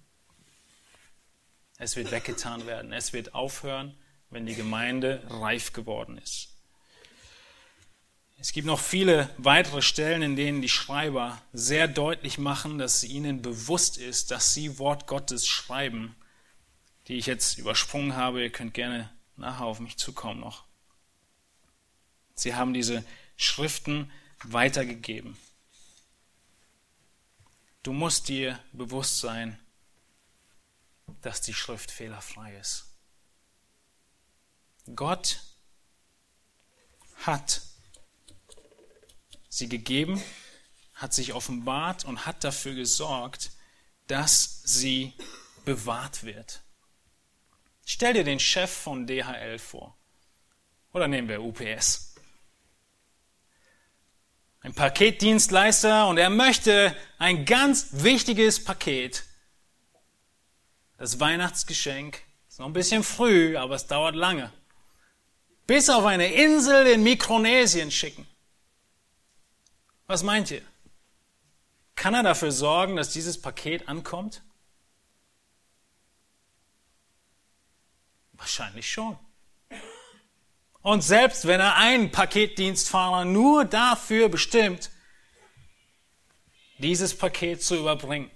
es 1.76 1.96
wird 1.96 2.12
weggetan 2.12 2.66
werden, 2.66 2.94
es 2.94 3.12
wird 3.12 3.34
aufhören, 3.34 3.94
wenn 4.30 4.46
die 4.46 4.54
Gemeinde 4.54 5.22
reif 5.28 5.74
geworden 5.74 6.16
ist. 6.16 6.49
Es 8.40 8.52
gibt 8.52 8.66
noch 8.66 8.80
viele 8.80 9.28
weitere 9.36 9.82
Stellen, 9.82 10.22
in 10.22 10.34
denen 10.34 10.62
die 10.62 10.68
Schreiber 10.70 11.42
sehr 11.52 11.86
deutlich 11.86 12.38
machen, 12.38 12.78
dass 12.78 13.04
ihnen 13.04 13.42
bewusst 13.42 13.98
ist, 13.98 14.30
dass 14.30 14.54
sie 14.54 14.78
Wort 14.78 15.06
Gottes 15.06 15.46
schreiben, 15.46 16.16
die 17.06 17.16
ich 17.16 17.26
jetzt 17.26 17.58
übersprungen 17.58 18.16
habe. 18.16 18.42
Ihr 18.42 18.50
könnt 18.50 18.72
gerne 18.72 19.12
nachher 19.36 19.66
auf 19.66 19.78
mich 19.78 19.98
zukommen 19.98 20.40
noch. 20.40 20.64
Sie 22.34 22.54
haben 22.54 22.72
diese 22.72 23.04
Schriften 23.36 24.10
weitergegeben. 24.44 25.36
Du 27.82 27.92
musst 27.92 28.28
dir 28.28 28.58
bewusst 28.72 29.20
sein, 29.20 29.58
dass 31.20 31.42
die 31.42 31.54
Schrift 31.54 31.90
fehlerfrei 31.90 32.56
ist. 32.56 32.86
Gott 34.94 35.40
hat 37.26 37.69
sie 39.50 39.68
gegeben, 39.68 40.22
hat 40.94 41.12
sich 41.12 41.34
offenbart 41.34 42.06
und 42.06 42.24
hat 42.24 42.42
dafür 42.44 42.74
gesorgt, 42.74 43.50
dass 44.06 44.62
sie 44.64 45.12
bewahrt 45.64 46.24
wird. 46.24 46.62
Stell 47.84 48.14
dir 48.14 48.24
den 48.24 48.40
Chef 48.40 48.70
von 48.70 49.06
DHL 49.06 49.58
vor. 49.58 49.96
Oder 50.92 51.08
nehmen 51.08 51.28
wir 51.28 51.42
UPS. 51.42 52.14
Ein 54.60 54.74
Paketdienstleister 54.74 56.06
und 56.06 56.18
er 56.18 56.30
möchte 56.30 56.94
ein 57.18 57.44
ganz 57.44 57.88
wichtiges 57.92 58.62
Paket. 58.62 59.24
Das 60.98 61.18
Weihnachtsgeschenk. 61.18 62.22
Ist 62.48 62.58
noch 62.58 62.66
ein 62.66 62.72
bisschen 62.72 63.02
früh, 63.02 63.56
aber 63.56 63.76
es 63.76 63.86
dauert 63.86 64.14
lange. 64.14 64.52
Bis 65.66 65.88
auf 65.88 66.04
eine 66.04 66.32
Insel 66.32 66.86
in 66.88 67.02
Mikronesien 67.02 67.90
schicken. 67.90 68.26
Was 70.10 70.24
meint 70.24 70.50
ihr? 70.50 70.62
Kann 71.94 72.14
er 72.14 72.24
dafür 72.24 72.50
sorgen, 72.50 72.96
dass 72.96 73.12
dieses 73.12 73.40
Paket 73.40 73.88
ankommt? 73.88 74.42
Wahrscheinlich 78.32 78.90
schon. 78.90 79.16
Und 80.82 81.02
selbst 81.02 81.46
wenn 81.46 81.60
er 81.60 81.76
einen 81.76 82.10
Paketdienstfahrer 82.10 83.24
nur 83.24 83.64
dafür 83.64 84.28
bestimmt, 84.28 84.90
dieses 86.78 87.16
Paket 87.16 87.62
zu 87.62 87.76
überbringen. 87.76 88.32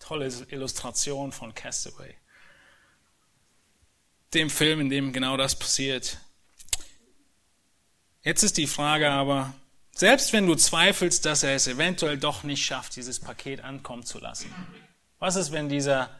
Tolle 0.00 0.26
Illustration 0.48 1.30
von 1.30 1.54
Castaway. 1.54 2.16
Dem 4.34 4.50
Film, 4.50 4.80
in 4.80 4.90
dem 4.90 5.12
genau 5.12 5.36
das 5.36 5.56
passiert. 5.56 6.18
Jetzt 8.24 8.42
ist 8.42 8.56
die 8.56 8.66
Frage 8.66 9.12
aber, 9.12 9.54
selbst 9.96 10.32
wenn 10.32 10.46
du 10.46 10.54
zweifelst, 10.54 11.24
dass 11.24 11.42
er 11.42 11.56
es 11.56 11.66
eventuell 11.66 12.16
doch 12.16 12.44
nicht 12.44 12.64
schafft, 12.64 12.94
dieses 12.94 13.18
Paket 13.18 13.62
ankommen 13.62 14.04
zu 14.04 14.20
lassen, 14.20 14.54
was 15.18 15.34
ist, 15.34 15.50
wenn 15.50 15.68
dieser 15.68 16.10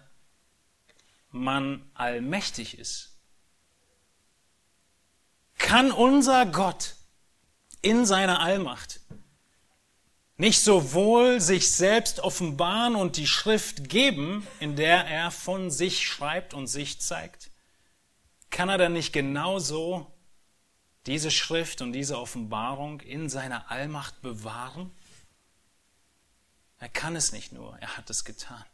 Mann 1.31 1.89
allmächtig 1.95 2.79
ist? 2.79 3.17
kann 5.59 5.91
unser 5.91 6.47
Gott 6.47 6.95
in 7.83 8.07
seiner 8.07 8.41
Allmacht 8.41 9.01
nicht 10.37 10.61
sowohl 10.61 11.41
sich 11.41 11.73
selbst 11.73 12.21
offenbaren 12.21 12.95
und 12.95 13.17
die 13.17 13.27
Schrift 13.27 13.89
geben, 13.89 14.47
in 14.61 14.77
der 14.77 15.07
er 15.07 15.31
von 15.31 15.71
sich 15.71 16.07
schreibt 16.07 16.55
und 16.55 16.67
sich 16.67 17.01
zeigt? 17.01 17.51
Kann 18.51 18.69
er 18.69 18.79
dann 18.79 18.93
nicht 18.93 19.13
genauso 19.13 20.07
diese 21.07 21.31
Schrift 21.31 21.81
und 21.83 21.93
diese 21.93 22.19
Offenbarung 22.19 23.01
in 23.01 23.29
seiner 23.29 23.71
Allmacht 23.71 24.21
bewahren? 24.23 24.91
Er 26.79 26.89
kann 26.89 27.17
es 27.17 27.33
nicht 27.33 27.53
nur, 27.53 27.79
er 27.79 27.97
hat 27.97 28.11
es 28.11 28.25
getan. 28.25 28.65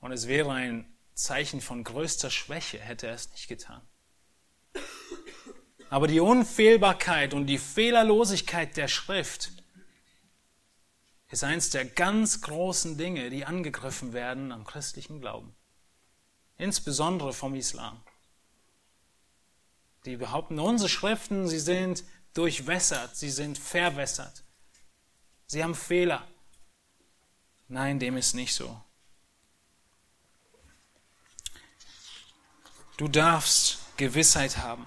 Und 0.00 0.12
es 0.12 0.26
wäre 0.26 0.52
ein 0.52 0.92
Zeichen 1.14 1.60
von 1.60 1.84
größter 1.84 2.30
Schwäche, 2.30 2.78
hätte 2.78 3.06
er 3.06 3.14
es 3.14 3.30
nicht 3.30 3.48
getan. 3.48 3.80
Aber 5.88 6.08
die 6.08 6.20
Unfehlbarkeit 6.20 7.32
und 7.32 7.46
die 7.46 7.58
Fehlerlosigkeit 7.58 8.76
der 8.76 8.88
Schrift 8.88 9.52
ist 11.30 11.44
eins 11.44 11.70
der 11.70 11.84
ganz 11.84 12.40
großen 12.40 12.98
Dinge, 12.98 13.30
die 13.30 13.44
angegriffen 13.44 14.12
werden 14.12 14.52
am 14.52 14.64
christlichen 14.64 15.20
Glauben. 15.20 15.54
Insbesondere 16.56 17.32
vom 17.32 17.54
Islam. 17.54 18.00
Die 20.06 20.16
behaupten, 20.16 20.58
unsere 20.58 20.88
Schriften, 20.88 21.46
sie 21.48 21.58
sind 21.58 22.04
durchwässert, 22.32 23.14
sie 23.16 23.30
sind 23.30 23.58
verwässert. 23.58 24.42
Sie 25.46 25.62
haben 25.62 25.74
Fehler. 25.74 26.26
Nein, 27.68 27.98
dem 27.98 28.16
ist 28.16 28.34
nicht 28.34 28.54
so. 28.54 28.80
Du 32.96 33.08
darfst 33.08 33.78
Gewissheit 33.98 34.56
haben 34.56 34.86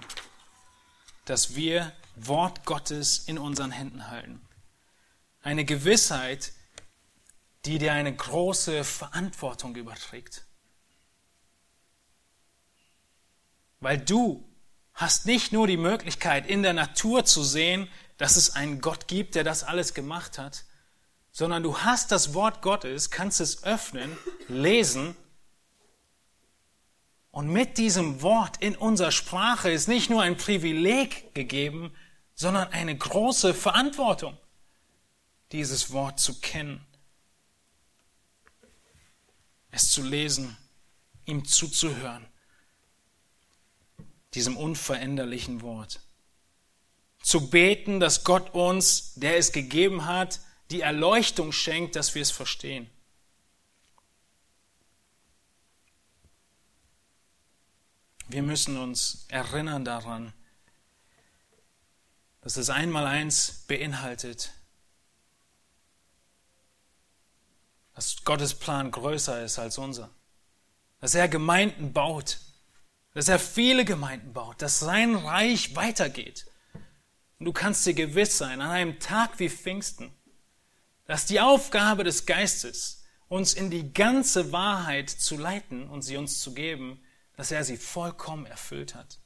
dass 1.30 1.54
wir 1.54 1.92
Wort 2.16 2.66
Gottes 2.66 3.20
in 3.28 3.38
unseren 3.38 3.70
Händen 3.70 4.08
halten. 4.08 4.40
Eine 5.42 5.64
Gewissheit, 5.64 6.52
die 7.64 7.78
dir 7.78 7.92
eine 7.92 8.12
große 8.12 8.82
Verantwortung 8.82 9.76
überträgt. 9.76 10.44
Weil 13.78 13.98
du 13.98 14.44
hast 15.00 15.24
nicht 15.24 15.50
nur 15.50 15.66
die 15.66 15.78
Möglichkeit, 15.78 16.46
in 16.46 16.62
der 16.62 16.74
Natur 16.74 17.24
zu 17.24 17.42
sehen, 17.42 17.88
dass 18.18 18.36
es 18.36 18.54
einen 18.54 18.82
Gott 18.82 19.08
gibt, 19.08 19.34
der 19.34 19.44
das 19.44 19.64
alles 19.64 19.94
gemacht 19.94 20.36
hat, 20.36 20.64
sondern 21.32 21.62
du 21.62 21.78
hast 21.78 22.12
das 22.12 22.34
Wort 22.34 22.60
Gottes, 22.60 23.10
kannst 23.10 23.40
es 23.40 23.64
öffnen, 23.64 24.14
lesen. 24.48 25.16
Und 27.30 27.48
mit 27.48 27.78
diesem 27.78 28.20
Wort 28.20 28.58
in 28.58 28.76
unserer 28.76 29.10
Sprache 29.10 29.70
ist 29.70 29.88
nicht 29.88 30.10
nur 30.10 30.20
ein 30.20 30.36
Privileg 30.36 31.34
gegeben, 31.34 31.94
sondern 32.34 32.68
eine 32.68 32.94
große 32.94 33.54
Verantwortung, 33.54 34.36
dieses 35.52 35.92
Wort 35.92 36.20
zu 36.20 36.40
kennen, 36.40 36.84
es 39.70 39.90
zu 39.90 40.02
lesen, 40.02 40.58
ihm 41.24 41.46
zuzuhören, 41.46 42.26
diesem 44.34 44.56
unveränderlichen 44.56 45.62
Wort. 45.62 46.00
Zu 47.22 47.50
beten, 47.50 48.00
dass 48.00 48.24
Gott 48.24 48.54
uns, 48.54 49.14
der 49.14 49.36
es 49.36 49.52
gegeben 49.52 50.06
hat, 50.06 50.40
die 50.70 50.80
Erleuchtung 50.80 51.52
schenkt, 51.52 51.96
dass 51.96 52.14
wir 52.14 52.22
es 52.22 52.30
verstehen. 52.30 52.88
Wir 58.28 58.42
müssen 58.42 58.76
uns 58.76 59.26
erinnern 59.28 59.84
daran, 59.84 60.32
dass 62.42 62.56
es 62.56 62.70
einmal 62.70 63.06
eins 63.06 63.64
beinhaltet, 63.66 64.52
dass 67.94 68.24
Gottes 68.24 68.54
Plan 68.54 68.92
größer 68.92 69.44
ist 69.44 69.58
als 69.58 69.78
unser, 69.78 70.10
dass 71.00 71.16
er 71.16 71.28
Gemeinden 71.28 71.92
baut, 71.92 72.38
dass 73.14 73.28
er 73.28 73.38
viele 73.38 73.84
Gemeinden 73.84 74.32
baut, 74.32 74.62
dass 74.62 74.78
sein 74.78 75.14
Reich 75.14 75.74
weitergeht. 75.74 76.46
Und 77.38 77.46
du 77.46 77.52
kannst 77.52 77.86
dir 77.86 77.94
gewiss 77.94 78.38
sein, 78.38 78.60
an 78.60 78.70
einem 78.70 79.00
Tag 79.00 79.38
wie 79.38 79.48
Pfingsten, 79.48 80.12
dass 81.06 81.26
die 81.26 81.40
Aufgabe 81.40 82.04
des 82.04 82.26
Geistes, 82.26 83.04
uns 83.28 83.54
in 83.54 83.70
die 83.70 83.92
ganze 83.92 84.52
Wahrheit 84.52 85.08
zu 85.08 85.36
leiten 85.36 85.88
und 85.88 86.02
sie 86.02 86.16
uns 86.16 86.40
zu 86.40 86.52
geben, 86.52 87.00
dass 87.36 87.52
er 87.52 87.64
sie 87.64 87.76
vollkommen 87.76 88.44
erfüllt 88.44 88.94
hat, 88.94 89.20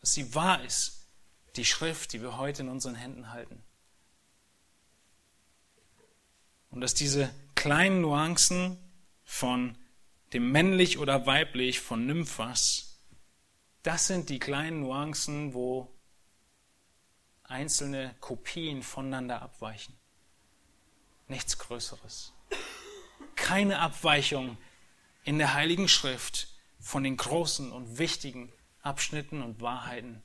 dass 0.00 0.14
sie 0.14 0.34
wahr 0.34 0.64
ist, 0.64 1.10
die 1.54 1.64
Schrift, 1.64 2.12
die 2.12 2.22
wir 2.22 2.38
heute 2.38 2.62
in 2.62 2.68
unseren 2.68 2.94
Händen 2.94 3.30
halten. 3.30 3.62
Und 6.70 6.80
dass 6.80 6.94
diese 6.94 7.30
kleinen 7.54 8.00
Nuancen 8.00 8.78
von 9.22 9.76
dem 10.32 10.50
männlich 10.50 10.98
oder 10.98 11.26
weiblich, 11.26 11.80
von 11.80 12.06
Nymphas, 12.06 12.85
das 13.86 14.08
sind 14.08 14.30
die 14.30 14.40
kleinen 14.40 14.80
Nuancen, 14.80 15.54
wo 15.54 15.88
einzelne 17.44 18.16
Kopien 18.18 18.82
voneinander 18.82 19.40
abweichen. 19.42 19.96
Nichts 21.28 21.56
Größeres. 21.56 22.32
Keine 23.36 23.78
Abweichung 23.78 24.58
in 25.22 25.38
der 25.38 25.54
Heiligen 25.54 25.86
Schrift 25.86 26.48
von 26.80 27.04
den 27.04 27.16
großen 27.16 27.70
und 27.70 27.98
wichtigen 27.98 28.52
Abschnitten 28.82 29.40
und 29.40 29.60
Wahrheiten 29.60 30.20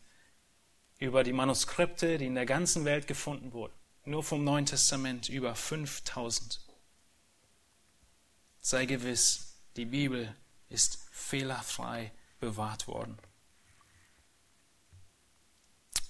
über 0.98 1.24
die 1.24 1.34
Manuskripte, 1.34 2.18
die 2.18 2.26
in 2.26 2.36
der 2.36 2.48
ganzen 2.48 2.84
Welt 2.84 3.06
gefunden 3.06 3.54
wurden. 3.54 3.74
Nur 4.06 4.24
vom 4.24 4.44
Neuen 4.44 4.66
Testament 4.66 5.30
über 5.30 5.54
5000. 5.54 6.60
Sei 8.60 8.86
gewiss, 8.88 9.56
die 9.76 9.86
Bibel 9.86 10.36
ist 10.70 10.98
fehlerfrei 11.12 12.12
bewahrt 12.40 12.88
worden. 12.88 13.20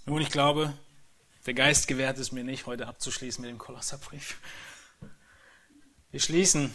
Nun, 0.05 0.19
ich 0.19 0.29
glaube, 0.29 0.73
der 1.45 1.53
Geist 1.53 1.87
gewährt 1.87 2.17
es 2.17 2.31
mir 2.31 2.43
nicht, 2.43 2.65
heute 2.65 2.87
abzuschließen 2.87 3.39
mit 3.41 3.51
dem 3.51 3.59
Kolosserbrief. 3.59 4.39
Wir 6.09 6.19
schließen. 6.19 6.73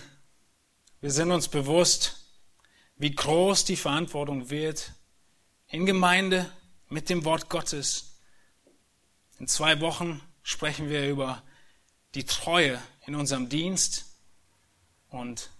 Wir 1.00 1.10
sind 1.10 1.32
uns 1.32 1.48
bewusst, 1.48 2.24
wie 2.96 3.10
groß 3.10 3.64
die 3.64 3.76
Verantwortung 3.76 4.48
wird 4.48 4.92
in 5.66 5.86
Gemeinde 5.86 6.50
mit 6.88 7.10
dem 7.10 7.24
Wort 7.24 7.50
Gottes. 7.50 8.16
In 9.40 9.48
zwei 9.48 9.80
Wochen 9.80 10.22
sprechen 10.44 10.88
wir 10.88 11.10
über 11.10 11.42
die 12.14 12.24
Treue 12.24 12.80
in 13.06 13.16
unserem 13.16 13.48
Dienst 13.48 14.06
und 15.08 15.50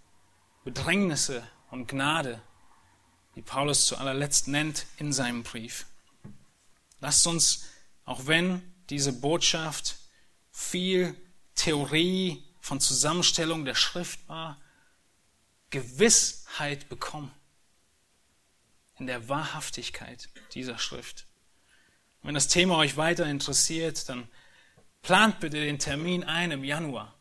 Bedrängnisse 0.63 1.45
und 1.69 1.87
Gnade, 1.87 2.41
die 3.35 3.41
Paulus 3.41 3.87
zu 3.87 3.97
allerletzt 3.97 4.47
nennt 4.47 4.85
in 4.97 5.11
seinem 5.11 5.43
Brief. 5.43 5.85
Lasst 6.99 7.27
uns, 7.27 7.65
auch 8.05 8.27
wenn 8.27 8.61
diese 8.89 9.13
Botschaft 9.13 9.97
viel 10.51 11.15
Theorie 11.55 12.43
von 12.59 12.79
Zusammenstellung 12.79 13.65
der 13.65 13.75
Schrift 13.75 14.27
war, 14.27 14.59
Gewissheit 15.69 16.89
bekommen. 16.89 17.31
in 18.99 19.07
der 19.07 19.29
Wahrhaftigkeit 19.29 20.29
dieser 20.53 20.77
Schrift. 20.79 21.27
Wenn 22.23 22.33
das 22.33 22.47
Thema 22.47 22.77
euch 22.77 22.97
weiter 22.97 23.25
interessiert, 23.27 24.09
dann 24.09 24.27
plant 25.01 25.39
bitte 25.39 25.57
den 25.57 25.79
Termin 25.79 26.23
ein 26.23 26.51
im 26.51 26.63
Januar, 26.63 27.13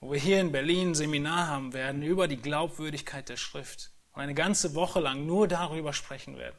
wo 0.00 0.12
wir 0.12 0.20
hier 0.20 0.40
in 0.40 0.52
Berlin 0.52 0.90
ein 0.90 0.94
Seminar 0.94 1.48
haben 1.48 1.72
werden 1.72 2.02
über 2.02 2.28
die 2.28 2.36
Glaubwürdigkeit 2.36 3.28
der 3.28 3.36
Schrift 3.36 3.90
und 4.12 4.22
eine 4.22 4.34
ganze 4.34 4.74
Woche 4.74 5.00
lang 5.00 5.26
nur 5.26 5.48
darüber 5.48 5.92
sprechen 5.92 6.36
werden. 6.38 6.56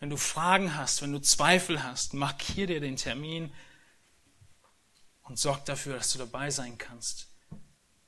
Wenn 0.00 0.10
du 0.10 0.16
Fragen 0.16 0.76
hast, 0.76 1.02
wenn 1.02 1.12
du 1.12 1.20
Zweifel 1.20 1.82
hast, 1.82 2.14
markier 2.14 2.66
dir 2.66 2.80
den 2.80 2.96
Termin 2.96 3.52
und 5.22 5.38
sorg 5.38 5.64
dafür, 5.64 5.96
dass 5.96 6.12
du 6.12 6.18
dabei 6.18 6.50
sein 6.50 6.78
kannst. 6.78 7.28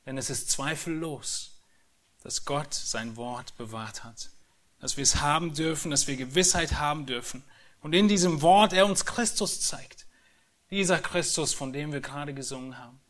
Denn 0.04 0.18
es 0.18 0.30
ist 0.30 0.50
zweifellos, 0.50 1.60
dass 2.22 2.44
Gott 2.44 2.74
sein 2.74 3.16
Wort 3.16 3.56
bewahrt 3.56 4.04
hat. 4.04 4.30
Dass 4.78 4.96
wir 4.96 5.02
es 5.02 5.16
haben 5.16 5.54
dürfen, 5.54 5.90
dass 5.90 6.06
wir 6.06 6.16
Gewissheit 6.16 6.74
haben 6.74 7.06
dürfen. 7.06 7.42
Und 7.80 7.94
in 7.94 8.08
diesem 8.08 8.42
Wort 8.42 8.72
er 8.72 8.86
uns 8.86 9.04
Christus 9.04 9.60
zeigt. 9.60 10.06
Dieser 10.70 10.98
Christus, 10.98 11.54
von 11.54 11.72
dem 11.72 11.92
wir 11.92 12.00
gerade 12.00 12.34
gesungen 12.34 12.78
haben. 12.78 13.00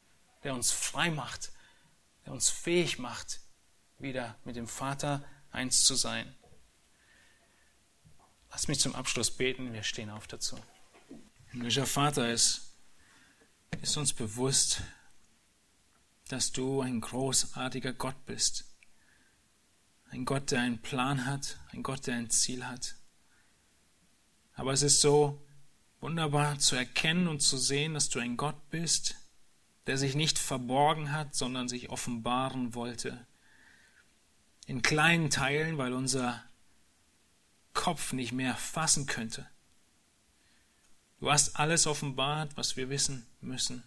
Der 0.45 0.55
uns 0.55 0.71
frei 0.71 1.11
macht. 1.11 1.51
Der 2.25 2.33
uns 2.33 2.51
fähig 2.51 2.99
macht, 2.99 3.41
wieder 3.99 4.37
mit 4.45 4.57
dem 4.57 4.69
Vater 4.69 5.25
eins 5.51 5.85
zu 5.85 5.95
sein. 5.95 6.35
Lass 8.57 8.69
mich 8.69 8.81
zum 8.81 8.95
Abschluss 8.95 9.31
beten. 9.31 9.75
Wir 9.75 9.83
stehen 9.83 10.09
auf 10.09 10.27
dazu. 10.27 10.59
Himmlischer 11.51 11.85
Vater, 11.85 12.31
es 12.31 12.71
ist 13.83 13.99
uns 13.99 14.15
bewusst, 14.15 14.81
dass 16.29 16.53
du 16.53 16.81
ein 16.81 17.03
großartiger 17.03 17.93
Gott 17.93 18.25
bist. 18.25 18.65
Ein 20.09 20.25
Gott, 20.25 20.53
der 20.53 20.63
einen 20.63 20.81
Plan 20.81 21.27
hat, 21.27 21.59
ein 21.73 21.83
Gott, 21.83 22.07
der 22.07 22.15
ein 22.15 22.31
Ziel 22.31 22.67
hat. 22.67 22.95
Aber 24.55 24.73
es 24.73 24.81
ist 24.81 25.03
so 25.03 25.47
wunderbar 26.01 26.59
zu 26.59 26.77
erkennen 26.77 27.29
und 27.29 27.43
zu 27.43 27.59
sehen, 27.59 27.93
dass 27.93 28.09
du 28.09 28.21
ein 28.21 28.39
Gott 28.39 28.71
bist, 28.71 29.17
der 29.87 29.99
sich 29.99 30.15
nicht 30.15 30.39
verborgen 30.39 31.13
hat, 31.13 31.35
sondern 31.35 31.69
sich 31.69 31.91
offenbaren 31.91 32.75
wollte. 32.75 33.27
In 34.65 34.81
kleinen 34.81 35.29
Teilen, 35.29 35.77
weil 35.77 35.93
unser 35.93 36.43
Kopf 37.77 38.13
nicht 38.13 38.33
mehr 38.33 38.57
fassen 38.57 39.07
könnte. 39.07 39.47
Du 41.21 41.31
hast 41.31 41.57
alles 41.57 41.87
offenbart, 41.87 42.57
was 42.57 42.77
wir 42.77 42.91
wissen 42.91 43.25
müssen. 43.41 43.85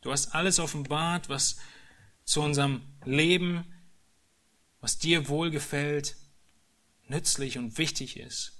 Du 0.00 0.12
hast 0.12 0.34
alles 0.34 0.60
offenbart, 0.60 1.28
was 1.28 1.56
zu 2.24 2.40
unserem 2.40 2.82
Leben, 3.04 3.64
was 4.80 4.98
dir 4.98 5.28
wohlgefällt, 5.28 6.16
nützlich 7.08 7.58
und 7.58 7.76
wichtig 7.78 8.16
ist. 8.16 8.52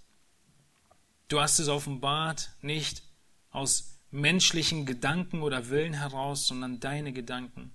Du 1.29 1.41
hast 1.41 1.59
es 1.61 1.69
offenbart 1.69 2.51
nicht 2.61 3.03
aus 3.51 4.01
menschlichen 4.11 4.87
Gedanken 4.87 5.43
oder 5.43 5.69
Willen 5.69 5.93
heraus, 5.93 6.47
sondern 6.47 6.81
deine 6.81 7.13
Gedanken 7.13 7.75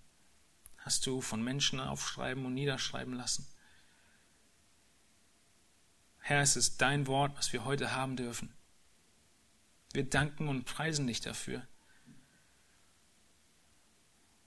hast 0.78 1.06
du 1.06 1.22
von 1.22 1.44
Menschen 1.44 1.80
aufschreiben 1.80 2.46
und 2.46 2.56
niederschreiben 2.56 3.14
lassen. 3.14 3.48
Herr, 6.26 6.40
es 6.40 6.56
ist 6.56 6.80
dein 6.82 7.06
Wort, 7.08 7.36
was 7.36 7.52
wir 7.52 7.66
heute 7.66 7.92
haben 7.92 8.16
dürfen. 8.16 8.54
Wir 9.92 10.10
danken 10.10 10.48
und 10.48 10.64
preisen 10.64 11.06
dich 11.06 11.20
dafür. 11.20 11.68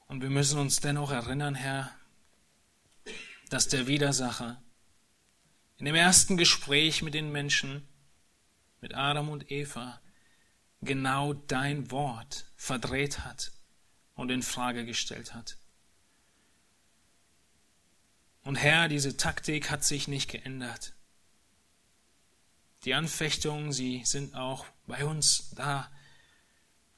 Und 0.07 0.23
wir 0.23 0.31
müssen 0.31 0.59
uns 0.59 0.81
dennoch 0.81 1.11
erinnern, 1.11 1.55
Herr, 1.55 1.95
dass 3.51 3.69
der 3.69 3.87
Widersacher 3.87 4.63
in 5.77 5.85
dem 5.85 5.95
ersten 5.95 6.39
Gespräch 6.39 7.03
mit 7.03 7.13
den 7.13 7.31
Menschen, 7.31 7.87
mit 8.81 8.95
Adam 8.95 9.29
und 9.29 9.51
Eva, 9.51 10.01
genau 10.81 11.35
dein 11.35 11.91
Wort 11.91 12.47
verdreht 12.57 13.19
hat 13.19 13.53
und 14.15 14.31
in 14.31 14.43
Frage 14.43 14.87
gestellt 14.87 15.35
hat. 15.35 15.59
Und 18.45 18.57
Herr, 18.57 18.89
diese 18.89 19.19
Taktik 19.19 19.71
hat 19.71 19.85
sich 19.85 20.09
nicht 20.09 20.31
geändert. 20.31 20.96
Die 22.87 22.95
Anfechtungen, 22.95 23.73
sie 23.73 24.03
sind 24.05 24.37
auch 24.37 24.65
bei 24.87 25.05
uns 25.05 25.51
da. 25.57 25.91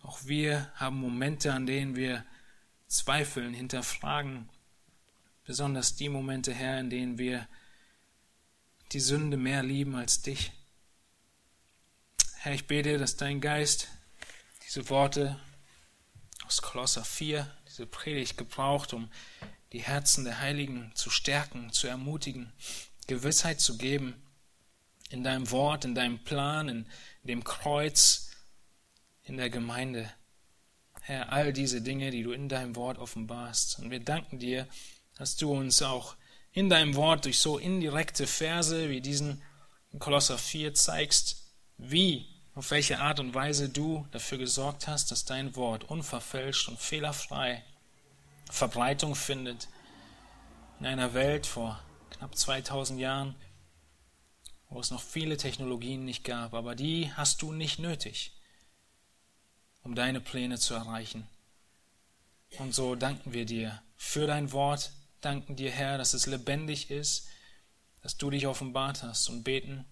Auch 0.03 0.19
wir 0.27 0.71
haben 0.75 1.01
Momente, 1.01 1.55
an 1.55 1.65
denen 1.65 1.97
wir 1.97 2.27
zweifeln, 2.89 3.55
hinterfragen. 3.55 4.51
Besonders 5.47 5.97
die 5.97 6.11
Momente, 6.11 6.53
Herr, 6.53 6.79
in 6.79 6.91
denen 6.91 7.17
wir 7.17 7.49
die 8.93 9.01
Sünde 9.01 9.39
mehr 9.39 9.63
lieben 9.63 9.95
als 9.95 10.21
dich. 10.21 10.53
Herr, 12.37 12.53
ich 12.53 12.67
bete, 12.67 12.99
dass 12.99 13.17
dein 13.17 13.41
Geist 13.41 13.89
diese 14.67 14.91
Worte 14.91 15.41
aus 16.47 16.61
Kolosser 16.61 17.03
4, 17.03 17.51
diese 17.67 17.87
Predigt 17.87 18.37
gebraucht, 18.37 18.93
um 18.93 19.11
die 19.73 19.81
Herzen 19.81 20.25
der 20.25 20.39
Heiligen 20.39 20.93
zu 20.95 21.09
stärken, 21.09 21.73
zu 21.73 21.87
ermutigen, 21.87 22.53
Gewissheit 23.07 23.63
zu 23.63 23.79
geben 23.79 24.23
in 25.11 25.25
deinem 25.25 25.51
Wort, 25.51 25.85
in 25.85 25.95
deinem 25.95 26.19
Plan, 26.19 26.69
in 26.69 26.87
dem 27.23 27.45
Kreuz, 27.45 28.31
in 29.25 29.37
der 29.37 29.51
Gemeinde. 29.51 30.11
Herr, 31.03 31.33
all 31.33 31.53
diese 31.53 31.81
Dinge, 31.81 32.11
die 32.11 32.23
du 32.23 32.33
in 32.33 32.49
deinem 32.49 32.77
Wort 32.77 32.99
offenbarst. 32.99 33.79
Und 33.79 33.91
wir 33.91 34.01
danken 34.01 34.39
dir, 34.39 34.67
dass 35.17 35.37
du 35.37 35.53
uns 35.53 35.83
auch 35.83 36.17
in 36.53 36.69
deinem 36.69 36.95
Wort 36.97 37.25
durch 37.25 37.39
so 37.39 37.59
indirekte 37.59 38.27
Verse 38.27 38.91
wie 38.91 39.01
diesen 39.01 39.43
in 39.93 39.99
Kolosser 39.99 40.37
4 40.37 40.75
zeigst, 40.75 41.53
wie, 41.79 42.27
auf 42.55 42.71
welche 42.71 42.99
Art 42.99 43.21
und 43.21 43.35
Weise 43.35 43.69
du 43.69 44.07
dafür 44.11 44.39
gesorgt 44.39 44.87
hast, 44.87 45.11
dass 45.11 45.25
dein 45.25 45.57
Wort 45.57 45.85
unverfälscht 45.85 46.69
und 46.69 46.79
fehlerfrei 46.79 47.65
Verbreitung 48.51 49.15
findet 49.15 49.69
in 50.81 50.87
einer 50.87 51.15
Welt 51.15 51.47
vor 51.47 51.81
knapp 52.11 52.37
2000 52.37 53.01
Jahren, 53.01 53.35
wo 54.69 54.81
es 54.81 54.91
noch 54.91 55.03
viele 55.03 55.37
Technologien 55.37 56.05
nicht 56.05 56.25
gab, 56.25 56.55
aber 56.55 56.75
die 56.75 57.13
hast 57.15 57.43
du 57.43 57.53
nicht 57.53 57.79
nötig, 57.79 58.33
um 59.83 59.95
deine 59.95 60.21
Pläne 60.21 60.59
zu 60.59 60.75
erreichen. 60.75 61.27
Und 62.59 62.75
so 62.75 62.95
danken 62.95 63.33
wir 63.33 63.47
dir 63.47 63.83
für 63.97 64.27
dein 64.27 64.53
Wort, 64.53 64.93
danken 65.21 65.57
dir, 65.57 65.71
Herr, 65.71 65.99
dass 65.99 66.15
es 66.15 66.27
lebendig 66.27 66.91
ist, 66.91 67.29
dass 68.03 68.17
du 68.17 68.31
dich 68.31 68.47
offenbart 68.47 69.03
hast 69.03 69.29
und 69.29 69.43
beten, 69.43 69.85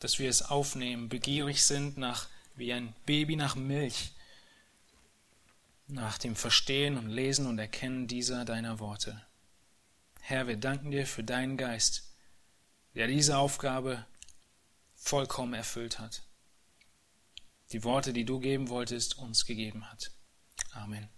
dass 0.00 0.18
wir 0.18 0.28
es 0.28 0.42
aufnehmen, 0.42 1.08
begierig 1.08 1.64
sind 1.64 1.96
nach, 1.96 2.28
wie 2.54 2.72
ein 2.72 2.94
Baby 3.06 3.36
nach 3.36 3.56
Milch, 3.56 4.12
nach 5.86 6.18
dem 6.18 6.36
Verstehen 6.36 6.98
und 6.98 7.08
Lesen 7.08 7.46
und 7.46 7.58
Erkennen 7.58 8.06
dieser 8.06 8.44
deiner 8.44 8.78
Worte. 8.78 9.24
Herr, 10.20 10.46
wir 10.46 10.56
danken 10.56 10.90
dir 10.90 11.06
für 11.06 11.24
deinen 11.24 11.56
Geist, 11.56 12.07
der 12.94 13.06
diese 13.06 13.38
Aufgabe 13.38 14.06
vollkommen 14.94 15.54
erfüllt 15.54 15.98
hat. 15.98 16.22
Die 17.72 17.84
Worte, 17.84 18.12
die 18.12 18.24
du 18.24 18.40
geben 18.40 18.68
wolltest, 18.68 19.18
uns 19.18 19.44
gegeben 19.44 19.90
hat. 19.90 20.12
Amen. 20.72 21.08